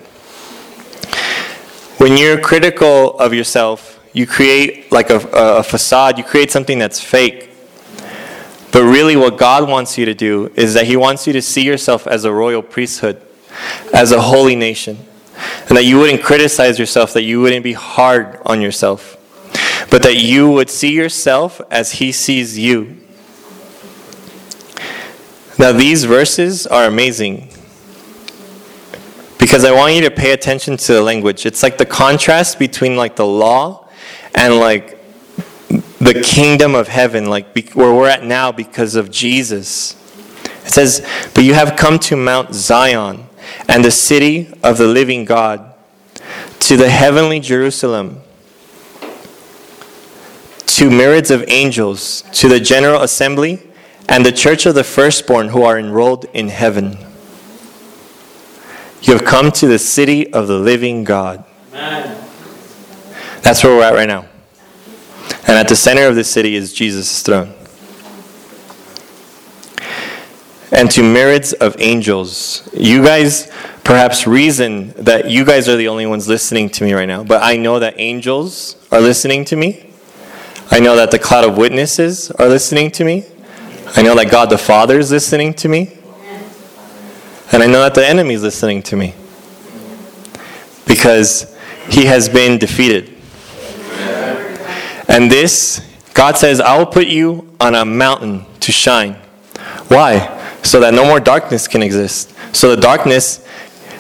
When 2.00 2.16
you're 2.16 2.40
critical 2.40 3.20
of 3.20 3.34
yourself, 3.34 4.00
you 4.14 4.26
create 4.26 4.90
like 4.90 5.10
a, 5.10 5.18
a 5.34 5.64
facade, 5.64 6.18
you 6.18 6.24
create 6.24 6.50
something 6.50 6.80
that's 6.80 7.02
fake. 7.02 7.50
But 8.72 8.84
really, 8.84 9.18
what 9.18 9.38
God 9.38 9.68
wants 9.68 9.98
you 9.98 10.06
to 10.06 10.14
do 10.14 10.50
is 10.56 10.76
that 10.76 10.86
He 10.86 10.96
wants 10.96 11.28
you 11.28 11.34
to 11.34 11.42
see 11.42 11.62
yourself 11.62 12.08
as 12.08 12.24
a 12.24 12.32
royal 12.32 12.62
priesthood, 12.62 13.22
as 13.94 14.14
a 14.14 14.22
holy 14.22 14.56
nation, 14.56 14.98
and 15.68 15.76
that 15.76 15.84
you 15.84 16.00
wouldn't 16.00 16.24
criticize 16.24 16.80
yourself, 16.80 17.12
that 17.12 17.24
you 17.24 17.42
wouldn't 17.42 17.66
be 17.66 17.74
hard 17.74 18.40
on 18.46 18.62
yourself, 18.62 19.18
but 19.92 20.02
that 20.04 20.16
you 20.16 20.50
would 20.50 20.70
see 20.70 20.94
yourself 20.94 21.60
as 21.70 21.92
He 21.92 22.14
sees 22.14 22.58
you. 22.58 22.96
Now, 25.58 25.74
these 25.74 26.06
verses 26.06 26.66
are 26.66 26.86
amazing 26.86 27.49
because 29.40 29.64
I 29.64 29.72
want 29.72 29.96
you 29.96 30.02
to 30.02 30.12
pay 30.12 30.34
attention 30.34 30.78
to 30.78 30.94
the 30.94 31.02
language. 31.02 31.48
It's 31.48 31.64
like 31.64 31.80
the 31.80 31.86
contrast 31.86 32.60
between 32.60 32.96
like 32.96 33.16
the 33.16 33.26
law 33.26 33.88
and 34.36 34.58
like 34.58 35.00
the 35.70 36.22
kingdom 36.24 36.76
of 36.76 36.88
heaven, 36.88 37.30
like 37.30 37.54
be, 37.54 37.64
where 37.74 37.94
we're 37.94 38.10
at 38.10 38.24
now 38.24 38.52
because 38.52 38.96
of 38.96 39.10
Jesus. 39.10 39.96
It 40.66 40.72
says, 40.72 41.08
But 41.34 41.46
you 41.46 41.54
have 41.54 41.78
come 41.78 41.98
to 42.00 42.16
Mount 42.16 42.54
Zion 42.54 43.26
and 43.68 43.84
the 43.84 43.92
city 43.92 44.54
of 44.62 44.78
the 44.78 44.88
living 44.88 45.26
God, 45.26 45.74
to 46.60 46.78
the 46.78 46.90
heavenly 46.90 47.40
Jerusalem, 47.40 48.22
to 50.66 50.90
myriads 50.90 51.32
of 51.32 51.46
angels, 51.48 52.24
to 52.34 52.50
the 52.50 52.60
general 52.60 53.02
assembly, 53.02 53.64
and 54.08 54.26
the 54.26 54.32
church 54.32 54.66
of 54.66 54.76
the 54.76 54.84
firstborn 54.84 55.50
who 55.50 55.64
are 55.64 55.80
enrolled 55.80 56.26
in 56.34 56.50
heaven. 56.50 56.98
You 59.02 59.14
have 59.14 59.24
come 59.24 59.52
to 59.54 59.68
the 59.68 59.80
city 59.80 60.32
of 60.34 60.48
the 60.48 60.58
living 60.58 61.04
God. 61.04 61.44
Amen. 61.70 62.24
That's 63.42 63.64
where 63.64 63.76
we're 63.76 63.84
at 63.84 63.94
right 63.94 64.08
now. 64.08 64.26
And 65.48 65.58
at 65.58 65.68
the 65.68 65.76
center 65.76 66.08
of 66.08 66.16
the 66.16 66.24
city 66.24 66.56
is 66.56 66.74
Jesus' 66.74 67.22
throne. 67.22 67.54
And 70.72 70.92
to 70.92 71.02
myriads 71.02 71.54
of 71.54 71.76
angels. 71.80 72.70
You 72.74 73.04
guys 73.04 73.52
perhaps 73.90 74.28
reason 74.28 74.90
that 74.98 75.32
you 75.32 75.44
guys 75.44 75.68
are 75.68 75.76
the 75.76 75.88
only 75.88 76.06
ones 76.06 76.28
listening 76.28 76.70
to 76.70 76.84
me 76.84 76.94
right 76.94 77.08
now, 77.08 77.24
but 77.24 77.42
I 77.42 77.58
know 77.58 77.80
that 77.80 77.96
angels 77.98 78.76
are 78.92 79.02
listening 79.02 79.46
to 79.46 79.56
me. 79.56 79.92
I 80.70 80.80
know 80.80 80.96
that 80.96 81.10
the 81.10 81.18
cloud 81.18 81.44
of 81.44 81.58
witnesses 81.58 82.30
are 82.30 82.48
listening 82.48 82.92
to 82.92 83.04
me. 83.04 83.26
I 83.96 84.04
know 84.04 84.14
that 84.14 84.30
God 84.30 84.52
the 84.52 84.60
Father 84.60 85.00
is 85.00 85.12
listening 85.12 85.56
to 85.56 85.68
me. 85.68 85.98
And 87.52 87.64
I 87.64 87.66
know 87.66 87.82
that 87.82 87.96
the 87.96 88.08
enemy 88.08 88.36
is 88.36 88.44
listening 88.44 88.84
to 88.84 88.96
me 88.96 89.16
because 90.86 91.56
he 91.90 92.06
has 92.06 92.30
been 92.30 92.60
defeated. 92.60 93.16
And 95.08 95.32
this, 95.32 95.82
God 96.14 96.38
says, 96.38 96.62
I 96.62 96.78
will 96.78 96.86
put 96.86 97.08
you 97.08 97.56
on 97.60 97.74
a 97.74 97.84
mountain 97.84 98.46
to 98.60 98.72
shine. 98.72 99.14
Why? 99.88 100.36
So 100.62 100.80
that 100.82 100.94
no 100.94 101.06
more 101.06 101.20
darkness 101.20 101.68
can 101.68 101.82
exist. 101.82 102.34
So 102.54 102.76
the 102.76 102.82
darkness 102.82 103.46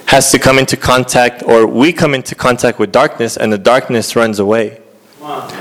has 0.06 0.32
to 0.32 0.40
come 0.40 0.60
into 0.60 0.78
contact, 0.78 1.44
or 1.44 1.66
we 1.66 1.94
come 1.94 2.14
into 2.14 2.36
contact 2.36 2.80
with 2.80 2.92
darkness, 2.92 3.38
and 3.38 3.52
the 3.52 3.58
darkness 3.58 4.16
runs 4.16 4.40
away. 4.40 4.82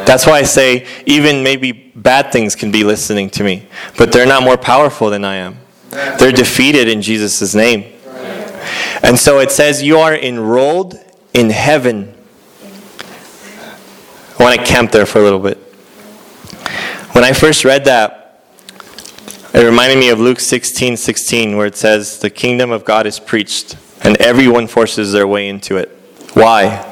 That's 0.07 0.27
why 0.27 0.39
I 0.39 0.43
say 0.43 0.87
even 1.07 1.43
maybe 1.43 1.73
bad 1.73 2.33
things 2.33 2.55
can 2.55 2.71
be 2.71 2.85
listening 2.85 3.29
to 3.31 3.45
me, 3.45 3.67
but 3.97 4.13
they're 4.13 4.27
not 4.27 4.43
more 4.43 4.57
powerful 4.57 5.11
than 5.11 5.25
I 5.25 5.37
am. 5.37 5.59
They're 5.91 6.33
defeated 6.33 6.89
in 6.89 7.03
Jesus' 7.03 7.55
name. 7.55 7.93
And 9.03 9.19
so 9.19 9.39
it 9.39 9.51
says, 9.51 9.83
You 9.83 9.99
are 9.99 10.15
enrolled 10.15 10.99
in 11.33 11.51
heaven. 11.51 12.15
I 14.39 14.43
want 14.43 14.59
to 14.59 14.65
camp 14.65 14.93
there 14.93 15.07
for 15.07 15.19
a 15.19 15.23
little 15.23 15.39
bit. 15.39 15.59
When 17.13 17.25
I 17.25 17.33
first 17.33 17.65
read 17.65 17.85
that, 17.87 18.43
it 19.55 19.65
reminded 19.65 19.99
me 19.99 20.11
of 20.11 20.21
Luke 20.21 20.41
16 20.41 20.97
16, 20.97 21.57
where 21.57 21.67
it 21.67 21.77
says, 21.77 22.19
The 22.19 22.31
kingdom 22.31 22.71
of 22.71 22.85
God 22.85 23.07
is 23.07 23.19
preached, 23.19 23.77
and 24.03 24.17
everyone 24.19 24.67
forces 24.67 25.13
their 25.13 25.27
way 25.27 25.49
into 25.49 25.77
it. 25.77 25.89
Why? 26.35 26.85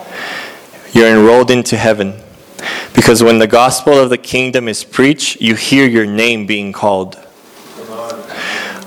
You're 0.92 1.08
enrolled 1.08 1.50
into 1.50 1.76
heaven. 1.76 2.14
Because 2.94 3.22
when 3.22 3.38
the 3.38 3.46
gospel 3.46 3.92
of 3.92 4.08
the 4.08 4.18
kingdom 4.18 4.68
is 4.68 4.82
preached, 4.82 5.40
you 5.40 5.54
hear 5.54 5.86
your 5.86 6.06
name 6.06 6.46
being 6.46 6.72
called. 6.72 7.16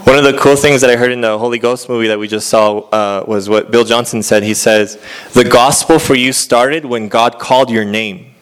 One 0.10 0.18
of 0.18 0.24
the 0.24 0.40
cool 0.40 0.56
things 0.56 0.82
that 0.82 0.90
I 0.90 0.96
heard 0.96 1.12
in 1.12 1.22
the 1.22 1.38
Holy 1.38 1.60
Ghost 1.60 1.88
movie 1.88 2.08
that 2.08 2.18
we 2.18 2.28
just 2.28 2.48
saw 2.48 2.80
uh, 2.80 3.24
was 3.28 3.48
what 3.48 3.70
Bill 3.70 3.84
Johnson 3.84 4.24
said. 4.24 4.42
He 4.42 4.56
says, 4.56 5.00
The 5.34 5.44
gospel 5.44 6.00
for 6.00 6.16
you 6.16 6.34
started 6.34 6.84
when 6.84 7.10
God 7.10 7.38
called 7.38 7.70
your 7.70 7.86
name. 7.86 8.34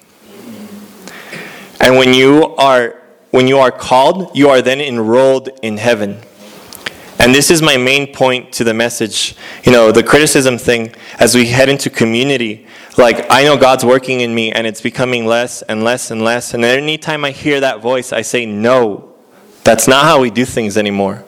And 1.81 1.97
when 1.97 2.13
you 2.13 2.55
are 2.55 3.01
when 3.31 3.49
you 3.49 3.57
are 3.57 3.69
called, 3.69 4.33
you 4.33 4.47
are 4.47 4.61
then 4.61 4.79
enrolled 4.79 5.49
in 5.61 5.75
heaven. 5.75 6.21
And 7.19 7.35
this 7.35 7.51
is 7.51 7.61
my 7.61 7.75
main 7.75 8.13
point 8.13 8.53
to 8.53 8.63
the 8.63 8.73
message. 8.73 9.35
You 9.65 9.73
know, 9.73 9.91
the 9.91 10.03
criticism 10.03 10.57
thing 10.57 10.95
as 11.19 11.35
we 11.35 11.47
head 11.47 11.67
into 11.67 11.89
community. 11.89 12.65
Like, 12.97 13.29
I 13.29 13.43
know 13.43 13.57
God's 13.57 13.83
working 13.83 14.21
in 14.21 14.33
me 14.33 14.53
and 14.53 14.65
it's 14.65 14.79
becoming 14.79 15.25
less 15.25 15.63
and 15.63 15.83
less 15.83 16.11
and 16.11 16.23
less. 16.23 16.53
And 16.53 16.63
anytime 16.63 17.25
I 17.25 17.31
hear 17.31 17.59
that 17.59 17.81
voice, 17.81 18.13
I 18.13 18.21
say, 18.21 18.45
no, 18.45 19.13
that's 19.65 19.85
not 19.85 20.05
how 20.05 20.21
we 20.21 20.29
do 20.29 20.45
things 20.45 20.77
anymore. 20.77 21.25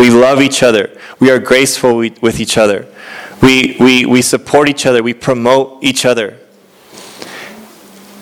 We 0.00 0.08
love 0.08 0.40
each 0.40 0.62
other. 0.62 0.98
We 1.18 1.30
are 1.30 1.38
graceful 1.38 1.98
with 1.98 2.40
each 2.40 2.56
other. 2.56 2.86
We, 3.42 3.76
we, 3.78 4.06
we 4.06 4.22
support 4.22 4.66
each 4.70 4.86
other. 4.86 5.02
We 5.02 5.12
promote 5.12 5.84
each 5.84 6.06
other. 6.06 6.38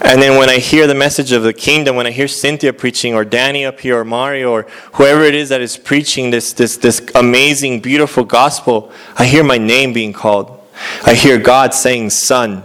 And 0.01 0.21
then 0.21 0.37
when 0.39 0.51
I 0.51 0.59
hear 0.59 0.89
the 0.89 0.97
message 0.97 1.31
of 1.31 1.45
the 1.45 1.53
kingdom, 1.53 1.95
when 1.95 2.05
I 2.05 2.11
hear 2.11 2.27
Cynthia 2.27 2.73
preaching, 2.73 3.15
or 3.15 3.25
Danny 3.25 3.65
up 3.65 3.79
here, 3.79 4.01
or 4.01 4.05
Mario, 4.05 4.51
or 4.51 4.67
whoever 4.95 5.23
it 5.23 5.37
is 5.37 5.51
that 5.51 5.61
is 5.61 5.77
preaching 5.77 6.31
this, 6.31 6.53
this, 6.53 6.77
this 6.77 7.01
amazing, 7.15 7.79
beautiful 7.79 8.25
gospel, 8.25 8.91
I 9.17 9.27
hear 9.27 9.45
my 9.45 9.59
name 9.59 9.93
being 9.93 10.13
called. 10.13 10.61
I 11.07 11.15
hear 11.15 11.39
God 11.39 11.75
saying, 11.75 12.11
Son. 12.11 12.65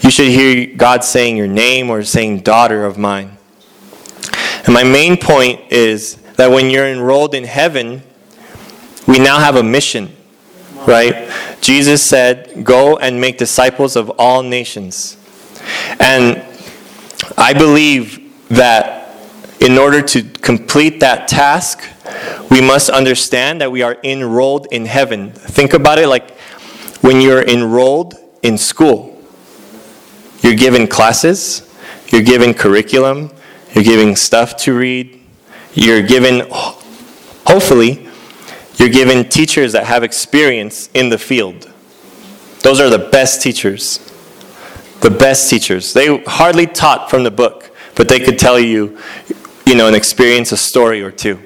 You 0.00 0.12
should 0.12 0.28
hear 0.28 0.76
God 0.76 1.02
saying 1.02 1.36
your 1.36 1.48
name 1.48 1.90
or 1.90 2.04
saying, 2.04 2.42
Daughter 2.42 2.84
of 2.84 2.98
mine. 2.98 3.36
And 4.64 4.72
my 4.72 4.84
main 4.84 5.16
point 5.16 5.72
is 5.72 6.20
that 6.36 6.50
when 6.50 6.70
you're 6.70 6.86
enrolled 6.86 7.34
in 7.34 7.44
heaven, 7.44 8.02
we 9.06 9.18
now 9.18 9.38
have 9.38 9.56
a 9.56 9.62
mission, 9.62 10.14
right? 10.86 11.30
Jesus 11.60 12.02
said, 12.02 12.64
Go 12.64 12.96
and 12.96 13.20
make 13.20 13.38
disciples 13.38 13.96
of 13.96 14.10
all 14.18 14.42
nations. 14.42 15.16
And 16.00 16.42
I 17.38 17.52
believe 17.52 18.20
that 18.48 19.16
in 19.60 19.78
order 19.78 20.02
to 20.02 20.22
complete 20.22 21.00
that 21.00 21.28
task, 21.28 21.88
we 22.50 22.60
must 22.60 22.90
understand 22.90 23.60
that 23.60 23.70
we 23.70 23.82
are 23.82 23.96
enrolled 24.04 24.66
in 24.70 24.86
heaven. 24.86 25.32
Think 25.32 25.72
about 25.72 25.98
it 25.98 26.08
like 26.08 26.36
when 27.00 27.20
you're 27.20 27.42
enrolled 27.42 28.14
in 28.42 28.58
school, 28.58 29.18
you're 30.42 30.54
given 30.54 30.86
classes, 30.86 31.70
you're 32.08 32.22
given 32.22 32.52
curriculum, 32.52 33.30
you're 33.74 33.84
given 33.84 34.14
stuff 34.16 34.56
to 34.58 34.76
read, 34.76 35.20
you're 35.74 36.02
given, 36.02 36.46
hopefully, 36.50 38.08
you're 38.76 38.88
given 38.88 39.28
teachers 39.28 39.72
that 39.72 39.86
have 39.86 40.02
experience 40.02 40.88
in 40.94 41.08
the 41.08 41.18
field. 41.18 41.70
Those 42.60 42.80
are 42.80 42.88
the 42.88 42.98
best 43.10 43.42
teachers. 43.42 43.98
The 45.00 45.10
best 45.10 45.50
teachers. 45.50 45.92
They 45.92 46.18
hardly 46.24 46.66
taught 46.66 47.10
from 47.10 47.24
the 47.24 47.30
book, 47.30 47.70
but 47.94 48.08
they 48.08 48.20
could 48.20 48.38
tell 48.38 48.58
you, 48.58 48.98
you 49.66 49.74
know, 49.74 49.86
an 49.88 49.94
experience, 49.94 50.52
a 50.52 50.56
story 50.56 51.02
or 51.02 51.10
two. 51.10 51.38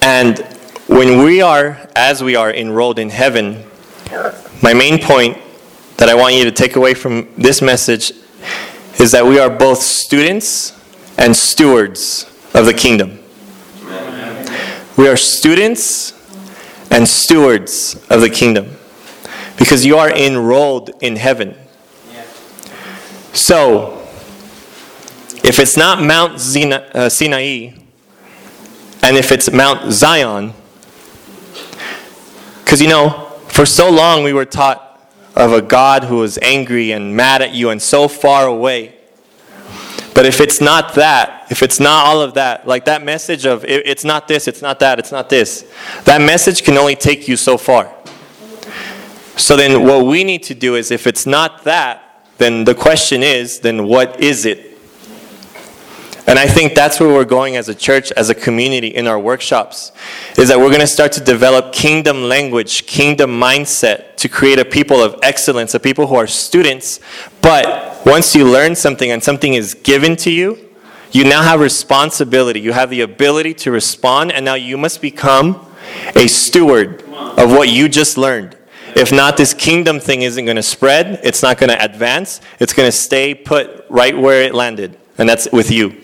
And 0.00 0.38
when 0.86 1.22
we 1.22 1.42
are, 1.42 1.88
as 1.94 2.22
we 2.22 2.34
are 2.34 2.52
enrolled 2.52 2.98
in 2.98 3.10
heaven, 3.10 3.64
my 4.62 4.74
main 4.74 5.00
point 5.00 5.38
that 5.96 6.08
I 6.08 6.14
want 6.14 6.34
you 6.34 6.44
to 6.44 6.52
take 6.52 6.76
away 6.76 6.94
from 6.94 7.28
this 7.36 7.62
message 7.62 8.12
is 8.98 9.12
that 9.12 9.24
we 9.24 9.38
are 9.38 9.50
both 9.50 9.78
students 9.78 10.78
and 11.18 11.36
stewards 11.36 12.31
of 12.54 12.66
the 12.66 12.74
kingdom. 12.74 13.18
We 14.96 15.08
are 15.08 15.16
students 15.16 16.12
and 16.90 17.08
stewards 17.08 17.94
of 18.10 18.20
the 18.20 18.28
kingdom 18.28 18.76
because 19.58 19.84
you 19.86 19.96
are 19.96 20.10
enrolled 20.10 20.90
in 21.00 21.16
heaven. 21.16 21.56
So, 23.32 24.06
if 25.42 25.58
it's 25.58 25.76
not 25.76 26.02
Mount 26.02 26.34
uh, 26.34 27.08
Sinai, 27.08 27.70
and 29.02 29.16
if 29.16 29.32
it's 29.32 29.50
Mount 29.50 29.90
Zion, 29.90 30.52
because 32.64 32.80
you 32.80 32.88
know, 32.88 33.32
for 33.48 33.64
so 33.64 33.90
long 33.90 34.22
we 34.22 34.32
were 34.32 34.44
taught 34.44 34.92
of 35.34 35.52
a 35.52 35.62
God 35.62 36.04
who 36.04 36.16
was 36.16 36.38
angry 36.42 36.92
and 36.92 37.16
mad 37.16 37.42
at 37.42 37.54
you 37.54 37.70
and 37.70 37.80
so 37.80 38.08
far 38.08 38.46
away. 38.46 38.94
But 40.14 40.26
if 40.26 40.40
it's 40.40 40.60
not 40.60 40.94
that, 40.94 41.46
if 41.50 41.62
it's 41.62 41.80
not 41.80 42.06
all 42.06 42.20
of 42.20 42.34
that, 42.34 42.66
like 42.66 42.84
that 42.84 43.02
message 43.02 43.46
of 43.46 43.64
it's 43.64 44.04
not 44.04 44.28
this, 44.28 44.46
it's 44.46 44.62
not 44.62 44.78
that, 44.80 44.98
it's 44.98 45.12
not 45.12 45.28
this, 45.28 45.70
that 46.04 46.20
message 46.20 46.62
can 46.64 46.76
only 46.76 46.96
take 46.96 47.28
you 47.28 47.36
so 47.36 47.56
far. 47.56 47.92
So 49.36 49.56
then 49.56 49.86
what 49.86 50.04
we 50.04 50.24
need 50.24 50.42
to 50.44 50.54
do 50.54 50.74
is 50.74 50.90
if 50.90 51.06
it's 51.06 51.24
not 51.24 51.64
that, 51.64 52.26
then 52.38 52.64
the 52.64 52.74
question 52.74 53.22
is, 53.22 53.60
then 53.60 53.86
what 53.86 54.20
is 54.20 54.44
it? 54.44 54.72
And 56.26 56.38
I 56.38 56.46
think 56.46 56.74
that's 56.74 57.00
where 57.00 57.08
we're 57.08 57.24
going 57.24 57.56
as 57.56 57.68
a 57.68 57.74
church, 57.74 58.12
as 58.12 58.30
a 58.30 58.34
community 58.34 58.88
in 58.88 59.06
our 59.08 59.18
workshops, 59.18 59.90
is 60.38 60.48
that 60.48 60.58
we're 60.58 60.68
going 60.68 60.80
to 60.80 60.86
start 60.86 61.12
to 61.12 61.20
develop 61.20 61.72
kingdom 61.72 62.24
language, 62.24 62.86
kingdom 62.86 63.30
mindset 63.30 64.16
to 64.16 64.28
create 64.28 64.58
a 64.58 64.64
people 64.64 65.02
of 65.02 65.18
excellence, 65.22 65.74
a 65.74 65.80
people 65.80 66.06
who 66.06 66.14
are 66.14 66.28
students. 66.28 67.00
But 67.40 67.91
once 68.04 68.34
you 68.34 68.48
learn 68.48 68.74
something 68.74 69.10
and 69.10 69.22
something 69.22 69.54
is 69.54 69.74
given 69.74 70.16
to 70.16 70.30
you, 70.30 70.58
you 71.12 71.24
now 71.24 71.42
have 71.42 71.60
responsibility. 71.60 72.60
You 72.60 72.72
have 72.72 72.90
the 72.90 73.02
ability 73.02 73.54
to 73.54 73.70
respond, 73.70 74.32
and 74.32 74.44
now 74.44 74.54
you 74.54 74.78
must 74.78 75.02
become 75.02 75.66
a 76.16 76.26
steward 76.26 77.02
of 77.02 77.50
what 77.50 77.68
you 77.68 77.88
just 77.88 78.16
learned. 78.16 78.56
If 78.96 79.12
not, 79.12 79.36
this 79.36 79.54
kingdom 79.54 80.00
thing 80.00 80.22
isn't 80.22 80.44
going 80.44 80.56
to 80.56 80.62
spread, 80.62 81.20
it's 81.22 81.42
not 81.42 81.58
going 81.58 81.70
to 81.70 81.82
advance, 81.82 82.40
it's 82.60 82.72
going 82.72 82.88
to 82.88 82.96
stay 82.96 83.34
put 83.34 83.86
right 83.88 84.16
where 84.16 84.42
it 84.42 84.54
landed, 84.54 84.98
and 85.18 85.28
that's 85.28 85.48
with 85.52 85.70
you. 85.70 86.00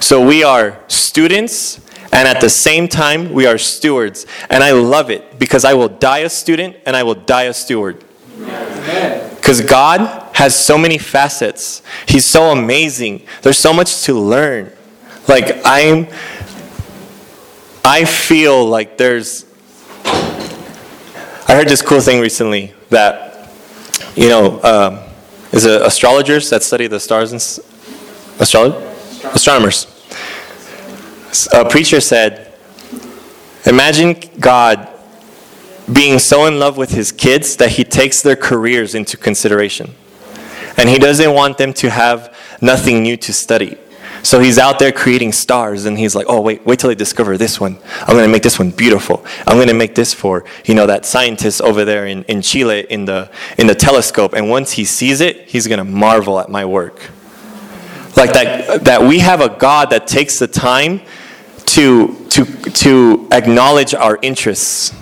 So 0.00 0.24
we 0.24 0.42
are 0.42 0.78
students, 0.88 1.80
and 2.12 2.28
at 2.28 2.40
the 2.40 2.50
same 2.50 2.88
time, 2.88 3.32
we 3.32 3.46
are 3.46 3.58
stewards. 3.58 4.26
And 4.50 4.62
I 4.62 4.72
love 4.72 5.10
it 5.10 5.38
because 5.38 5.64
I 5.64 5.74
will 5.74 5.88
die 5.88 6.18
a 6.18 6.28
student 6.28 6.76
and 6.84 6.94
I 6.94 7.02
will 7.02 7.14
die 7.14 7.44
a 7.44 7.54
steward. 7.54 8.04
Because 9.42 9.60
God 9.60 10.34
has 10.36 10.54
so 10.54 10.78
many 10.78 10.98
facets. 10.98 11.82
He's 12.06 12.24
so 12.24 12.52
amazing. 12.52 13.26
There's 13.42 13.58
so 13.58 13.74
much 13.74 14.04
to 14.04 14.14
learn. 14.14 14.72
Like, 15.26 15.60
I'm, 15.64 16.06
I 17.84 18.04
feel 18.04 18.64
like 18.64 18.96
there's, 18.96 19.44
I 20.04 21.54
heard 21.54 21.68
this 21.68 21.82
cool 21.82 22.00
thing 22.00 22.20
recently 22.20 22.72
that, 22.90 23.50
you 24.14 24.28
know, 24.28 24.62
um, 24.62 25.00
is 25.50 25.64
it 25.64 25.82
astrologers 25.82 26.48
that 26.50 26.62
study 26.62 26.86
the 26.86 27.00
stars 27.00 27.32
and 27.32 28.40
astrology? 28.40 28.92
astronomers. 29.34 29.86
A 31.52 31.68
preacher 31.68 32.00
said, 32.00 32.52
Imagine 33.66 34.16
God 34.38 34.88
being 35.92 36.18
so 36.18 36.46
in 36.46 36.58
love 36.58 36.76
with 36.76 36.90
his 36.90 37.12
kids 37.12 37.56
that 37.56 37.70
he 37.72 37.84
takes 37.84 38.22
their 38.22 38.36
careers 38.36 38.94
into 38.94 39.16
consideration. 39.16 39.94
And 40.76 40.88
he 40.88 40.98
doesn't 40.98 41.32
want 41.34 41.58
them 41.58 41.72
to 41.74 41.90
have 41.90 42.36
nothing 42.60 43.02
new 43.02 43.16
to 43.18 43.32
study. 43.32 43.76
So 44.22 44.38
he's 44.38 44.56
out 44.56 44.78
there 44.78 44.92
creating 44.92 45.32
stars 45.32 45.84
and 45.84 45.98
he's 45.98 46.14
like, 46.14 46.26
oh, 46.28 46.40
wait, 46.40 46.64
wait 46.64 46.78
till 46.78 46.90
I 46.90 46.94
discover 46.94 47.36
this 47.36 47.60
one. 47.60 47.76
I'm 48.02 48.14
going 48.14 48.24
to 48.24 48.30
make 48.30 48.44
this 48.44 48.58
one 48.58 48.70
beautiful. 48.70 49.24
I'm 49.46 49.56
going 49.56 49.68
to 49.68 49.74
make 49.74 49.96
this 49.96 50.14
for, 50.14 50.44
you 50.64 50.74
know, 50.74 50.86
that 50.86 51.04
scientist 51.04 51.60
over 51.60 51.84
there 51.84 52.06
in, 52.06 52.22
in 52.24 52.40
Chile 52.40 52.86
in 52.88 53.04
the, 53.04 53.30
in 53.58 53.66
the 53.66 53.74
telescope. 53.74 54.32
And 54.32 54.48
once 54.48 54.72
he 54.72 54.84
sees 54.84 55.20
it, 55.20 55.48
he's 55.48 55.66
going 55.66 55.78
to 55.78 55.84
marvel 55.84 56.38
at 56.38 56.48
my 56.48 56.64
work. 56.64 57.10
Like 58.16 58.32
that, 58.34 58.84
that 58.84 59.02
we 59.02 59.18
have 59.18 59.40
a 59.40 59.48
God 59.48 59.90
that 59.90 60.06
takes 60.06 60.38
the 60.38 60.46
time 60.46 61.00
to, 61.66 62.14
to, 62.28 62.44
to 62.44 63.28
acknowledge 63.32 63.92
our 63.94 64.18
interests. 64.22 64.94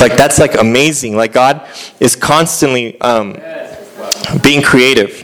Like 0.00 0.16
that's 0.16 0.38
like 0.38 0.54
amazing. 0.58 1.16
Like 1.16 1.32
God 1.32 1.66
is 2.00 2.16
constantly 2.16 3.00
um, 3.00 3.36
being 4.42 4.62
creative. 4.62 5.22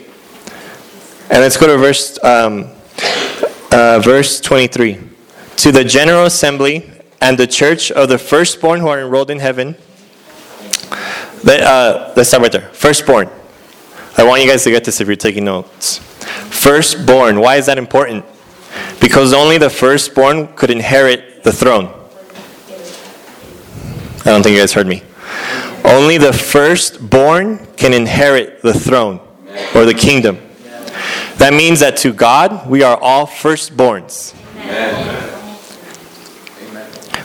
And 1.31 1.41
let's 1.41 1.57
go 1.57 1.67
to 1.67 1.79
verse, 1.79 2.19
um, 2.25 2.71
uh, 3.71 4.01
verse 4.03 4.41
23. 4.41 4.99
To 5.57 5.73
the 5.73 5.85
general 5.85 6.25
assembly 6.25 6.91
and 7.21 7.39
the 7.39 7.47
church 7.47 7.93
of 7.93 8.09
the 8.09 8.19
firstborn 8.19 8.81
who 8.81 8.89
are 8.89 9.01
enrolled 9.01 9.31
in 9.31 9.39
heaven. 9.39 9.77
Let, 11.45 11.61
uh, 11.61 12.13
let's 12.17 12.29
start 12.29 12.43
right 12.43 12.53
there. 12.53 12.69
Firstborn. 12.73 13.31
I 14.17 14.25
want 14.25 14.43
you 14.43 14.49
guys 14.49 14.65
to 14.65 14.71
get 14.71 14.85
this 14.85 15.01
if 15.01 15.07
you're 15.07 15.17
taking 15.17 15.45
notes. 15.45 15.99
Firstborn. 15.99 17.41
Why 17.41 17.57
is 17.57 17.67
that 17.67 17.79
important? 17.79 18.25
Because 19.01 19.33
only 19.33 19.59
the 19.59 19.71
firstborn 19.71 20.49
could 20.55 20.71
inherit 20.71 21.45
the 21.45 21.53
throne. 21.53 22.00
I 24.21 24.25
don't 24.25 24.43
think 24.43 24.55
you 24.55 24.61
guys 24.61 24.73
heard 24.73 24.87
me. 24.87 25.03
Only 25.85 26.19
the 26.19 26.33
firstborn 26.33 27.67
can 27.77 27.95
inherit 27.95 28.61
the 28.63 28.75
throne 28.75 29.19
or 29.75 29.85
the 29.85 29.95
kingdom. 29.95 30.39
That 31.39 31.55
means 31.55 31.81
that 31.81 31.97
to 31.99 32.13
God, 32.13 32.69
we 32.69 32.83
are 32.83 32.99
all 32.99 33.27
firstborns. 33.27 34.35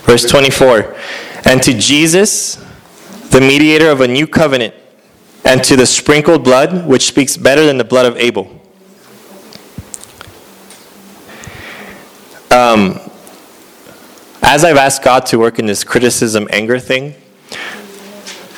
Verse 0.04 0.24
24. 0.28 0.96
And 1.44 1.62
to 1.62 1.74
Jesus, 1.78 2.56
the 3.30 3.40
mediator 3.40 3.90
of 3.90 4.00
a 4.00 4.08
new 4.08 4.26
covenant, 4.26 4.74
and 5.44 5.62
to 5.64 5.76
the 5.76 5.86
sprinkled 5.86 6.44
blood, 6.44 6.86
which 6.86 7.06
speaks 7.06 7.36
better 7.36 7.66
than 7.66 7.76
the 7.76 7.84
blood 7.84 8.06
of 8.06 8.16
Abel. 8.16 8.50
Um, 12.50 12.98
as 14.42 14.64
I've 14.64 14.76
asked 14.76 15.02
God 15.02 15.26
to 15.26 15.38
work 15.38 15.58
in 15.58 15.66
this 15.66 15.84
criticism 15.84 16.48
anger 16.50 16.78
thing, 16.78 17.14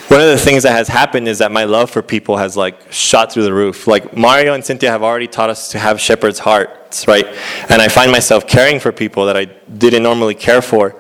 one 0.08 0.22
of 0.22 0.28
the 0.28 0.38
things 0.38 0.62
that 0.62 0.72
has 0.72 0.88
happened 0.88 1.28
is 1.28 1.38
that 1.38 1.52
my 1.52 1.64
love 1.64 1.90
for 1.90 2.00
people 2.00 2.38
has 2.38 2.56
like 2.56 2.90
shot 2.90 3.30
through 3.30 3.42
the 3.42 3.52
roof. 3.52 3.86
Like 3.86 4.16
Mario 4.16 4.54
and 4.54 4.64
Cynthia 4.64 4.90
have 4.90 5.02
already 5.02 5.26
taught 5.26 5.50
us 5.50 5.68
to 5.72 5.78
have 5.78 6.00
shepherd's 6.00 6.38
hearts, 6.38 7.06
right? 7.06 7.26
And 7.68 7.82
I 7.82 7.88
find 7.88 8.10
myself 8.10 8.46
caring 8.46 8.80
for 8.80 8.90
people 8.90 9.26
that 9.26 9.36
I 9.36 9.44
didn't 9.44 10.02
normally 10.02 10.34
care 10.34 10.62
for. 10.62 10.96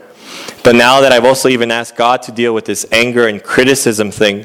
But 0.62 0.74
now 0.74 1.00
that 1.00 1.10
I've 1.10 1.24
also 1.24 1.48
even 1.48 1.70
asked 1.70 1.96
God 1.96 2.20
to 2.22 2.32
deal 2.32 2.52
with 2.52 2.66
this 2.66 2.84
anger 2.92 3.28
and 3.28 3.42
criticism 3.42 4.10
thing, 4.10 4.44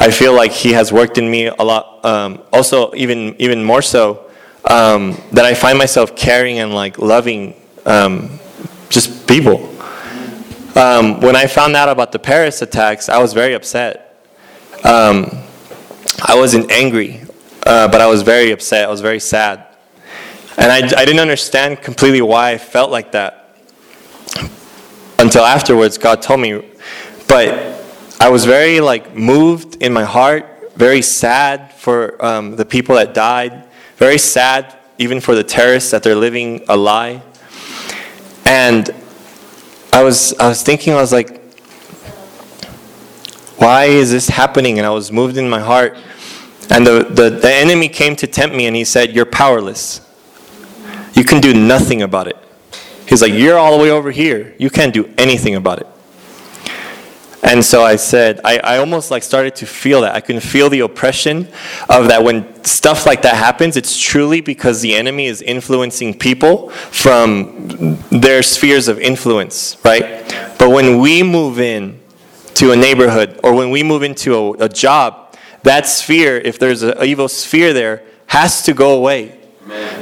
I 0.00 0.10
feel 0.10 0.34
like 0.34 0.50
He 0.50 0.72
has 0.72 0.92
worked 0.92 1.16
in 1.16 1.30
me 1.30 1.46
a 1.46 1.62
lot. 1.62 2.04
Um, 2.04 2.42
also, 2.52 2.92
even 2.94 3.36
even 3.38 3.62
more 3.62 3.80
so, 3.80 4.28
um, 4.68 5.16
that 5.32 5.44
I 5.44 5.54
find 5.54 5.78
myself 5.78 6.16
caring 6.16 6.58
and 6.58 6.74
like 6.74 6.98
loving 6.98 7.54
um, 7.86 8.40
just 8.94 9.26
people. 9.26 9.70
Um, 10.76 11.20
when 11.20 11.36
I 11.36 11.46
found 11.46 11.76
out 11.76 11.88
about 11.88 12.12
the 12.12 12.18
Paris 12.18 12.62
attacks, 12.62 13.08
I 13.08 13.18
was 13.18 13.32
very 13.32 13.54
upset. 13.54 14.24
Um, 14.84 15.30
I 16.26 16.34
wasn't 16.34 16.70
angry, 16.70 17.22
uh, 17.66 17.88
but 17.88 18.00
I 18.00 18.06
was 18.06 18.22
very 18.22 18.50
upset. 18.50 18.86
I 18.86 18.90
was 18.90 19.00
very 19.00 19.20
sad. 19.20 19.66
And 20.56 20.70
I, 20.70 20.78
I 20.78 21.04
didn't 21.04 21.20
understand 21.20 21.82
completely 21.82 22.22
why 22.22 22.52
I 22.52 22.58
felt 22.58 22.90
like 22.90 23.12
that 23.12 23.56
until 25.18 25.44
afterwards 25.44 25.98
God 25.98 26.22
told 26.22 26.40
me. 26.40 26.62
But 27.28 27.82
I 28.20 28.28
was 28.28 28.44
very 28.44 28.80
like 28.80 29.14
moved 29.14 29.82
in 29.82 29.92
my 29.92 30.04
heart, 30.04 30.72
very 30.76 31.02
sad 31.02 31.72
for 31.74 32.24
um, 32.24 32.56
the 32.56 32.64
people 32.64 32.94
that 32.96 33.14
died, 33.14 33.64
very 33.96 34.18
sad, 34.18 34.76
even 34.98 35.20
for 35.20 35.34
the 35.34 35.44
terrorists 35.44 35.90
that 35.90 36.02
they're 36.02 36.14
living 36.14 36.64
a 36.68 36.76
lie. 36.76 37.22
And 38.46 38.94
I 39.92 40.02
was, 40.02 40.34
I 40.38 40.48
was 40.48 40.62
thinking, 40.62 40.92
I 40.92 40.96
was 40.96 41.12
like, 41.12 41.40
why 43.56 43.84
is 43.84 44.10
this 44.10 44.28
happening? 44.28 44.78
And 44.78 44.86
I 44.86 44.90
was 44.90 45.10
moved 45.10 45.36
in 45.36 45.48
my 45.48 45.60
heart. 45.60 45.96
And 46.70 46.86
the, 46.86 47.04
the, 47.04 47.30
the 47.30 47.52
enemy 47.52 47.88
came 47.88 48.16
to 48.16 48.26
tempt 48.26 48.54
me 48.54 48.66
and 48.66 48.74
he 48.74 48.84
said, 48.84 49.14
You're 49.14 49.26
powerless. 49.26 50.00
You 51.14 51.24
can 51.24 51.40
do 51.40 51.54
nothing 51.54 52.02
about 52.02 52.26
it. 52.26 52.36
He's 53.06 53.22
like, 53.22 53.32
You're 53.32 53.58
all 53.58 53.76
the 53.76 53.82
way 53.82 53.90
over 53.90 54.10
here. 54.10 54.54
You 54.58 54.70
can't 54.70 54.92
do 54.92 55.12
anything 55.16 55.54
about 55.54 55.80
it. 55.80 55.86
And 57.44 57.62
so 57.62 57.84
I 57.84 57.96
said, 57.96 58.40
I, 58.42 58.58
I 58.58 58.78
almost 58.78 59.10
like 59.10 59.22
started 59.22 59.54
to 59.56 59.66
feel 59.66 60.00
that. 60.00 60.14
I 60.14 60.20
can 60.20 60.40
feel 60.40 60.70
the 60.70 60.80
oppression 60.80 61.46
of 61.90 62.08
that 62.08 62.24
when 62.24 62.64
stuff 62.64 63.04
like 63.04 63.20
that 63.22 63.36
happens, 63.36 63.76
it's 63.76 63.98
truly 63.98 64.40
because 64.40 64.80
the 64.80 64.94
enemy 64.94 65.26
is 65.26 65.42
influencing 65.42 66.18
people 66.18 66.70
from 66.70 67.98
their 68.10 68.42
spheres 68.42 68.88
of 68.88 68.98
influence, 68.98 69.76
right? 69.84 70.02
But 70.58 70.70
when 70.70 71.00
we 71.00 71.22
move 71.22 71.60
in 71.60 72.00
to 72.54 72.72
a 72.72 72.76
neighborhood 72.76 73.38
or 73.44 73.52
when 73.52 73.70
we 73.70 73.82
move 73.82 74.02
into 74.02 74.34
a, 74.34 74.52
a 74.64 74.68
job, 74.68 75.36
that 75.64 75.86
sphere, 75.86 76.38
if 76.38 76.58
there's 76.58 76.82
an 76.82 76.94
evil 77.04 77.28
sphere 77.28 77.74
there, 77.74 78.04
has 78.26 78.62
to 78.62 78.72
go 78.72 78.96
away. 78.96 79.38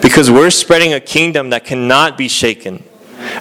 Because 0.01 0.31
we're 0.31 0.51
spreading 0.51 0.93
a 0.93 1.01
kingdom 1.01 1.51
that 1.51 1.65
cannot 1.65 2.17
be 2.17 2.29
shaken 2.29 2.85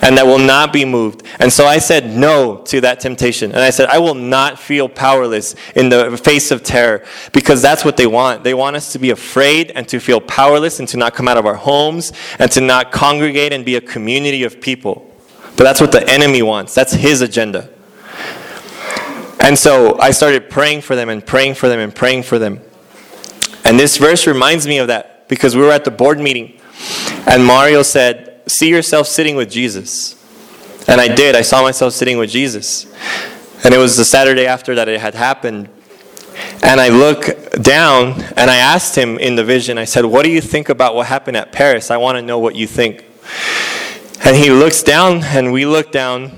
and 0.02 0.18
that 0.18 0.26
will 0.26 0.40
not 0.40 0.74
be 0.74 0.86
moved. 0.86 1.24
And 1.40 1.52
so 1.52 1.66
I 1.66 1.80
said 1.80 2.10
no 2.10 2.58
to 2.66 2.82
that 2.82 3.00
temptation. 3.00 3.52
And 3.52 3.60
I 3.60 3.70
said, 3.70 3.90
I 3.90 4.00
will 4.00 4.16
not 4.16 4.60
feel 4.60 4.88
powerless 4.88 5.56
in 5.76 5.90
the 5.90 6.18
face 6.18 6.52
of 6.52 6.64
terror 6.64 7.06
because 7.34 7.62
that's 7.62 7.84
what 7.84 7.98
they 7.98 8.08
want. 8.08 8.44
They 8.44 8.54
want 8.54 8.76
us 8.76 8.92
to 8.94 9.00
be 9.00 9.10
afraid 9.10 9.72
and 9.72 9.88
to 9.90 10.00
feel 10.00 10.22
powerless 10.22 10.80
and 10.80 10.88
to 10.90 10.98
not 10.98 11.14
come 11.14 11.28
out 11.28 11.38
of 11.38 11.46
our 11.46 11.56
homes 11.56 12.14
and 12.40 12.52
to 12.52 12.62
not 12.62 12.92
congregate 12.92 13.54
and 13.54 13.66
be 13.66 13.76
a 13.76 13.82
community 13.82 14.44
of 14.44 14.62
people. 14.62 15.08
But 15.58 15.64
that's 15.64 15.82
what 15.82 15.92
the 15.92 16.08
enemy 16.10 16.42
wants, 16.42 16.74
that's 16.74 16.94
his 16.94 17.22
agenda. 17.22 17.70
And 19.40 19.58
so 19.58 20.00
I 20.00 20.12
started 20.12 20.50
praying 20.50 20.82
for 20.82 20.96
them 20.96 21.10
and 21.10 21.26
praying 21.26 21.56
for 21.56 21.68
them 21.68 21.80
and 21.80 21.94
praying 21.94 22.24
for 22.24 22.38
them. 22.38 22.62
And 23.64 23.80
this 23.80 23.98
verse 23.98 24.28
reminds 24.28 24.68
me 24.68 24.78
of 24.78 24.88
that 24.88 25.28
because 25.28 25.56
we 25.56 25.64
were 25.64 25.72
at 25.72 25.84
the 25.84 25.92
board 25.92 26.20
meeting 26.20 26.60
and 27.28 27.46
Mario 27.46 27.84
said, 27.84 28.31
see 28.52 28.70
yourself 28.70 29.08
sitting 29.08 29.36
with 29.36 29.50
Jesus. 29.50 30.16
And 30.88 31.00
I 31.00 31.14
did. 31.14 31.36
I 31.36 31.42
saw 31.42 31.62
myself 31.62 31.94
sitting 31.94 32.18
with 32.18 32.30
Jesus. 32.30 32.86
And 33.64 33.74
it 33.74 33.78
was 33.78 33.98
the 33.98 34.06
Saturday 34.06 34.48
after 34.48 34.76
that 34.76 34.88
it 34.88 35.00
had 35.00 35.16
happened. 35.16 35.70
And 36.64 36.80
I 36.80 36.90
look 36.90 37.26
down 37.62 38.22
and 38.36 38.50
I 38.50 38.58
asked 38.58 38.96
him 38.96 39.18
in 39.18 39.36
the 39.36 39.44
vision, 39.44 39.78
I 39.78 39.86
said, 39.86 40.06
What 40.06 40.24
do 40.24 40.32
you 40.32 40.42
think 40.42 40.70
about 40.70 40.96
what 40.96 41.08
happened 41.08 41.38
at 41.38 41.52
Paris? 41.52 41.92
I 41.92 41.98
want 41.98 42.18
to 42.18 42.22
know 42.22 42.40
what 42.40 42.56
you 42.56 42.68
think. 42.68 43.06
And 44.24 44.36
he 44.36 44.52
looks 44.52 44.84
down 44.84 45.24
and 45.24 45.52
we 45.52 45.66
look 45.66 45.92
down. 45.92 46.32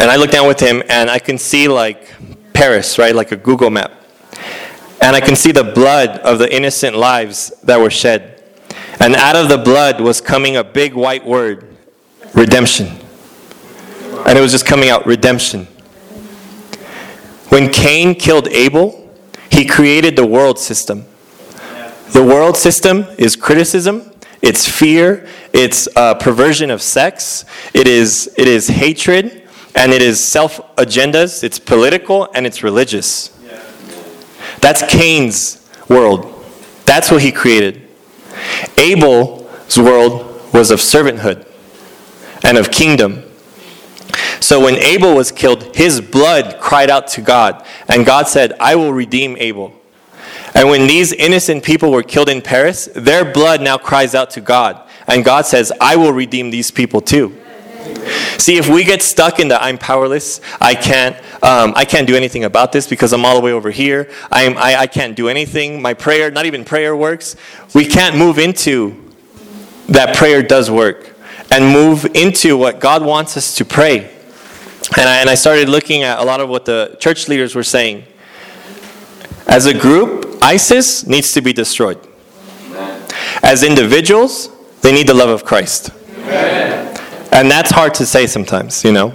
And 0.00 0.10
I 0.10 0.16
look 0.16 0.30
down 0.30 0.48
with 0.48 0.60
him 0.60 0.82
and 0.88 1.10
I 1.10 1.18
can 1.18 1.38
see 1.38 1.68
like 1.68 2.12
Paris, 2.52 2.98
right? 2.98 3.14
Like 3.14 3.32
a 3.32 3.36
Google 3.36 3.70
map. 3.70 3.92
And 5.00 5.14
I 5.14 5.20
can 5.20 5.36
see 5.36 5.52
the 5.52 5.64
blood 5.64 6.18
of 6.18 6.38
the 6.38 6.52
innocent 6.54 6.96
lives 6.96 7.52
that 7.62 7.78
were 7.78 7.90
shed. 7.90 8.35
And 9.00 9.14
out 9.14 9.36
of 9.36 9.48
the 9.48 9.58
blood 9.58 10.00
was 10.00 10.20
coming 10.20 10.56
a 10.56 10.64
big 10.64 10.94
white 10.94 11.24
word 11.24 11.76
redemption. 12.34 12.88
And 14.26 14.38
it 14.38 14.40
was 14.40 14.52
just 14.52 14.66
coming 14.66 14.88
out 14.88 15.06
redemption. 15.06 15.66
When 17.48 17.72
Cain 17.72 18.14
killed 18.14 18.48
Abel, 18.48 19.14
he 19.50 19.64
created 19.66 20.16
the 20.16 20.26
world 20.26 20.58
system. 20.58 21.06
The 22.12 22.22
world 22.22 22.56
system 22.56 23.06
is 23.18 23.36
criticism, 23.36 24.12
it's 24.42 24.68
fear, 24.68 25.26
it's 25.52 25.88
uh, 25.96 26.14
perversion 26.14 26.70
of 26.70 26.80
sex, 26.80 27.44
it 27.74 27.88
is, 27.88 28.32
it 28.36 28.48
is 28.48 28.68
hatred, 28.68 29.48
and 29.74 29.92
it 29.92 30.02
is 30.02 30.22
self 30.24 30.60
agendas, 30.76 31.42
it's 31.42 31.58
political, 31.58 32.28
and 32.34 32.46
it's 32.46 32.62
religious. 32.62 33.36
That's 34.60 34.82
Cain's 34.82 35.68
world. 35.88 36.44
That's 36.84 37.10
what 37.10 37.22
he 37.22 37.32
created. 37.32 37.85
Abel's 38.78 39.78
world 39.78 40.52
was 40.52 40.70
of 40.70 40.80
servanthood 40.80 41.46
and 42.44 42.56
of 42.56 42.70
kingdom. 42.70 43.22
So 44.40 44.60
when 44.60 44.76
Abel 44.76 45.14
was 45.14 45.32
killed, 45.32 45.74
his 45.74 46.00
blood 46.00 46.58
cried 46.60 46.90
out 46.90 47.08
to 47.08 47.20
God, 47.20 47.66
and 47.88 48.06
God 48.06 48.28
said, 48.28 48.52
I 48.60 48.76
will 48.76 48.92
redeem 48.92 49.36
Abel. 49.38 49.72
And 50.54 50.68
when 50.68 50.86
these 50.86 51.12
innocent 51.12 51.64
people 51.64 51.90
were 51.90 52.02
killed 52.02 52.28
in 52.28 52.40
Paris, 52.40 52.88
their 52.94 53.30
blood 53.30 53.60
now 53.60 53.76
cries 53.76 54.14
out 54.14 54.30
to 54.30 54.40
God, 54.40 54.80
and 55.06 55.24
God 55.24 55.46
says, 55.46 55.72
I 55.80 55.96
will 55.96 56.12
redeem 56.12 56.50
these 56.50 56.70
people 56.70 57.00
too. 57.00 57.36
See, 58.38 58.56
if 58.56 58.68
we 58.68 58.84
get 58.84 59.02
stuck 59.02 59.40
in 59.40 59.48
the 59.48 59.60
I'm 59.62 59.78
powerless, 59.78 60.40
I 60.60 60.74
can't, 60.74 61.16
um, 61.42 61.72
I 61.76 61.84
can't 61.84 62.06
do 62.06 62.16
anything 62.16 62.44
about 62.44 62.72
this 62.72 62.86
because 62.86 63.12
I'm 63.12 63.24
all 63.24 63.34
the 63.34 63.42
way 63.42 63.52
over 63.52 63.70
here. 63.70 64.10
I'm, 64.30 64.56
I, 64.56 64.76
I 64.80 64.86
can't 64.86 65.14
do 65.14 65.28
anything. 65.28 65.82
My 65.82 65.94
prayer, 65.94 66.30
not 66.30 66.46
even 66.46 66.64
prayer 66.64 66.96
works. 66.96 67.36
We 67.74 67.84
can't 67.84 68.16
move 68.16 68.38
into 68.38 69.02
that 69.88 70.16
prayer 70.16 70.42
does 70.42 70.70
work 70.70 71.14
and 71.50 71.64
move 71.66 72.06
into 72.14 72.56
what 72.56 72.80
God 72.80 73.04
wants 73.04 73.36
us 73.36 73.54
to 73.56 73.64
pray. 73.64 74.12
And 74.96 75.08
I, 75.08 75.20
and 75.20 75.30
I 75.30 75.34
started 75.34 75.68
looking 75.68 76.02
at 76.02 76.18
a 76.18 76.24
lot 76.24 76.40
of 76.40 76.48
what 76.48 76.64
the 76.64 76.96
church 77.00 77.28
leaders 77.28 77.54
were 77.54 77.62
saying. 77.62 78.04
As 79.46 79.66
a 79.66 79.74
group, 79.74 80.38
ISIS 80.42 81.06
needs 81.06 81.32
to 81.32 81.40
be 81.40 81.52
destroyed. 81.52 81.98
As 83.42 83.62
individuals, 83.62 84.48
they 84.80 84.92
need 84.92 85.06
the 85.06 85.14
love 85.14 85.28
of 85.28 85.44
Christ. 85.44 85.90
And 86.24 87.50
that's 87.50 87.70
hard 87.70 87.94
to 87.94 88.06
say 88.06 88.26
sometimes, 88.26 88.84
you 88.84 88.92
know. 88.92 89.14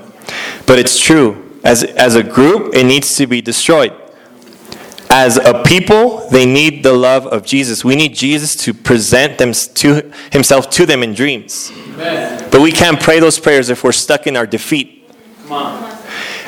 But 0.67 0.79
it's 0.79 0.99
true. 0.99 1.50
As, 1.63 1.83
as 1.83 2.15
a 2.15 2.23
group, 2.23 2.73
it 2.73 2.85
needs 2.85 3.15
to 3.17 3.27
be 3.27 3.41
destroyed. 3.41 3.93
As 5.09 5.37
a 5.37 5.61
people, 5.63 6.29
they 6.29 6.45
need 6.45 6.83
the 6.83 6.93
love 6.93 7.27
of 7.27 7.45
Jesus. 7.45 7.83
We 7.83 7.95
need 7.95 8.15
Jesus 8.15 8.55
to 8.63 8.73
present 8.73 9.37
them 9.37 9.51
to 9.51 10.09
himself 10.31 10.69
to 10.71 10.85
them 10.85 11.03
in 11.03 11.13
dreams. 11.13 11.71
Amen. 11.73 12.49
But 12.49 12.61
we 12.61 12.71
can't 12.71 12.99
pray 12.99 13.19
those 13.19 13.37
prayers 13.37 13.69
if 13.69 13.83
we're 13.83 13.91
stuck 13.91 14.25
in 14.25 14.37
our 14.37 14.47
defeat. 14.47 15.11
Come 15.43 15.51
on. 15.51 15.97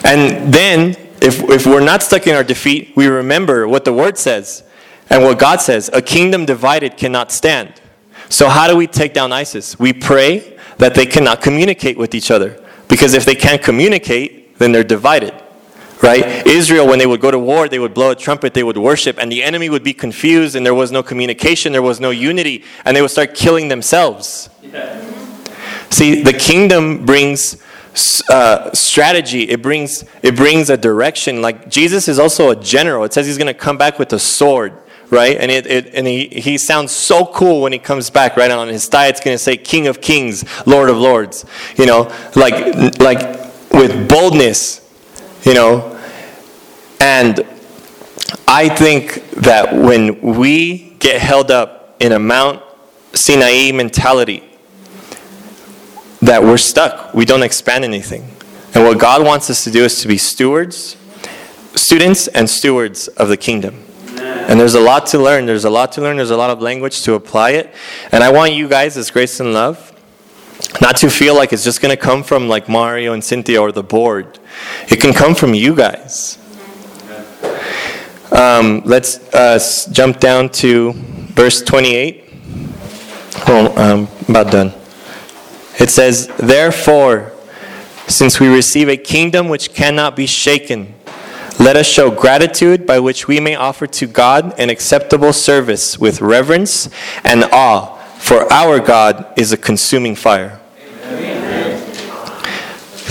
And 0.05 0.53
then, 0.53 0.91
if, 1.21 1.41
if 1.49 1.65
we're 1.65 1.83
not 1.83 2.03
stuck 2.03 2.25
in 2.25 2.35
our 2.35 2.43
defeat, 2.43 2.93
we 2.95 3.07
remember 3.07 3.67
what 3.67 3.85
the 3.85 3.93
word 3.93 4.17
says 4.17 4.63
and 5.09 5.23
what 5.23 5.39
God 5.39 5.61
says. 5.61 5.89
A 5.93 6.01
kingdom 6.01 6.45
divided 6.45 6.95
cannot 6.97 7.31
stand. 7.31 7.81
So, 8.29 8.49
how 8.49 8.67
do 8.67 8.75
we 8.75 8.87
take 8.87 9.13
down 9.13 9.31
ISIS? 9.31 9.77
We 9.77 9.93
pray 9.93 10.57
that 10.77 10.95
they 10.95 11.05
cannot 11.05 11.41
communicate 11.41 11.97
with 11.97 12.15
each 12.15 12.31
other. 12.31 12.63
Because 12.87 13.13
if 13.13 13.25
they 13.25 13.35
can't 13.35 13.61
communicate, 13.61 14.42
then 14.57 14.71
they're 14.71 14.83
divided. 14.83 15.33
Right? 16.01 16.45
Israel, 16.45 16.85
when 16.85 16.99
they 16.99 17.05
would 17.05 17.21
go 17.21 17.31
to 17.31 17.39
war, 17.39 17.69
they 17.69 17.79
would 17.79 17.93
blow 17.93 18.11
a 18.11 18.15
trumpet, 18.15 18.53
they 18.53 18.63
would 18.63 18.77
worship, 18.77 19.17
and 19.17 19.31
the 19.31 19.41
enemy 19.41 19.69
would 19.69 19.83
be 19.83 19.93
confused, 19.93 20.53
and 20.53 20.65
there 20.65 20.73
was 20.73 20.91
no 20.91 21.01
communication, 21.01 21.71
there 21.71 21.81
was 21.81 22.01
no 22.01 22.09
unity, 22.09 22.65
and 22.83 22.95
they 22.95 23.01
would 23.01 23.11
start 23.11 23.33
killing 23.33 23.69
themselves. 23.69 24.49
Yeah. 24.61 24.99
See, 25.89 26.21
the 26.21 26.33
kingdom 26.33 27.05
brings 27.05 27.63
uh, 28.29 28.73
strategy. 28.73 29.43
It 29.49 29.61
brings 29.61 30.03
it 30.21 30.35
brings 30.35 30.69
a 30.69 30.77
direction. 30.77 31.41
Like 31.41 31.69
Jesus 31.69 32.07
is 32.07 32.19
also 32.19 32.49
a 32.49 32.55
general. 32.55 33.03
It 33.03 33.13
says 33.13 33.27
he's 33.27 33.37
going 33.37 33.47
to 33.47 33.53
come 33.53 33.77
back 33.77 33.99
with 33.99 34.11
a 34.13 34.19
sword 34.19 34.73
right? 35.09 35.37
And 35.37 35.51
it, 35.51 35.67
it 35.67 35.93
and 35.93 36.07
he, 36.07 36.27
he 36.27 36.57
sounds 36.57 36.91
so 36.91 37.25
cool 37.27 37.61
when 37.61 37.71
he 37.71 37.77
comes 37.77 38.09
back, 38.09 38.35
right? 38.35 38.49
on 38.49 38.67
his 38.67 38.87
thigh, 38.87 39.07
it's 39.07 39.19
going 39.19 39.35
to 39.35 39.37
say 39.37 39.55
King 39.55 39.85
of 39.85 40.01
Kings, 40.01 40.43
Lord 40.65 40.89
of 40.89 40.97
Lords, 40.97 41.45
you 41.77 41.85
know, 41.85 42.11
like 42.35 42.99
like 42.99 43.32
with 43.73 44.07
boldness, 44.07 44.81
you 45.43 45.53
know. 45.53 45.99
And 46.99 47.45
I 48.47 48.69
think 48.69 49.29
that 49.31 49.75
when 49.75 50.21
we 50.21 50.91
get 50.99 51.21
held 51.21 51.51
up 51.51 51.95
in 51.99 52.13
a 52.13 52.19
Mount 52.19 52.63
Sinai 53.13 53.71
mentality, 53.71 54.43
that 56.21 56.41
we're 56.41 56.57
stuck. 56.57 57.13
We 57.13 57.25
don't 57.25 57.43
expand 57.43 57.83
anything. 57.83 58.23
And 58.73 58.85
what 58.85 58.97
God 58.99 59.25
wants 59.25 59.49
us 59.49 59.63
to 59.65 59.71
do 59.71 59.83
is 59.83 60.01
to 60.01 60.07
be 60.07 60.17
stewards, 60.17 60.95
students, 61.75 62.27
and 62.27 62.49
stewards 62.49 63.07
of 63.09 63.27
the 63.27 63.37
kingdom. 63.37 63.83
And 64.17 64.59
there's 64.59 64.75
a 64.75 64.79
lot 64.79 65.05
to 65.07 65.19
learn. 65.19 65.45
There's 65.45 65.65
a 65.65 65.69
lot 65.69 65.91
to 65.93 66.01
learn. 66.01 66.17
There's 66.17 66.31
a 66.31 66.37
lot 66.37 66.49
of 66.49 66.61
language 66.61 67.01
to 67.03 67.13
apply 67.13 67.51
it. 67.51 67.73
And 68.11 68.23
I 68.23 68.31
want 68.31 68.53
you 68.53 68.67
guys, 68.67 68.97
as 68.97 69.11
Grace 69.11 69.39
and 69.39 69.53
Love, 69.53 69.92
not 70.81 70.97
to 70.97 71.09
feel 71.09 71.35
like 71.35 71.53
it's 71.53 71.63
just 71.63 71.81
going 71.81 71.95
to 71.95 72.01
come 72.01 72.23
from 72.23 72.47
like 72.47 72.67
Mario 72.67 73.13
and 73.13 73.23
Cynthia 73.23 73.61
or 73.61 73.71
the 73.71 73.83
board. 73.83 74.39
It 74.89 74.99
can 74.99 75.13
come 75.13 75.35
from 75.35 75.53
you 75.53 75.75
guys. 75.75 76.37
Um, 78.31 78.81
let's 78.85 79.19
uh, 79.33 79.59
jump 79.91 80.19
down 80.19 80.49
to 80.49 80.93
verse 80.93 81.61
28. 81.61 82.31
Well, 83.47 83.77
I'm 83.77 84.07
about 84.27 84.51
done. 84.51 84.73
It 85.79 85.89
says, 85.89 86.27
Therefore, 86.37 87.31
since 88.07 88.39
we 88.39 88.47
receive 88.47 88.89
a 88.89 88.97
kingdom 88.97 89.49
which 89.49 89.73
cannot 89.73 90.15
be 90.15 90.25
shaken, 90.25 90.95
Let 91.59 91.77
us 91.77 91.87
show 91.87 92.09
gratitude 92.09 92.85
by 92.87 92.99
which 92.99 93.27
we 93.27 93.39
may 93.39 93.55
offer 93.55 93.85
to 93.85 94.07
God 94.07 94.59
an 94.59 94.69
acceptable 94.69 95.31
service 95.31 95.99
with 95.99 96.19
reverence 96.19 96.89
and 97.23 97.43
awe, 97.51 97.95
for 98.17 98.51
our 98.51 98.79
God 98.79 99.31
is 99.37 99.51
a 99.51 99.57
consuming 99.57 100.15
fire. 100.15 100.59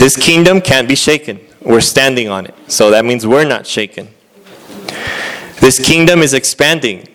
This 0.02 0.16
kingdom 0.16 0.60
can't 0.60 0.88
be 0.88 0.96
shaken. 0.96 1.38
We're 1.60 1.80
standing 1.80 2.28
on 2.28 2.46
it. 2.46 2.56
So 2.66 2.90
that 2.90 3.04
means 3.04 3.24
we're 3.24 3.44
not 3.44 3.68
shaken. 3.68 4.08
This 5.60 5.78
kingdom 5.78 6.22
is 6.22 6.34
expanding. 6.34 7.06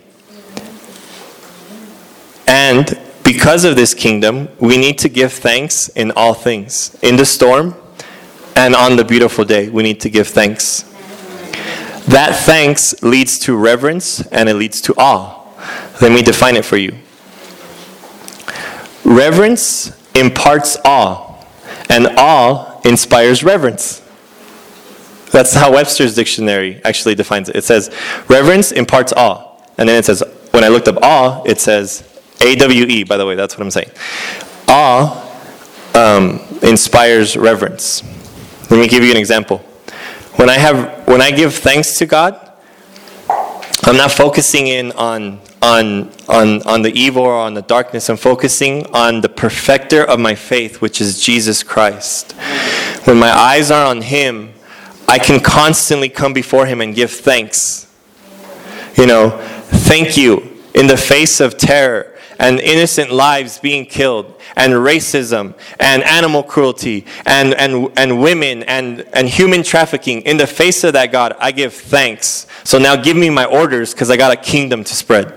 And 2.48 2.98
because 3.26 3.66
of 3.66 3.76
this 3.76 3.94
kingdom, 3.94 4.48
we 4.60 4.78
need 4.78 4.98
to 5.00 5.10
give 5.10 5.34
thanks 5.34 5.90
in 5.90 6.12
all 6.12 6.34
things. 6.34 6.98
In 7.02 7.18
the 7.18 7.26
storm 7.26 7.76
and 8.56 8.74
on 8.74 8.96
the 8.96 9.04
beautiful 9.04 9.44
day, 9.44 9.68
we 9.68 9.84
need 9.84 10.00
to 10.00 10.10
give 10.10 10.30
thanks. 10.30 10.84
That 12.08 12.42
thanks 12.46 13.04
leads 13.04 13.38
to 13.40 13.58
reverence 13.58 14.26
and 14.28 14.48
it 14.48 14.54
leads 14.54 14.80
to 14.84 14.94
awe. 14.98 15.44
Let 16.02 16.14
me 16.14 16.22
define 16.22 16.56
it 16.56 16.64
for 16.64 16.78
you. 16.78 16.98
Reverence 19.04 19.92
imparts 20.16 20.78
awe, 20.86 21.28
and 21.90 22.08
awe 22.18 22.77
inspires 22.88 23.44
reverence. 23.44 24.02
That's 25.32 25.54
how 25.54 25.74
Webster's 25.74 26.16
dictionary 26.16 26.82
actually 26.86 27.14
defines 27.14 27.50
it. 27.50 27.56
It 27.58 27.64
says, 27.64 27.92
reverence 28.30 28.72
imparts 28.72 29.14
awe. 29.14 29.60
And 29.78 29.88
then 29.88 30.00
it 30.00 30.06
says, 30.06 30.24
when 30.52 30.64
I 30.64 30.70
looked 30.70 30.88
up 30.88 30.98
awe, 31.04 31.44
it 31.46 31.60
says 31.60 32.04
A 32.42 32.56
W 32.56 32.86
E, 32.86 33.04
by 33.04 33.18
the 33.18 33.26
way, 33.26 33.36
that's 33.36 33.58
what 33.58 33.64
I'm 33.64 33.72
saying. 33.72 33.92
Awe 34.68 35.24
um, 35.94 36.40
inspires 36.64 37.36
reverence. 37.36 38.04
Let 38.72 38.80
me 38.80 38.88
give 38.88 39.04
you 39.04 39.12
an 39.12 39.18
example. 39.18 39.60
When 40.38 40.50
I 40.50 40.58
have 40.58 41.08
when 41.08 41.22
I 41.22 41.32
give 41.32 41.54
thanks 41.54 41.98
to 42.00 42.06
God, 42.06 42.40
I'm 43.84 43.98
not 43.98 44.12
focusing 44.12 44.68
in 44.68 44.92
on 44.94 45.40
on 45.62 46.12
on 46.28 46.62
on 46.64 46.82
the 46.82 46.92
evil 46.92 47.24
or 47.24 47.36
on 47.36 47.54
the 47.54 47.62
darkness. 47.62 48.10
I'm 48.10 48.18
focusing 48.18 48.86
on 48.94 49.22
the 49.22 49.30
perfecter 49.30 50.04
of 50.04 50.20
my 50.20 50.36
faith, 50.36 50.82
which 50.82 51.02
is 51.02 51.22
Jesus 51.22 51.64
Christ. 51.64 52.34
When 53.06 53.18
my 53.18 53.32
eyes 53.32 53.72
are 53.72 53.86
on 53.86 54.02
him, 54.02 54.54
I 55.08 55.20
can 55.20 55.40
constantly 55.40 56.10
come 56.10 56.34
before 56.34 56.66
him 56.66 56.82
and 56.82 56.94
give 56.94 57.12
thanks. 57.12 57.88
You 58.98 59.08
know, 59.08 59.30
thank 59.30 60.18
you 60.18 60.58
in 60.74 60.88
the 60.88 60.98
face 60.98 61.40
of 61.40 61.58
terror 61.58 62.18
and 62.40 62.60
innocent 62.60 63.12
lives 63.12 63.58
being 63.60 63.86
killed, 63.86 64.40
and 64.56 64.74
racism, 64.74 65.56
and 65.80 66.04
animal 66.04 66.44
cruelty, 66.44 67.06
and, 67.26 67.54
and, 67.56 67.92
and 67.98 68.22
women, 68.22 68.64
and, 68.64 69.02
and 69.14 69.28
human 69.28 69.64
trafficking, 69.64 70.22
in 70.22 70.38
the 70.38 70.48
face 70.48 70.84
of 70.84 70.94
that, 70.94 71.12
God, 71.12 71.36
I 71.40 71.52
give 71.52 71.74
thanks. 71.74 72.46
So 72.64 72.78
now 72.78 72.96
give 72.96 73.18
me 73.18 73.30
my 73.30 73.46
orders 73.46 73.94
because 73.94 74.10
I 74.12 74.18
got 74.18 74.32
a 74.32 74.36
kingdom 74.36 74.84
to 74.84 74.94
spread. 74.94 75.34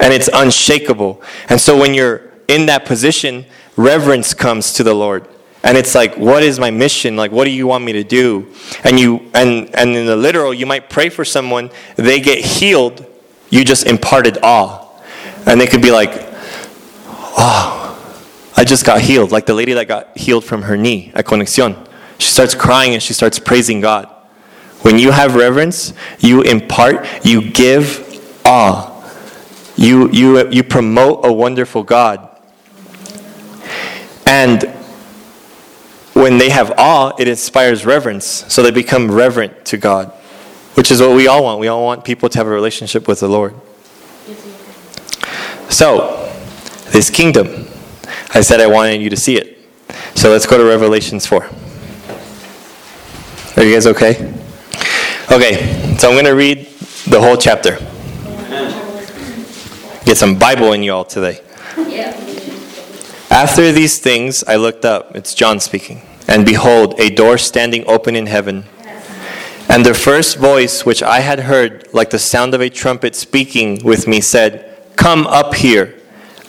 And 0.00 0.12
it's 0.12 0.28
unshakable. 0.32 1.22
And 1.48 1.60
so 1.60 1.78
when 1.78 1.94
you're 1.94 2.32
in 2.48 2.66
that 2.66 2.84
position, 2.84 3.46
reverence 3.76 4.34
comes 4.34 4.72
to 4.74 4.82
the 4.82 4.94
Lord 4.94 5.28
and 5.62 5.76
it's 5.76 5.94
like 5.94 6.16
what 6.16 6.42
is 6.42 6.60
my 6.60 6.70
mission 6.70 7.16
like 7.16 7.32
what 7.32 7.44
do 7.44 7.50
you 7.50 7.66
want 7.66 7.82
me 7.82 7.92
to 7.92 8.04
do 8.04 8.46
and 8.84 9.00
you 9.00 9.30
and 9.34 9.74
and 9.74 9.96
in 9.96 10.06
the 10.06 10.16
literal 10.16 10.54
you 10.54 10.64
might 10.64 10.88
pray 10.88 11.08
for 11.08 11.24
someone 11.24 11.70
they 11.96 12.20
get 12.20 12.42
healed 12.42 13.04
you 13.50 13.64
just 13.64 13.86
imparted 13.86 14.38
awe. 14.42 14.84
And 15.46 15.60
they 15.60 15.66
could 15.66 15.82
be 15.82 15.90
like, 15.90 16.10
oh, 17.38 17.82
I 18.56 18.64
just 18.64 18.84
got 18.84 19.00
healed. 19.00 19.30
Like 19.30 19.46
the 19.46 19.54
lady 19.54 19.72
that 19.74 19.86
got 19.86 20.16
healed 20.16 20.44
from 20.44 20.62
her 20.62 20.76
knee 20.76 21.12
at 21.14 21.24
Conexión. 21.24 21.86
She 22.18 22.28
starts 22.28 22.54
crying 22.54 22.94
and 22.94 23.02
she 23.02 23.12
starts 23.12 23.38
praising 23.38 23.80
God. 23.80 24.08
When 24.82 24.98
you 24.98 25.10
have 25.10 25.34
reverence, 25.34 25.92
you 26.18 26.42
impart, 26.42 27.06
you 27.24 27.50
give 27.50 28.02
awe. 28.44 28.92
You, 29.76 30.10
you, 30.10 30.48
you 30.50 30.64
promote 30.64 31.24
a 31.24 31.32
wonderful 31.32 31.82
God. 31.82 32.28
And 34.26 34.62
when 36.14 36.38
they 36.38 36.50
have 36.50 36.72
awe, 36.78 37.12
it 37.18 37.28
inspires 37.28 37.84
reverence. 37.84 38.26
So 38.52 38.62
they 38.62 38.70
become 38.70 39.10
reverent 39.10 39.64
to 39.66 39.76
God 39.76 40.12
which 40.76 40.90
is 40.90 41.00
what 41.00 41.16
we 41.16 41.26
all 41.26 41.42
want. 41.42 41.58
We 41.58 41.68
all 41.68 41.82
want 41.82 42.04
people 42.04 42.28
to 42.28 42.38
have 42.38 42.46
a 42.46 42.50
relationship 42.50 43.08
with 43.08 43.20
the 43.20 43.28
Lord. 43.28 43.54
So, 45.70 46.30
this 46.90 47.08
kingdom, 47.08 47.66
I 48.34 48.42
said 48.42 48.60
I 48.60 48.66
wanted 48.66 49.00
you 49.00 49.08
to 49.08 49.16
see 49.16 49.36
it. 49.36 49.58
So 50.14 50.30
let's 50.30 50.46
go 50.46 50.58
to 50.58 50.64
Revelations 50.64 51.26
4. 51.26 51.44
Are 53.56 53.64
you 53.64 53.72
guys 53.72 53.86
okay? 53.86 54.34
Okay, 55.32 55.96
so 55.98 56.08
I'm 56.08 56.14
going 56.14 56.26
to 56.26 56.32
read 56.32 56.66
the 57.08 57.20
whole 57.20 57.38
chapter. 57.38 57.78
Get 60.06 60.16
some 60.16 60.38
Bible 60.38 60.72
in 60.72 60.84
you 60.84 60.92
all 60.92 61.04
today. 61.04 61.40
After 63.28 63.72
these 63.72 63.98
things, 63.98 64.44
I 64.44 64.54
looked 64.54 64.84
up. 64.84 65.16
It's 65.16 65.34
John 65.34 65.58
speaking. 65.58 66.00
And 66.28 66.46
behold, 66.46 66.94
a 67.00 67.10
door 67.10 67.38
standing 67.38 67.84
open 67.88 68.14
in 68.14 68.26
heaven. 68.26 68.66
And 69.68 69.84
the 69.84 69.94
first 69.94 70.38
voice 70.38 70.86
which 70.86 71.02
I 71.02 71.18
had 71.18 71.40
heard, 71.40 71.88
like 71.92 72.10
the 72.10 72.20
sound 72.20 72.54
of 72.54 72.60
a 72.60 72.70
trumpet 72.70 73.16
speaking 73.16 73.82
with 73.82 74.06
me, 74.06 74.20
said, 74.20 74.78
Come 74.94 75.26
up 75.26 75.56
here, 75.56 75.96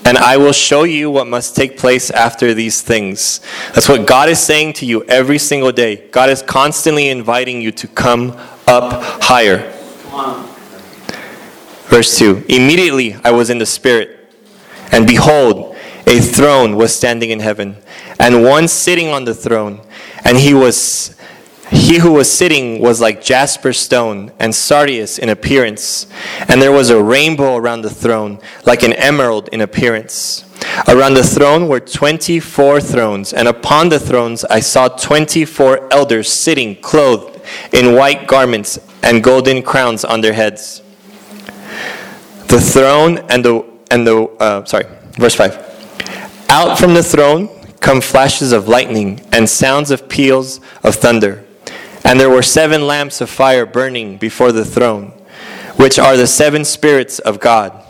and 0.05 0.19
I 0.19 0.37
will 0.37 0.53
show 0.53 0.83
you 0.83 1.09
what 1.09 1.25
must 1.25 1.55
take 1.55 1.79
place 1.79 2.11
after 2.11 2.53
these 2.53 2.83
things. 2.83 3.41
That's 3.73 3.89
what 3.89 4.05
God 4.05 4.29
is 4.29 4.39
saying 4.39 4.73
to 4.73 4.85
you 4.85 5.03
every 5.05 5.39
single 5.39 5.71
day. 5.71 6.07
God 6.11 6.29
is 6.29 6.43
constantly 6.43 7.09
inviting 7.09 7.59
you 7.59 7.71
to 7.71 7.87
come 7.87 8.37
up 8.67 9.01
higher. 9.23 9.73
Verse 11.88 12.17
2 12.17 12.45
Immediately 12.49 13.15
I 13.23 13.31
was 13.31 13.49
in 13.49 13.57
the 13.57 13.65
Spirit, 13.65 14.33
and 14.91 15.07
behold, 15.07 15.75
a 16.05 16.19
throne 16.19 16.75
was 16.75 16.95
standing 16.95 17.31
in 17.31 17.39
heaven, 17.39 17.77
and 18.19 18.43
one 18.43 18.67
sitting 18.67 19.09
on 19.09 19.25
the 19.25 19.33
throne, 19.33 19.81
and 20.23 20.38
he 20.38 20.53
was 20.53 21.15
he 21.69 21.97
who 21.99 22.13
was 22.13 22.31
sitting 22.31 22.79
was 22.79 23.01
like 23.01 23.21
jasper 23.21 23.73
stone 23.73 24.31
and 24.39 24.53
sardius 24.53 25.19
in 25.19 25.29
appearance, 25.29 26.07
and 26.47 26.61
there 26.61 26.71
was 26.71 26.89
a 26.89 27.03
rainbow 27.03 27.57
around 27.57 27.81
the 27.81 27.89
throne, 27.89 28.39
like 28.65 28.83
an 28.83 28.93
emerald 28.93 29.49
in 29.51 29.61
appearance. 29.61 30.45
Around 30.88 31.15
the 31.15 31.23
throne 31.23 31.67
were 31.67 31.81
24 31.81 32.79
thrones, 32.79 33.33
and 33.33 33.47
upon 33.47 33.89
the 33.89 33.99
thrones 33.99 34.45
I 34.45 34.61
saw 34.61 34.88
24 34.88 35.91
elders 35.91 36.31
sitting, 36.31 36.75
clothed 36.77 37.41
in 37.73 37.95
white 37.95 38.27
garments 38.27 38.79
and 39.03 39.23
golden 39.23 39.61
crowns 39.61 40.05
on 40.05 40.21
their 40.21 40.33
heads. 40.33 40.81
The 42.47 42.61
throne 42.61 43.17
and 43.29 43.43
the, 43.43 43.65
and 43.91 44.07
the 44.07 44.23
uh, 44.39 44.65
sorry, 44.65 44.85
verse 45.13 45.35
5. 45.35 46.47
Out 46.49 46.79
from 46.79 46.93
the 46.93 47.03
throne 47.03 47.49
come 47.79 48.01
flashes 48.01 48.51
of 48.51 48.67
lightning 48.67 49.21
and 49.31 49.49
sounds 49.49 49.91
of 49.91 50.09
peals 50.09 50.59
of 50.83 50.95
thunder. 50.95 51.43
And 52.03 52.19
there 52.19 52.29
were 52.29 52.41
seven 52.41 52.87
lamps 52.87 53.21
of 53.21 53.29
fire 53.29 53.65
burning 53.65 54.17
before 54.17 54.51
the 54.51 54.63
throne, 54.63 55.11
which 55.75 55.99
are 55.99 56.15
the 56.15 56.27
seven 56.27 56.63
spirits 56.63 57.19
of 57.19 57.39
God. 57.39 57.83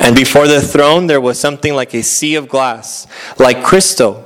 And 0.00 0.16
before 0.16 0.46
the 0.46 0.62
throne 0.62 1.06
there 1.06 1.20
was 1.20 1.38
something 1.38 1.74
like 1.74 1.94
a 1.94 2.02
sea 2.02 2.36
of 2.36 2.48
glass, 2.48 3.06
like 3.38 3.62
crystal. 3.62 4.24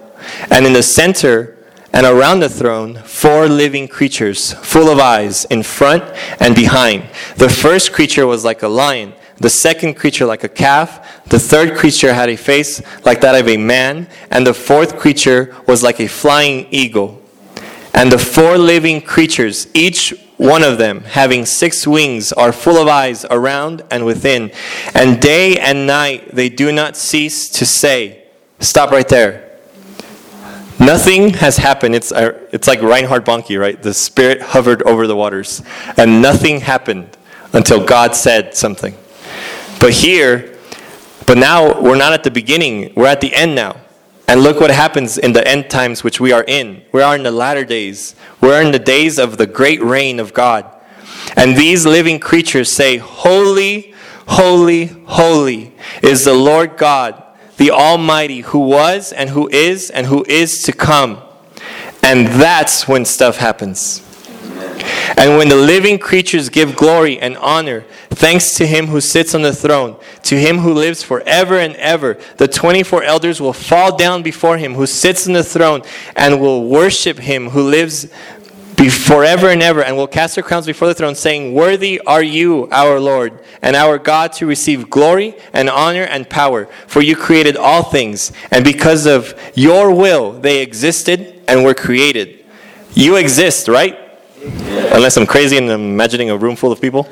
And 0.51 0.65
in 0.67 0.73
the 0.73 0.83
center 0.83 1.59
and 1.93 2.07
around 2.07 2.41
the 2.41 2.49
throne, 2.49 2.95
four 3.05 3.49
living 3.49 3.87
creatures, 3.89 4.53
full 4.53 4.89
of 4.89 4.99
eyes, 4.99 5.45
in 5.47 5.63
front 5.63 6.05
and 6.41 6.55
behind. 6.55 7.09
The 7.37 7.51
first 7.51 7.93
creature 7.93 8.27
was 8.27 8.45
like 8.45 8.63
a 8.63 8.69
lion, 8.69 9.15
the 9.43 9.51
second 9.51 9.95
creature 9.95 10.25
like 10.25 10.45
a 10.45 10.49
calf, 10.49 11.25
the 11.27 11.39
third 11.39 11.77
creature 11.77 12.15
had 12.15 12.29
a 12.29 12.37
face 12.37 12.81
like 13.05 13.21
that 13.23 13.35
of 13.35 13.49
a 13.49 13.57
man, 13.57 14.09
and 14.31 14.47
the 14.47 14.55
fourth 14.55 14.97
creature 14.97 15.55
was 15.67 15.83
like 15.83 16.01
a 16.01 16.07
flying 16.07 16.67
eagle. 16.71 17.21
And 17.93 18.11
the 18.11 18.19
four 18.19 18.57
living 18.57 19.01
creatures, 19.01 19.67
each 19.75 20.15
one 20.37 20.63
of 20.63 20.79
them 20.79 21.03
having 21.03 21.45
six 21.45 21.87
wings, 21.87 22.33
are 22.33 22.53
full 22.53 22.77
of 22.77 22.89
eyes 22.89 23.25
around 23.31 23.83
and 23.91 24.07
within. 24.07 24.53
And 24.95 25.21
day 25.21 25.59
and 25.59 25.87
night 25.87 26.35
they 26.35 26.49
do 26.49 26.73
not 26.73 26.97
cease 26.97 27.49
to 27.51 27.67
say, 27.67 28.25
Stop 28.61 28.93
right 28.93 29.09
there. 29.09 29.59
Nothing 30.79 31.31
has 31.35 31.57
happened. 31.57 31.97
It's, 31.97 32.13
uh, 32.13 32.39
it's 32.53 32.69
like 32.69 32.81
Reinhard 32.81 33.25
Bonnke, 33.25 33.59
right? 33.59 33.81
The 33.81 33.93
Spirit 33.93 34.41
hovered 34.41 34.83
over 34.83 35.09
the 35.09 35.17
waters, 35.17 35.63
and 35.97 36.23
nothing 36.23 36.61
happened 36.61 37.17
until 37.53 37.85
God 37.85 38.15
said 38.15 38.57
something. 38.57 38.97
But 39.83 39.95
here, 39.95 40.57
but 41.27 41.37
now 41.37 41.83
we're 41.83 41.97
not 41.97 42.13
at 42.13 42.23
the 42.23 42.31
beginning, 42.31 42.93
we're 42.95 43.09
at 43.09 43.21
the 43.21 43.35
end 43.35 43.57
now. 43.57 43.81
And 44.29 44.41
look 44.41 44.61
what 44.61 44.71
happens 44.71 45.19
in 45.19 45.33
the 45.33 45.45
end 45.45 45.71
times 45.71 46.05
which 46.05 46.21
we 46.21 46.31
are 46.31 46.45
in. 46.47 46.83
We 46.93 47.03
are 47.03 47.17
in 47.17 47.25
the 47.25 47.33
latter 47.33 47.65
days. 47.65 48.15
We're 48.41 48.63
in 48.63 48.71
the 48.71 48.79
days 48.79 49.19
of 49.19 49.39
the 49.39 49.47
great 49.49 49.83
reign 49.83 50.21
of 50.21 50.33
God. 50.33 50.71
And 51.37 51.57
these 51.57 51.85
living 51.85 52.21
creatures 52.21 52.71
say, 52.71 52.99
Holy, 52.99 53.93
holy, 54.29 54.87
holy 54.87 55.75
is 56.01 56.27
the 56.27 56.35
Lord 56.35 56.77
God, 56.77 57.21
the 57.57 57.73
Almighty, 57.73 58.43
who 58.43 58.61
was 58.61 59.13
and 59.13 59.31
who 59.31 59.49
is 59.49 59.91
and 59.91 60.07
who 60.07 60.25
is 60.29 60.63
to 60.63 60.73
come. 60.73 61.21
And 62.05 62.29
that's 62.29 62.87
when 62.87 63.05
stuff 63.05 63.39
happens. 63.39 64.01
And 65.17 65.37
when 65.37 65.49
the 65.49 65.57
living 65.57 65.99
creatures 65.99 66.49
give 66.49 66.77
glory 66.77 67.19
and 67.19 67.37
honor, 67.37 67.85
thanks 68.13 68.55
to 68.55 68.67
him 68.67 68.87
who 68.87 69.01
sits 69.01 69.35
on 69.35 69.43
the 69.43 69.53
throne, 69.53 69.97
to 70.25 70.39
him 70.39 70.59
who 70.59 70.73
lives 70.73 71.03
forever 71.03 71.59
and 71.59 71.75
ever, 71.77 72.19
the 72.37 72.49
24 72.49 73.03
elders 73.03 73.41
will 73.41 73.53
fall 73.53 73.97
down 73.97 74.23
before 74.23 74.59
him 74.59 74.75
who 74.75 74.87
sits 74.87 75.27
on 75.27 75.33
the 75.33 75.45
throne 75.45 75.83
and 76.17 76.41
will 76.41 76.69
worship 76.69 77.19
him 77.19 77.51
who 77.51 77.63
lives 77.63 78.09
forever 78.91 79.49
and 79.49 79.63
ever, 79.63 79.83
and 79.83 79.97
will 79.97 80.07
cast 80.07 80.35
their 80.35 80.45
crowns 80.45 80.67
before 80.67 80.89
the 80.89 80.95
throne, 80.95 81.15
saying, 81.15 81.55
Worthy 81.55 82.01
are 82.01 82.23
you, 82.23 82.69
our 82.71 82.99
Lord, 82.99 83.39
and 83.61 83.77
our 83.77 83.99
God, 83.99 84.33
to 84.35 84.47
receive 84.47 84.91
glory 84.91 85.35
and 85.53 85.71
honor 85.71 86.05
and 86.05 86.29
power. 86.29 86.67
For 86.87 87.01
you 87.01 87.17
created 87.17 87.57
all 87.57 87.85
things, 87.85 88.33
and 88.51 88.65
because 88.65 89.07
of 89.07 89.39
your 89.55 89.95
will 89.95 90.33
they 90.33 90.63
existed 90.63 91.43
and 91.49 91.65
were 91.65 91.75
created. 91.75 92.45
You 92.95 93.17
exist, 93.17 93.69
right? 93.69 93.99
Unless 94.43 95.17
I'm 95.17 95.27
crazy 95.27 95.57
and 95.57 95.71
I'm 95.71 95.81
imagining 95.81 96.31
a 96.31 96.37
room 96.37 96.57
full 96.57 96.73
of 96.73 96.81
people. 96.81 97.09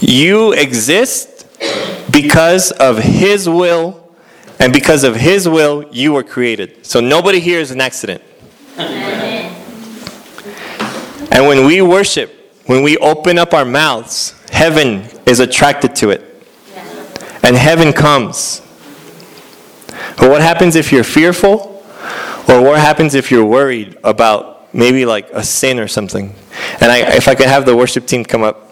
You 0.00 0.52
exist 0.52 1.46
because 2.10 2.72
of 2.72 2.98
His 2.98 3.48
will, 3.48 4.08
and 4.58 4.72
because 4.72 5.04
of 5.04 5.16
His 5.16 5.48
will, 5.48 5.84
you 5.92 6.12
were 6.12 6.22
created. 6.22 6.84
So 6.86 7.00
nobody 7.00 7.40
here 7.40 7.60
is 7.60 7.70
an 7.70 7.80
accident. 7.80 8.22
And 11.32 11.46
when 11.46 11.64
we 11.66 11.80
worship, 11.80 12.32
when 12.66 12.82
we 12.82 12.96
open 12.98 13.38
up 13.38 13.54
our 13.54 13.64
mouths, 13.64 14.34
heaven 14.50 15.08
is 15.26 15.40
attracted 15.40 15.94
to 15.96 16.10
it. 16.10 16.22
And 17.42 17.56
heaven 17.56 17.92
comes. 17.92 18.60
But 20.16 20.28
what 20.28 20.42
happens 20.42 20.76
if 20.76 20.92
you're 20.92 21.04
fearful? 21.04 21.82
Or 22.48 22.60
what 22.60 22.78
happens 22.80 23.14
if 23.14 23.30
you're 23.30 23.44
worried 23.44 23.96
about 24.02 24.74
maybe 24.74 25.06
like 25.06 25.30
a 25.30 25.42
sin 25.42 25.78
or 25.78 25.88
something? 25.88 26.34
And 26.80 26.90
I, 26.90 27.16
if 27.16 27.28
I 27.28 27.34
could 27.34 27.46
have 27.46 27.64
the 27.64 27.76
worship 27.76 28.06
team 28.06 28.24
come 28.24 28.42
up. 28.42 28.69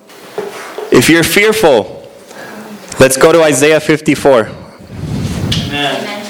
If 0.90 1.10
you're 1.10 1.22
fearful, 1.22 2.08
let's 2.98 3.16
go 3.16 3.32
to 3.32 3.42
Isaiah 3.42 3.80
54. 3.80 4.46
Amen. 5.66 6.24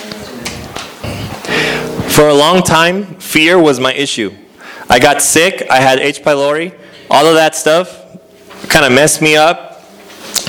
For 2.11 2.29
a 2.29 2.35
long 2.35 2.63
time, 2.63 3.05
fear 3.21 3.59
was 3.59 3.79
my 3.79 3.93
issue. 3.95 4.35
I 4.89 4.99
got 4.99 5.23
sick. 5.23 5.67
I 5.71 5.81
had 5.81 6.01
H. 6.01 6.23
pylori. 6.23 6.77
All 7.09 7.27
of 7.27 7.35
that 7.35 7.55
stuff 7.55 8.05
kind 8.69 8.85
of 8.85 8.93
messed 8.93 9.23
me 9.23 9.37
up. 9.37 9.68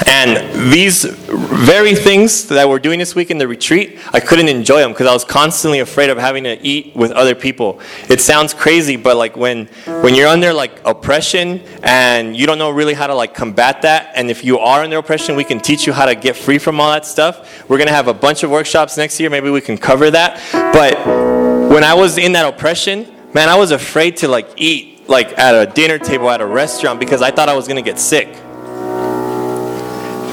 And 0.05 0.71
these 0.71 1.03
very 1.03 1.95
things 1.95 2.47
that 2.47 2.67
we're 2.67 2.79
doing 2.79 2.99
this 2.99 3.15
week 3.15 3.31
in 3.31 3.37
the 3.37 3.47
retreat, 3.47 3.99
I 4.13 4.19
couldn't 4.19 4.47
enjoy 4.47 4.79
them 4.79 4.91
because 4.91 5.07
I 5.07 5.13
was 5.13 5.23
constantly 5.23 5.79
afraid 5.79 6.09
of 6.09 6.17
having 6.17 6.43
to 6.45 6.59
eat 6.65 6.95
with 6.95 7.11
other 7.11 7.35
people. 7.35 7.79
It 8.09 8.21
sounds 8.21 8.53
crazy, 8.53 8.95
but 8.95 9.17
like 9.17 9.35
when 9.35 9.67
when 10.01 10.15
you're 10.15 10.27
under 10.27 10.53
like 10.53 10.81
oppression 10.85 11.61
and 11.83 12.35
you 12.35 12.45
don't 12.45 12.57
know 12.57 12.71
really 12.71 12.93
how 12.93 13.07
to 13.07 13.15
like 13.15 13.33
combat 13.33 13.81
that, 13.83 14.11
and 14.15 14.29
if 14.29 14.43
you 14.43 14.59
are 14.59 14.83
under 14.83 14.97
oppression, 14.97 15.35
we 15.35 15.43
can 15.43 15.59
teach 15.59 15.85
you 15.87 15.93
how 15.93 16.05
to 16.05 16.15
get 16.15 16.35
free 16.35 16.59
from 16.59 16.79
all 16.79 16.91
that 16.91 17.05
stuff. 17.05 17.67
We're 17.69 17.77
gonna 17.77 17.91
have 17.91 18.07
a 18.07 18.13
bunch 18.13 18.43
of 18.43 18.51
workshops 18.51 18.97
next 18.97 19.19
year. 19.19 19.29
Maybe 19.29 19.49
we 19.49 19.61
can 19.61 19.77
cover 19.77 20.11
that. 20.11 20.41
But 20.73 20.97
when 21.71 21.83
I 21.83 21.93
was 21.93 22.17
in 22.17 22.33
that 22.33 22.51
oppression, 22.51 23.15
Man, 23.31 23.47
I 23.47 23.55
was 23.55 23.69
afraid 23.69 24.17
to 24.17 24.27
like 24.27 24.49
eat 24.57 25.07
like 25.07 25.37
at 25.37 25.53
a 25.53 25.71
dinner 25.71 25.99
table 25.99 26.31
at 26.31 26.41
a 26.41 26.45
restaurant 26.45 26.99
because 26.99 27.21
I 27.21 27.29
thought 27.29 27.47
I 27.47 27.53
was 27.53 27.67
to 27.67 27.81
get 27.83 27.99
sick. 27.99 28.27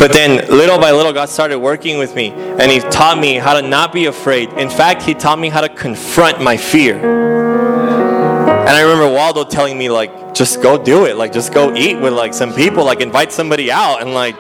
But 0.07 0.13
then 0.13 0.49
little 0.49 0.79
by 0.79 0.93
little 0.93 1.13
God 1.13 1.29
started 1.29 1.59
working 1.59 1.99
with 1.99 2.15
me 2.15 2.31
and 2.31 2.71
he 2.71 2.79
taught 2.79 3.19
me 3.19 3.35
how 3.35 3.61
to 3.61 3.69
not 3.69 3.93
be 3.93 4.07
afraid. 4.07 4.49
In 4.53 4.71
fact, 4.71 5.03
he 5.03 5.15
taught 5.15 5.37
me 5.37 5.49
how 5.49 5.61
to 5.61 5.69
confront 5.69 6.41
my 6.41 6.57
fear. 6.57 6.95
And 6.95 8.69
I 8.69 8.83
remember 8.83 9.13
Waldo 9.13 9.43
telling 9.43 9.77
me 9.77 9.91
like 9.91 10.33
just 10.33 10.63
go 10.63 10.81
do 10.81 11.07
it. 11.07 11.17
Like 11.17 11.33
just 11.33 11.53
go 11.53 11.75
eat 11.75 11.97
with 11.97 12.13
like 12.13 12.35
some 12.35 12.55
people, 12.55 12.85
like 12.85 13.01
invite 13.01 13.33
somebody 13.33 13.73
out 13.73 14.01
and 14.01 14.15
like 14.15 14.37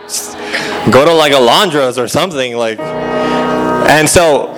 go 0.92 1.04
to 1.04 1.12
like 1.12 1.32
a 1.32 1.34
Alondra's 1.34 1.98
or 1.98 2.06
something 2.06 2.56
like 2.56 2.78
and 2.78 4.08
so 4.08 4.52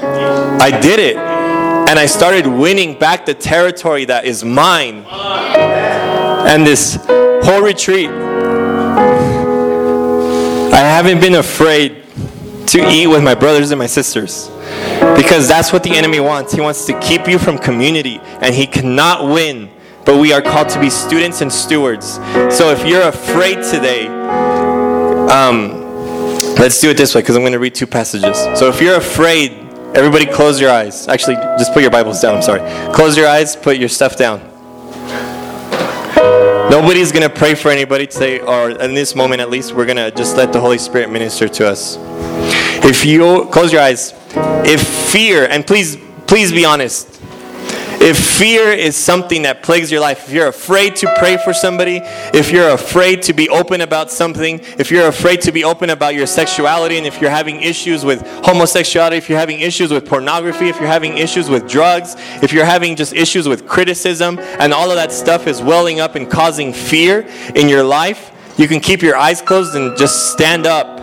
I 0.60 0.78
did 0.78 1.00
it 1.00 1.16
and 1.16 1.98
I 1.98 2.04
started 2.04 2.46
winning 2.46 2.98
back 2.98 3.24
the 3.24 3.32
territory 3.32 4.04
that 4.04 4.26
is 4.26 4.44
mine. 4.44 5.06
And 5.08 6.66
this 6.66 6.96
whole 7.42 7.62
retreat, 7.62 8.10
I 10.78 10.82
haven't 10.82 11.20
been 11.20 11.34
afraid 11.34 12.04
to 12.68 12.88
eat 12.88 13.08
with 13.08 13.24
my 13.24 13.34
brothers 13.34 13.72
and 13.72 13.80
my 13.80 13.86
sisters. 13.86 14.48
Because 15.16 15.48
that's 15.48 15.72
what 15.72 15.82
the 15.82 15.90
enemy 15.90 16.20
wants. 16.20 16.52
He 16.52 16.60
wants 16.60 16.84
to 16.86 16.96
keep 17.00 17.26
you 17.26 17.36
from 17.36 17.58
community, 17.58 18.20
and 18.40 18.54
he 18.54 18.64
cannot 18.64 19.24
win. 19.24 19.70
But 20.04 20.20
we 20.20 20.32
are 20.32 20.40
called 20.40 20.68
to 20.68 20.80
be 20.80 20.88
students 20.88 21.40
and 21.40 21.52
stewards. 21.52 22.14
So 22.56 22.70
if 22.70 22.86
you're 22.86 23.08
afraid 23.08 23.56
today, 23.64 24.06
um, 25.26 25.82
let's 26.60 26.80
do 26.80 26.90
it 26.90 26.96
this 26.96 27.12
way 27.12 27.22
because 27.22 27.34
I'm 27.34 27.42
going 27.42 27.54
to 27.54 27.58
read 27.58 27.74
two 27.74 27.88
passages. 27.88 28.38
So 28.56 28.68
if 28.68 28.80
you're 28.80 28.98
afraid, 28.98 29.64
Everybody 29.94 30.26
close 30.26 30.60
your 30.60 30.70
eyes. 30.70 31.08
Actually, 31.08 31.36
just 31.58 31.72
put 31.72 31.80
your 31.80 31.90
Bibles 31.90 32.20
down. 32.20 32.36
I'm 32.36 32.42
sorry. 32.42 32.60
Close 32.92 33.16
your 33.16 33.26
eyes, 33.26 33.56
put 33.56 33.78
your 33.78 33.88
stuff 33.88 34.16
down. 34.18 34.38
Nobody's 36.70 37.12
going 37.12 37.26
to 37.26 37.34
pray 37.34 37.54
for 37.54 37.70
anybody 37.70 38.06
today, 38.06 38.40
or 38.40 38.70
in 38.70 38.92
this 38.92 39.14
moment 39.14 39.40
at 39.40 39.48
least, 39.48 39.72
we're 39.72 39.86
going 39.86 39.96
to 39.96 40.10
just 40.10 40.36
let 40.36 40.52
the 40.52 40.60
Holy 40.60 40.76
Spirit 40.76 41.10
minister 41.10 41.48
to 41.48 41.66
us. 41.66 41.96
If 42.84 43.06
you 43.06 43.48
close 43.50 43.72
your 43.72 43.80
eyes, 43.80 44.12
if 44.66 44.86
fear, 44.86 45.46
and 45.46 45.66
please, 45.66 45.96
please 46.26 46.52
be 46.52 46.66
honest, 46.66 47.17
if 48.00 48.16
fear 48.16 48.70
is 48.70 48.96
something 48.96 49.42
that 49.42 49.62
plagues 49.62 49.90
your 49.90 50.00
life, 50.00 50.28
if 50.28 50.32
you're 50.32 50.48
afraid 50.48 50.94
to 50.96 51.12
pray 51.18 51.36
for 51.36 51.52
somebody, 51.52 52.00
if 52.32 52.52
you're 52.52 52.70
afraid 52.70 53.22
to 53.22 53.32
be 53.32 53.48
open 53.48 53.80
about 53.80 54.10
something, 54.10 54.60
if 54.78 54.90
you're 54.90 55.08
afraid 55.08 55.40
to 55.42 55.52
be 55.52 55.64
open 55.64 55.90
about 55.90 56.14
your 56.14 56.26
sexuality, 56.26 56.96
and 56.96 57.06
if 57.06 57.20
you're 57.20 57.30
having 57.30 57.60
issues 57.60 58.04
with 58.04 58.22
homosexuality, 58.44 59.16
if 59.16 59.28
you're 59.28 59.38
having 59.38 59.60
issues 59.60 59.90
with 59.90 60.06
pornography, 60.06 60.68
if 60.68 60.78
you're 60.78 60.86
having 60.88 61.18
issues 61.18 61.50
with 61.50 61.68
drugs, 61.68 62.14
if 62.42 62.52
you're 62.52 62.64
having 62.64 62.94
just 62.94 63.14
issues 63.14 63.48
with 63.48 63.66
criticism, 63.66 64.38
and 64.38 64.72
all 64.72 64.90
of 64.90 64.96
that 64.96 65.10
stuff 65.10 65.46
is 65.46 65.60
welling 65.60 65.98
up 65.98 66.14
and 66.14 66.30
causing 66.30 66.72
fear 66.72 67.26
in 67.56 67.68
your 67.68 67.82
life, 67.82 68.30
you 68.56 68.68
can 68.68 68.80
keep 68.80 69.02
your 69.02 69.16
eyes 69.16 69.42
closed 69.42 69.74
and 69.74 69.96
just 69.96 70.32
stand 70.32 70.66
up. 70.66 70.98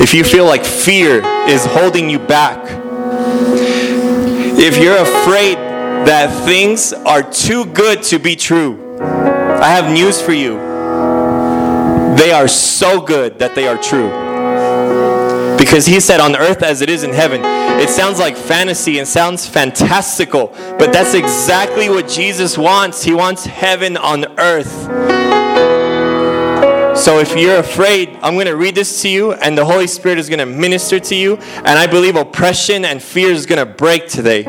If 0.00 0.14
you 0.14 0.24
feel 0.24 0.44
like 0.44 0.64
fear 0.64 1.22
is 1.48 1.64
holding 1.64 2.10
you 2.10 2.18
back, 2.18 2.85
if 4.58 4.78
you're 4.78 4.96
afraid 4.96 5.56
that 6.06 6.44
things 6.44 6.92
are 6.92 7.22
too 7.22 7.66
good 7.66 8.02
to 8.04 8.18
be 8.18 8.36
true, 8.36 8.98
I 9.00 9.68
have 9.68 9.92
news 9.92 10.20
for 10.20 10.32
you. 10.32 10.56
They 12.16 12.32
are 12.32 12.48
so 12.48 13.00
good 13.00 13.38
that 13.38 13.54
they 13.54 13.68
are 13.68 13.76
true. 13.76 14.08
Because 15.58 15.86
he 15.86 16.00
said, 16.00 16.20
on 16.20 16.36
earth 16.36 16.62
as 16.62 16.80
it 16.80 16.88
is 16.88 17.02
in 17.02 17.12
heaven. 17.12 17.40
It 17.80 17.90
sounds 17.90 18.18
like 18.18 18.36
fantasy 18.36 18.98
and 18.98 19.06
sounds 19.06 19.46
fantastical, 19.46 20.48
but 20.78 20.92
that's 20.92 21.14
exactly 21.14 21.88
what 21.88 22.08
Jesus 22.08 22.56
wants. 22.56 23.02
He 23.02 23.12
wants 23.12 23.44
heaven 23.44 23.96
on 23.96 24.38
earth. 24.38 24.88
So 26.96 27.18
if 27.18 27.36
you're 27.36 27.58
afraid, 27.58 28.18
I'm 28.22 28.34
going 28.34 28.46
to 28.46 28.56
read 28.56 28.74
this 28.74 29.02
to 29.02 29.08
you, 29.08 29.34
and 29.34 29.56
the 29.56 29.66
Holy 29.66 29.86
Spirit 29.86 30.18
is 30.18 30.30
going 30.30 30.38
to 30.38 30.46
minister 30.46 30.98
to 30.98 31.14
you. 31.14 31.36
And 31.36 31.78
I 31.78 31.86
believe 31.86 32.16
oppression 32.16 32.86
and 32.86 33.02
fear 33.02 33.30
is 33.30 33.44
going 33.44 33.58
to 33.58 33.70
break 33.70 34.08
today. 34.08 34.44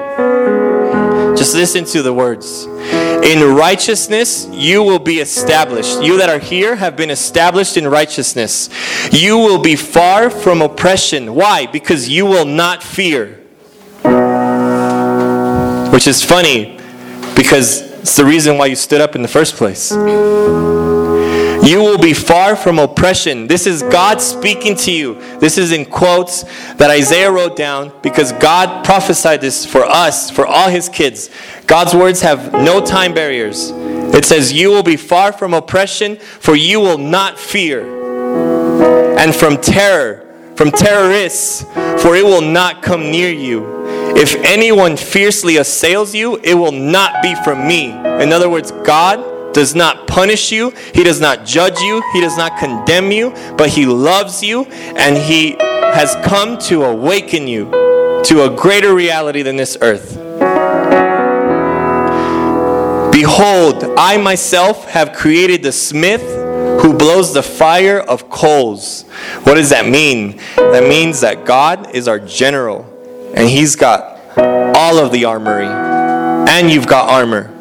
Just 1.35 1.53
listen 1.55 1.83
to 1.85 2.01
the 2.01 2.13
words. 2.13 2.63
In 2.63 3.53
righteousness, 3.53 4.47
you 4.49 4.81
will 4.81 4.97
be 4.97 5.19
established. 5.19 6.01
You 6.01 6.17
that 6.19 6.29
are 6.29 6.39
here 6.39 6.75
have 6.77 6.95
been 6.95 7.09
established 7.09 7.75
in 7.75 7.85
righteousness. 7.87 8.69
You 9.11 9.37
will 9.37 9.61
be 9.61 9.75
far 9.75 10.29
from 10.29 10.61
oppression. 10.61 11.35
Why? 11.35 11.65
Because 11.65 12.07
you 12.07 12.25
will 12.25 12.45
not 12.45 12.81
fear. 12.81 13.43
Which 15.91 16.07
is 16.07 16.23
funny 16.23 16.79
because 17.35 17.81
it's 17.99 18.15
the 18.15 18.25
reason 18.25 18.57
why 18.57 18.67
you 18.67 18.75
stood 18.75 19.01
up 19.01 19.15
in 19.15 19.21
the 19.21 19.27
first 19.27 19.55
place. 19.55 19.91
You 21.67 21.81
will 21.81 21.97
be 21.97 22.13
far 22.13 22.55
from 22.55 22.79
oppression. 22.79 23.45
This 23.45 23.67
is 23.67 23.83
God 23.83 24.21
speaking 24.21 24.73
to 24.77 24.91
you. 24.91 25.15
This 25.39 25.57
is 25.57 25.73
in 25.73 25.83
quotes 25.83 26.43
that 26.75 26.89
Isaiah 26.89 27.29
wrote 27.29 27.57
down 27.57 27.91
because 28.01 28.31
God 28.31 28.85
prophesied 28.85 29.41
this 29.41 29.65
for 29.65 29.83
us, 29.83 30.31
for 30.31 30.47
all 30.47 30.69
his 30.69 30.87
kids. 30.87 31.29
God's 31.65 31.93
words 31.93 32.21
have 32.21 32.53
no 32.53 32.79
time 32.79 33.13
barriers. 33.13 33.71
It 34.15 34.23
says, 34.23 34.53
You 34.53 34.69
will 34.69 34.81
be 34.81 34.95
far 34.95 35.33
from 35.33 35.53
oppression, 35.53 36.15
for 36.15 36.55
you 36.55 36.79
will 36.79 36.97
not 36.97 37.37
fear. 37.37 37.83
And 39.19 39.35
from 39.35 39.57
terror, 39.57 40.53
from 40.55 40.71
terrorists, 40.71 41.63
for 42.01 42.15
it 42.15 42.23
will 42.23 42.39
not 42.41 42.81
come 42.81 43.11
near 43.11 43.29
you. 43.29 43.85
If 44.15 44.35
anyone 44.35 44.95
fiercely 44.95 45.57
assails 45.57 46.15
you, 46.15 46.37
it 46.37 46.53
will 46.53 46.71
not 46.71 47.21
be 47.21 47.35
from 47.35 47.67
me. 47.67 47.89
In 47.91 48.31
other 48.31 48.49
words, 48.49 48.71
God 48.71 49.36
does 49.57 49.73
not 49.73 50.05
punish 50.05 50.51
you, 50.51 50.69
He 50.93 51.03
does 51.03 51.19
not 51.19 51.43
judge 51.43 51.79
you, 51.79 52.03
He 52.13 52.21
does 52.21 52.37
not 52.37 52.59
condemn 52.59 53.11
you, 53.11 53.31
but 53.57 53.69
He 53.69 53.87
loves 53.87 54.43
you 54.43 54.65
and 54.65 55.17
He 55.17 55.57
has 55.59 56.15
come 56.23 56.59
to 56.59 56.83
awaken 56.83 57.47
you 57.47 57.65
to 58.25 58.43
a 58.43 58.55
greater 58.55 58.93
reality 58.93 59.41
than 59.41 59.55
this 59.55 59.75
earth. 59.81 60.15
Behold, 63.11 63.83
I 63.97 64.17
myself 64.21 64.85
have 64.89 65.13
created 65.13 65.63
the 65.63 65.71
smith 65.71 66.21
who 66.81 66.93
blows 66.93 67.33
the 67.33 67.41
fire 67.41 67.99
of 67.99 68.29
coals. 68.29 69.05
What 69.41 69.55
does 69.55 69.71
that 69.71 69.87
mean? 69.87 70.39
That 70.55 70.83
means 70.83 71.21
that 71.21 71.45
God 71.45 71.95
is 71.95 72.07
our 72.07 72.19
general, 72.19 72.85
and 73.33 73.49
He's 73.49 73.75
got 73.75 74.19
all 74.37 74.99
of 74.99 75.11
the 75.11 75.25
armory, 75.25 75.65
and 75.65 76.69
you've 76.69 76.85
got 76.85 77.09
armor. 77.09 77.56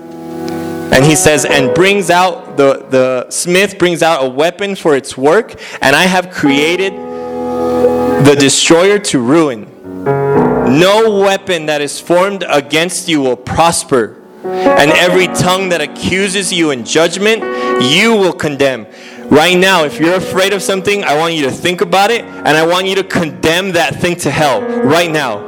And 0.93 1.05
he 1.05 1.15
says, 1.15 1.45
and 1.45 1.75
brings 1.75 2.11
out, 2.11 2.57
the, 2.57 2.87
the 2.89 3.31
smith 3.31 3.79
brings 3.79 4.03
out 4.03 4.25
a 4.25 4.29
weapon 4.29 4.77
for 4.77 4.97
its 4.97 5.17
work, 5.17 5.61
and 5.83 5.97
I 5.97 6.05
have 6.05 6.31
created 6.31 6.93
the 6.95 8.37
destroyer 8.39 8.99
to 9.01 9.21
ruin. 9.21 9.73
No 9.85 11.21
weapon 11.21 11.67
that 11.67 11.81
is 11.81 12.01
formed 12.01 12.45
against 12.49 13.09
you 13.09 13.21
will 13.21 13.37
prosper, 13.37 14.23
and 14.45 14.91
every 14.93 15.27
tongue 15.27 15.69
that 15.71 15.81
accuses 15.81 16.53
you 16.53 16.71
in 16.71 16.85
judgment, 16.85 17.43
you 17.83 18.13
will 18.13 18.33
condemn. 18.33 18.87
Right 19.29 19.59
now, 19.59 19.85
if 19.85 19.99
you're 19.99 20.15
afraid 20.15 20.53
of 20.53 20.63
something, 20.63 21.03
I 21.03 21.19
want 21.19 21.35
you 21.35 21.43
to 21.43 21.51
think 21.51 21.81
about 21.81 22.13
it, 22.13 22.25
and 22.25 22.49
I 22.49 22.65
want 22.65 22.87
you 22.87 22.95
to 22.95 23.05
condemn 23.05 23.73
that 23.73 23.97
thing 23.97 24.17
to 24.19 24.31
hell 24.31 24.63
right 24.63 25.11
now. 25.11 25.45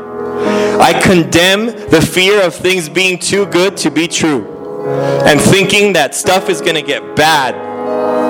I 0.81 1.01
condemn 1.01 1.67
the 1.67 2.01
fear 2.01 2.45
of 2.45 2.55
things 2.55 2.89
being 2.89 3.19
too 3.19 3.47
good 3.47 3.77
to 3.79 3.91
be 3.91 4.09
true 4.09 4.58
and 4.89 5.41
thinking 5.41 5.93
that 5.95 6.15
stuff 6.15 6.49
is 6.49 6.61
going 6.61 6.75
to 6.75 6.83
get 6.83 7.17
bad, 7.17 7.55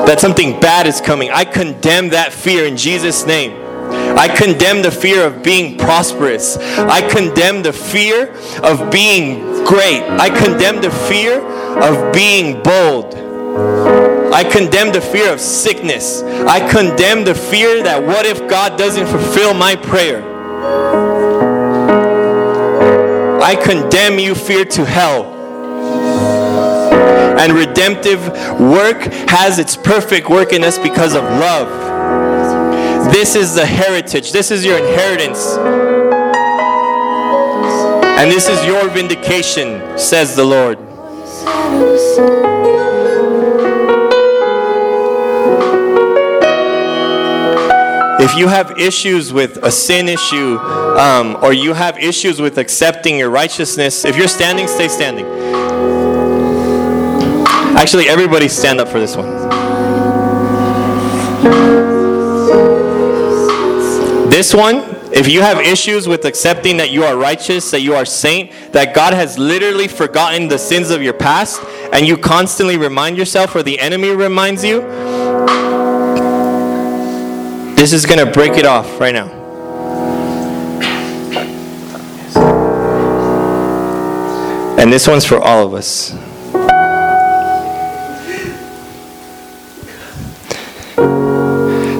that 0.06 0.20
something 0.20 0.58
bad 0.60 0.86
is 0.86 1.00
coming. 1.00 1.30
I 1.30 1.44
condemn 1.44 2.10
that 2.10 2.32
fear 2.32 2.66
in 2.66 2.76
Jesus' 2.76 3.26
name. 3.26 3.52
I 4.18 4.28
condemn 4.28 4.82
the 4.82 4.90
fear 4.90 5.24
of 5.24 5.42
being 5.42 5.78
prosperous. 5.78 6.56
I 6.56 7.08
condemn 7.08 7.62
the 7.62 7.72
fear 7.72 8.34
of 8.62 8.90
being 8.90 9.64
great. 9.64 10.02
I 10.02 10.28
condemn 10.28 10.82
the 10.82 10.90
fear 10.90 11.40
of 11.40 12.12
being 12.12 12.62
bold. 12.62 13.14
I 14.34 14.44
condemn 14.44 14.92
the 14.92 15.00
fear 15.00 15.32
of 15.32 15.40
sickness. 15.40 16.22
I 16.22 16.68
condemn 16.68 17.24
the 17.24 17.34
fear 17.34 17.82
that 17.82 18.02
what 18.02 18.26
if 18.26 18.48
God 18.48 18.76
doesn't 18.76 19.06
fulfill 19.06 19.54
my 19.54 19.76
prayer? 19.76 20.22
I 23.40 23.54
condemn 23.54 24.18
you, 24.18 24.34
fear, 24.34 24.64
to 24.64 24.84
hell 24.84 25.37
and 27.38 27.52
redemptive 27.52 28.20
work 28.60 29.00
has 29.30 29.58
its 29.58 29.76
perfect 29.76 30.28
work 30.28 30.52
in 30.52 30.64
us 30.64 30.78
because 30.78 31.14
of 31.14 31.22
love. 31.22 31.68
This 33.12 33.34
is 33.36 33.54
the 33.54 33.64
heritage, 33.64 34.32
this 34.32 34.50
is 34.50 34.64
your 34.64 34.78
inheritance. 34.78 35.56
And 38.18 38.30
this 38.30 38.48
is 38.48 38.64
your 38.66 38.88
vindication, 38.88 39.96
says 39.96 40.34
the 40.34 40.44
Lord. 40.44 40.78
If 48.20 48.36
you 48.36 48.48
have 48.48 48.76
issues 48.78 49.32
with 49.32 49.58
a 49.62 49.70
sin 49.70 50.08
issue, 50.08 50.58
um, 50.58 51.36
or 51.40 51.52
you 51.52 51.72
have 51.72 51.96
issues 51.98 52.40
with 52.40 52.58
accepting 52.58 53.16
your 53.16 53.30
righteousness, 53.30 54.04
if 54.04 54.16
you're 54.16 54.26
standing, 54.26 54.66
stay 54.66 54.88
standing. 54.88 55.24
Actually, 57.78 58.08
everybody 58.08 58.48
stand 58.48 58.80
up 58.80 58.88
for 58.88 58.98
this 58.98 59.16
one. 59.16 59.30
This 64.28 64.52
one, 64.52 64.78
if 65.12 65.28
you 65.28 65.42
have 65.42 65.60
issues 65.60 66.08
with 66.08 66.24
accepting 66.24 66.76
that 66.78 66.90
you 66.90 67.04
are 67.04 67.16
righteous, 67.16 67.70
that 67.70 67.82
you 67.82 67.94
are 67.94 68.04
saint, 68.04 68.50
that 68.72 68.96
God 68.96 69.14
has 69.14 69.38
literally 69.38 69.86
forgotten 69.86 70.48
the 70.48 70.58
sins 70.58 70.90
of 70.90 71.02
your 71.02 71.12
past, 71.12 71.62
and 71.92 72.04
you 72.04 72.16
constantly 72.16 72.76
remind 72.76 73.16
yourself, 73.16 73.54
or 73.54 73.62
the 73.62 73.78
enemy 73.78 74.10
reminds 74.10 74.64
you, 74.64 74.80
this 77.76 77.92
is 77.92 78.06
going 78.06 78.18
to 78.18 78.30
break 78.32 78.54
it 78.54 78.66
off 78.66 78.98
right 78.98 79.14
now. 79.14 79.28
And 84.80 84.92
this 84.92 85.06
one's 85.06 85.24
for 85.24 85.38
all 85.38 85.64
of 85.64 85.74
us. 85.74 86.27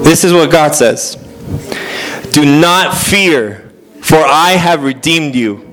This 0.09 0.23
is 0.23 0.33
what 0.33 0.49
God 0.49 0.73
says 0.73 1.17
Do 2.31 2.43
not 2.43 2.97
fear, 2.97 3.71
for 4.01 4.17
I 4.17 4.53
have 4.53 4.83
redeemed 4.83 5.35
you. 5.35 5.71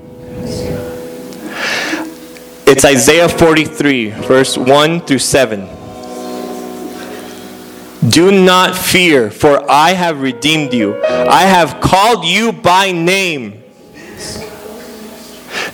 It's 2.67 2.85
Isaiah 2.85 3.29
43, 3.29 4.11
verse 4.11 4.55
1 4.55 4.99
through 5.07 5.17
7. 5.17 5.61
Do 8.11 8.29
not 8.45 8.75
fear, 8.77 9.31
for 9.31 9.67
I 9.71 9.93
have 9.93 10.21
redeemed 10.21 10.71
you. 10.71 11.03
I 11.03 11.41
have 11.41 11.81
called 11.81 12.23
you 12.23 12.51
by 12.51 12.91
name. 12.91 13.63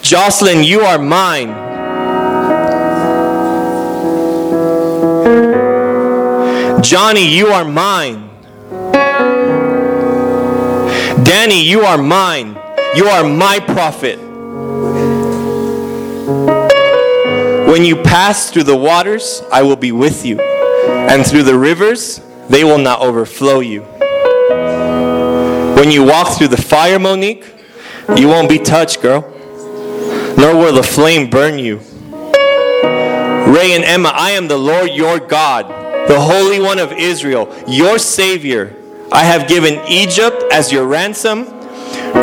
Jocelyn, 0.02 0.64
you 0.64 0.84
are 0.84 1.00
mine. 1.00 1.50
Johnny, 6.82 7.28
you 7.28 7.48
are 7.48 7.66
mine. 7.66 8.23
Danny, 11.24 11.64
you 11.64 11.82
are 11.82 11.98
mine. 11.98 12.58
You 12.96 13.06
are 13.06 13.24
my 13.24 13.60
prophet. 13.60 14.20
When 17.70 17.86
you 17.86 17.96
pass 17.96 18.52
through 18.52 18.64
the 18.64 18.76
waters, 18.76 19.42
I 19.52 19.64
will 19.64 19.76
be 19.76 19.92
with 19.92 20.26
you. 20.26 20.40
And 20.40 21.26
through 21.26 21.44
the 21.44 21.58
rivers, 21.58 22.20
they 22.50 22.64
will 22.64 22.78
not 22.78 23.02
overflow 23.02 23.62
you. 23.62 23.82
When 25.76 25.92
you 25.92 26.04
walk 26.04 26.38
through 26.38 26.50
the 26.50 26.62
fire, 26.62 27.00
Monique, 27.00 27.46
you 28.18 28.28
won't 28.28 28.50
be 28.50 28.60
touched, 28.60 29.02
girl. 29.02 29.22
Nor 30.38 30.56
will 30.58 30.74
the 30.74 30.84
flame 30.84 31.30
burn 31.30 31.58
you. 31.58 31.78
Ray 33.54 33.74
and 33.74 33.84
Emma, 33.84 34.10
I 34.14 34.32
am 34.32 34.48
the 34.48 34.58
Lord 34.58 34.92
your 34.92 35.20
God, 35.20 35.68
the 36.08 36.20
Holy 36.20 36.60
One 36.60 36.80
of 36.80 36.92
Israel, 36.92 37.54
your 37.68 37.98
Savior. 37.98 38.83
I 39.14 39.24
have 39.24 39.48
given 39.48 39.80
Egypt 39.88 40.44
as 40.52 40.72
your 40.72 40.88
ransom, 40.88 41.46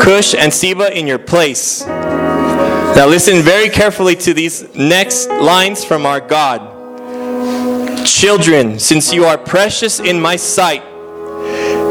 Cush 0.03 0.35
and 0.35 0.53
Seba 0.53 0.97
in 0.97 1.07
your 1.07 1.19
place. 1.19 1.87
Now 1.87 3.07
listen 3.07 3.43
very 3.43 3.69
carefully 3.69 4.17
to 4.17 4.35
these 4.35 4.75
next 4.75 5.29
lines 5.29 5.85
from 5.85 6.05
our 6.05 6.21
God. 6.21 6.79
Children, 8.05 8.79
since 8.79 9.13
you 9.13 9.25
are 9.25 9.39
precious 9.39 10.01
in 10.01 10.21
my 10.21 10.37
sight, 10.37 10.83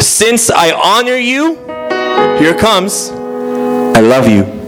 since 0.01 0.51
I 0.51 0.71
honor 0.73 1.17
you, 1.17 1.55
here 2.37 2.57
comes, 2.57 3.09
I 3.09 4.01
love 4.01 4.27
you. 4.27 4.59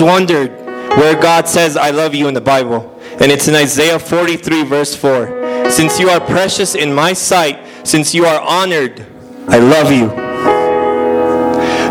Always 0.00 0.02
wondered 0.02 0.50
where 0.96 1.20
God 1.20 1.48
says, 1.48 1.76
I 1.76 1.90
love 1.90 2.14
you 2.14 2.28
in 2.28 2.34
the 2.34 2.40
Bible. 2.40 2.98
And 3.20 3.32
it's 3.32 3.48
in 3.48 3.54
Isaiah 3.54 3.98
43, 3.98 4.64
verse 4.64 4.94
4. 4.94 5.70
Since 5.70 5.98
you 5.98 6.08
are 6.08 6.20
precious 6.20 6.74
in 6.74 6.92
my 6.94 7.12
sight, 7.12 7.86
since 7.86 8.14
you 8.14 8.24
are 8.24 8.40
honored, 8.40 9.06
I 9.48 9.58
love 9.58 9.92
you. 9.92 10.08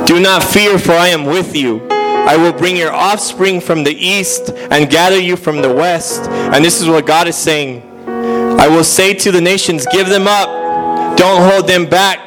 Do 0.05 0.21
not 0.21 0.43
fear, 0.43 0.79
for 0.79 0.93
I 0.93 1.07
am 1.09 1.25
with 1.25 1.55
you. 1.55 1.87
I 1.89 2.37
will 2.37 2.53
bring 2.53 2.77
your 2.77 2.93
offspring 2.93 3.61
from 3.61 3.83
the 3.83 3.93
east 3.93 4.49
and 4.71 4.89
gather 4.89 5.19
you 5.19 5.35
from 5.35 5.61
the 5.61 5.73
west. 5.73 6.29
And 6.29 6.63
this 6.63 6.81
is 6.81 6.87
what 6.87 7.05
God 7.05 7.27
is 7.27 7.35
saying. 7.35 7.83
I 8.59 8.67
will 8.67 8.83
say 8.83 9.13
to 9.13 9.31
the 9.31 9.41
nations, 9.41 9.85
Give 9.91 10.07
them 10.07 10.27
up, 10.27 11.17
don't 11.17 11.49
hold 11.51 11.67
them 11.67 11.85
back. 11.85 12.26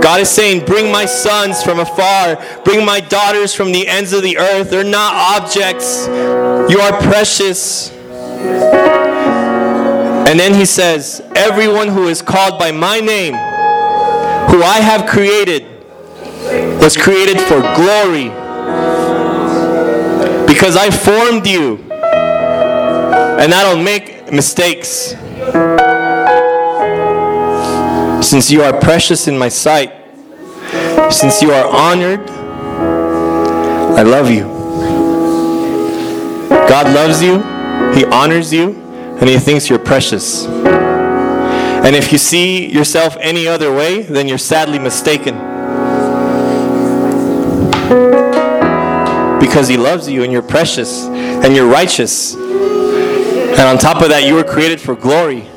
God 0.00 0.20
is 0.20 0.28
saying, 0.28 0.64
Bring 0.64 0.90
my 0.92 1.04
sons 1.06 1.62
from 1.62 1.80
afar, 1.80 2.36
bring 2.64 2.84
my 2.84 3.00
daughters 3.00 3.54
from 3.54 3.72
the 3.72 3.86
ends 3.86 4.12
of 4.12 4.22
the 4.22 4.38
earth. 4.38 4.70
They're 4.70 4.84
not 4.84 5.14
objects, 5.40 6.06
you 6.06 6.80
are 6.80 7.00
precious. 7.00 7.90
And 10.28 10.38
then 10.38 10.54
he 10.54 10.64
says, 10.64 11.22
Everyone 11.34 11.88
who 11.88 12.08
is 12.08 12.20
called 12.22 12.58
by 12.58 12.70
my 12.70 13.00
name, 13.00 13.32
who 13.32 14.62
I 14.62 14.80
have 14.80 15.08
created, 15.08 15.64
was 16.82 16.96
created 16.96 17.40
for 17.40 17.60
glory. 17.60 18.28
Because 20.46 20.76
I 20.76 20.90
formed 20.90 21.46
you, 21.46 21.76
and 21.90 23.54
I 23.54 23.62
don't 23.62 23.84
make 23.84 24.32
mistakes. 24.32 25.14
Since 28.28 28.50
you 28.50 28.62
are 28.62 28.78
precious 28.78 29.26
in 29.26 29.38
my 29.38 29.48
sight, 29.48 29.90
since 31.10 31.40
you 31.40 31.50
are 31.50 31.66
honored, 31.66 32.28
I 32.28 34.02
love 34.02 34.30
you. 34.30 34.42
God 36.50 36.94
loves 36.94 37.22
you, 37.22 37.38
He 37.98 38.04
honors 38.04 38.52
you, 38.52 38.74
and 39.18 39.30
He 39.30 39.38
thinks 39.38 39.70
you're 39.70 39.78
precious. 39.78 40.44
And 40.44 41.96
if 41.96 42.12
you 42.12 42.18
see 42.18 42.70
yourself 42.70 43.16
any 43.18 43.48
other 43.48 43.72
way, 43.72 44.02
then 44.02 44.28
you're 44.28 44.36
sadly 44.36 44.78
mistaken. 44.78 45.34
Because 49.40 49.68
He 49.68 49.78
loves 49.78 50.06
you, 50.06 50.22
and 50.22 50.30
you're 50.30 50.42
precious, 50.42 51.06
and 51.06 51.56
you're 51.56 51.66
righteous. 51.66 52.34
And 52.34 53.60
on 53.60 53.78
top 53.78 54.02
of 54.02 54.10
that, 54.10 54.24
you 54.26 54.34
were 54.34 54.44
created 54.44 54.82
for 54.82 54.94
glory. 54.94 55.48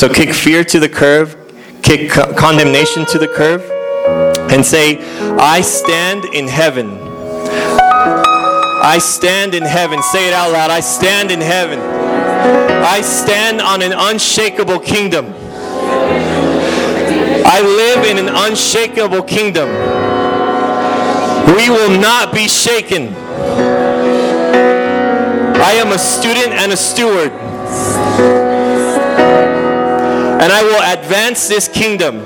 So 0.00 0.08
kick 0.08 0.32
fear 0.32 0.64
to 0.64 0.80
the 0.80 0.88
curb, 0.88 1.36
kick 1.82 2.10
co- 2.10 2.32
condemnation 2.32 3.04
to 3.04 3.18
the 3.18 3.28
curb, 3.28 3.60
and 4.50 4.64
say, 4.64 4.96
I 5.36 5.60
stand 5.60 6.24
in 6.24 6.48
heaven. 6.48 6.88
I 8.82 8.96
stand 8.98 9.54
in 9.54 9.62
heaven. 9.62 10.02
Say 10.02 10.28
it 10.28 10.32
out 10.32 10.52
loud. 10.52 10.70
I 10.70 10.80
stand 10.80 11.30
in 11.30 11.42
heaven. 11.42 11.78
I 11.80 13.02
stand 13.02 13.60
on 13.60 13.82
an 13.82 13.92
unshakable 13.92 14.78
kingdom. 14.78 15.34
I 17.44 17.60
live 17.60 18.06
in 18.06 18.16
an 18.26 18.34
unshakable 18.34 19.24
kingdom. 19.24 19.68
We 21.58 21.68
will 21.68 22.00
not 22.00 22.32
be 22.32 22.48
shaken. 22.48 23.08
I 25.60 25.72
am 25.72 25.92
a 25.92 25.98
student 25.98 26.54
and 26.54 26.72
a 26.72 26.76
steward. 26.78 28.49
And 30.40 30.50
I 30.50 30.62
will 30.62 30.82
advance 30.98 31.48
this 31.48 31.68
kingdom 31.68 32.20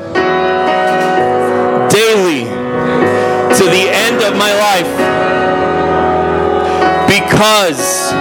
daily 1.91 2.45
to 2.45 3.65
the 3.65 3.87
end 3.91 4.23
of 4.23 4.37
my 4.37 4.53
life 4.55 4.91
because 7.09 8.13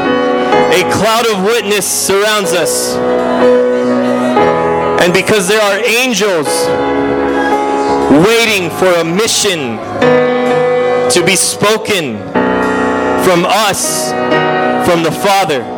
a 0.74 0.82
cloud 0.92 1.28
of 1.28 1.44
witness 1.44 1.86
surrounds 1.86 2.54
us. 2.54 2.96
And 5.04 5.14
because 5.14 5.48
there 5.48 5.62
are 5.62 5.78
angels 5.86 6.48
waiting 8.26 8.70
for 8.72 8.92
a 9.00 9.04
mission 9.04 9.78
to 11.12 11.24
be 11.26 11.36
spoken 11.36 12.18
from 13.24 13.46
us, 13.46 14.12
from 14.88 15.04
the 15.04 15.12
Father. 15.12 15.73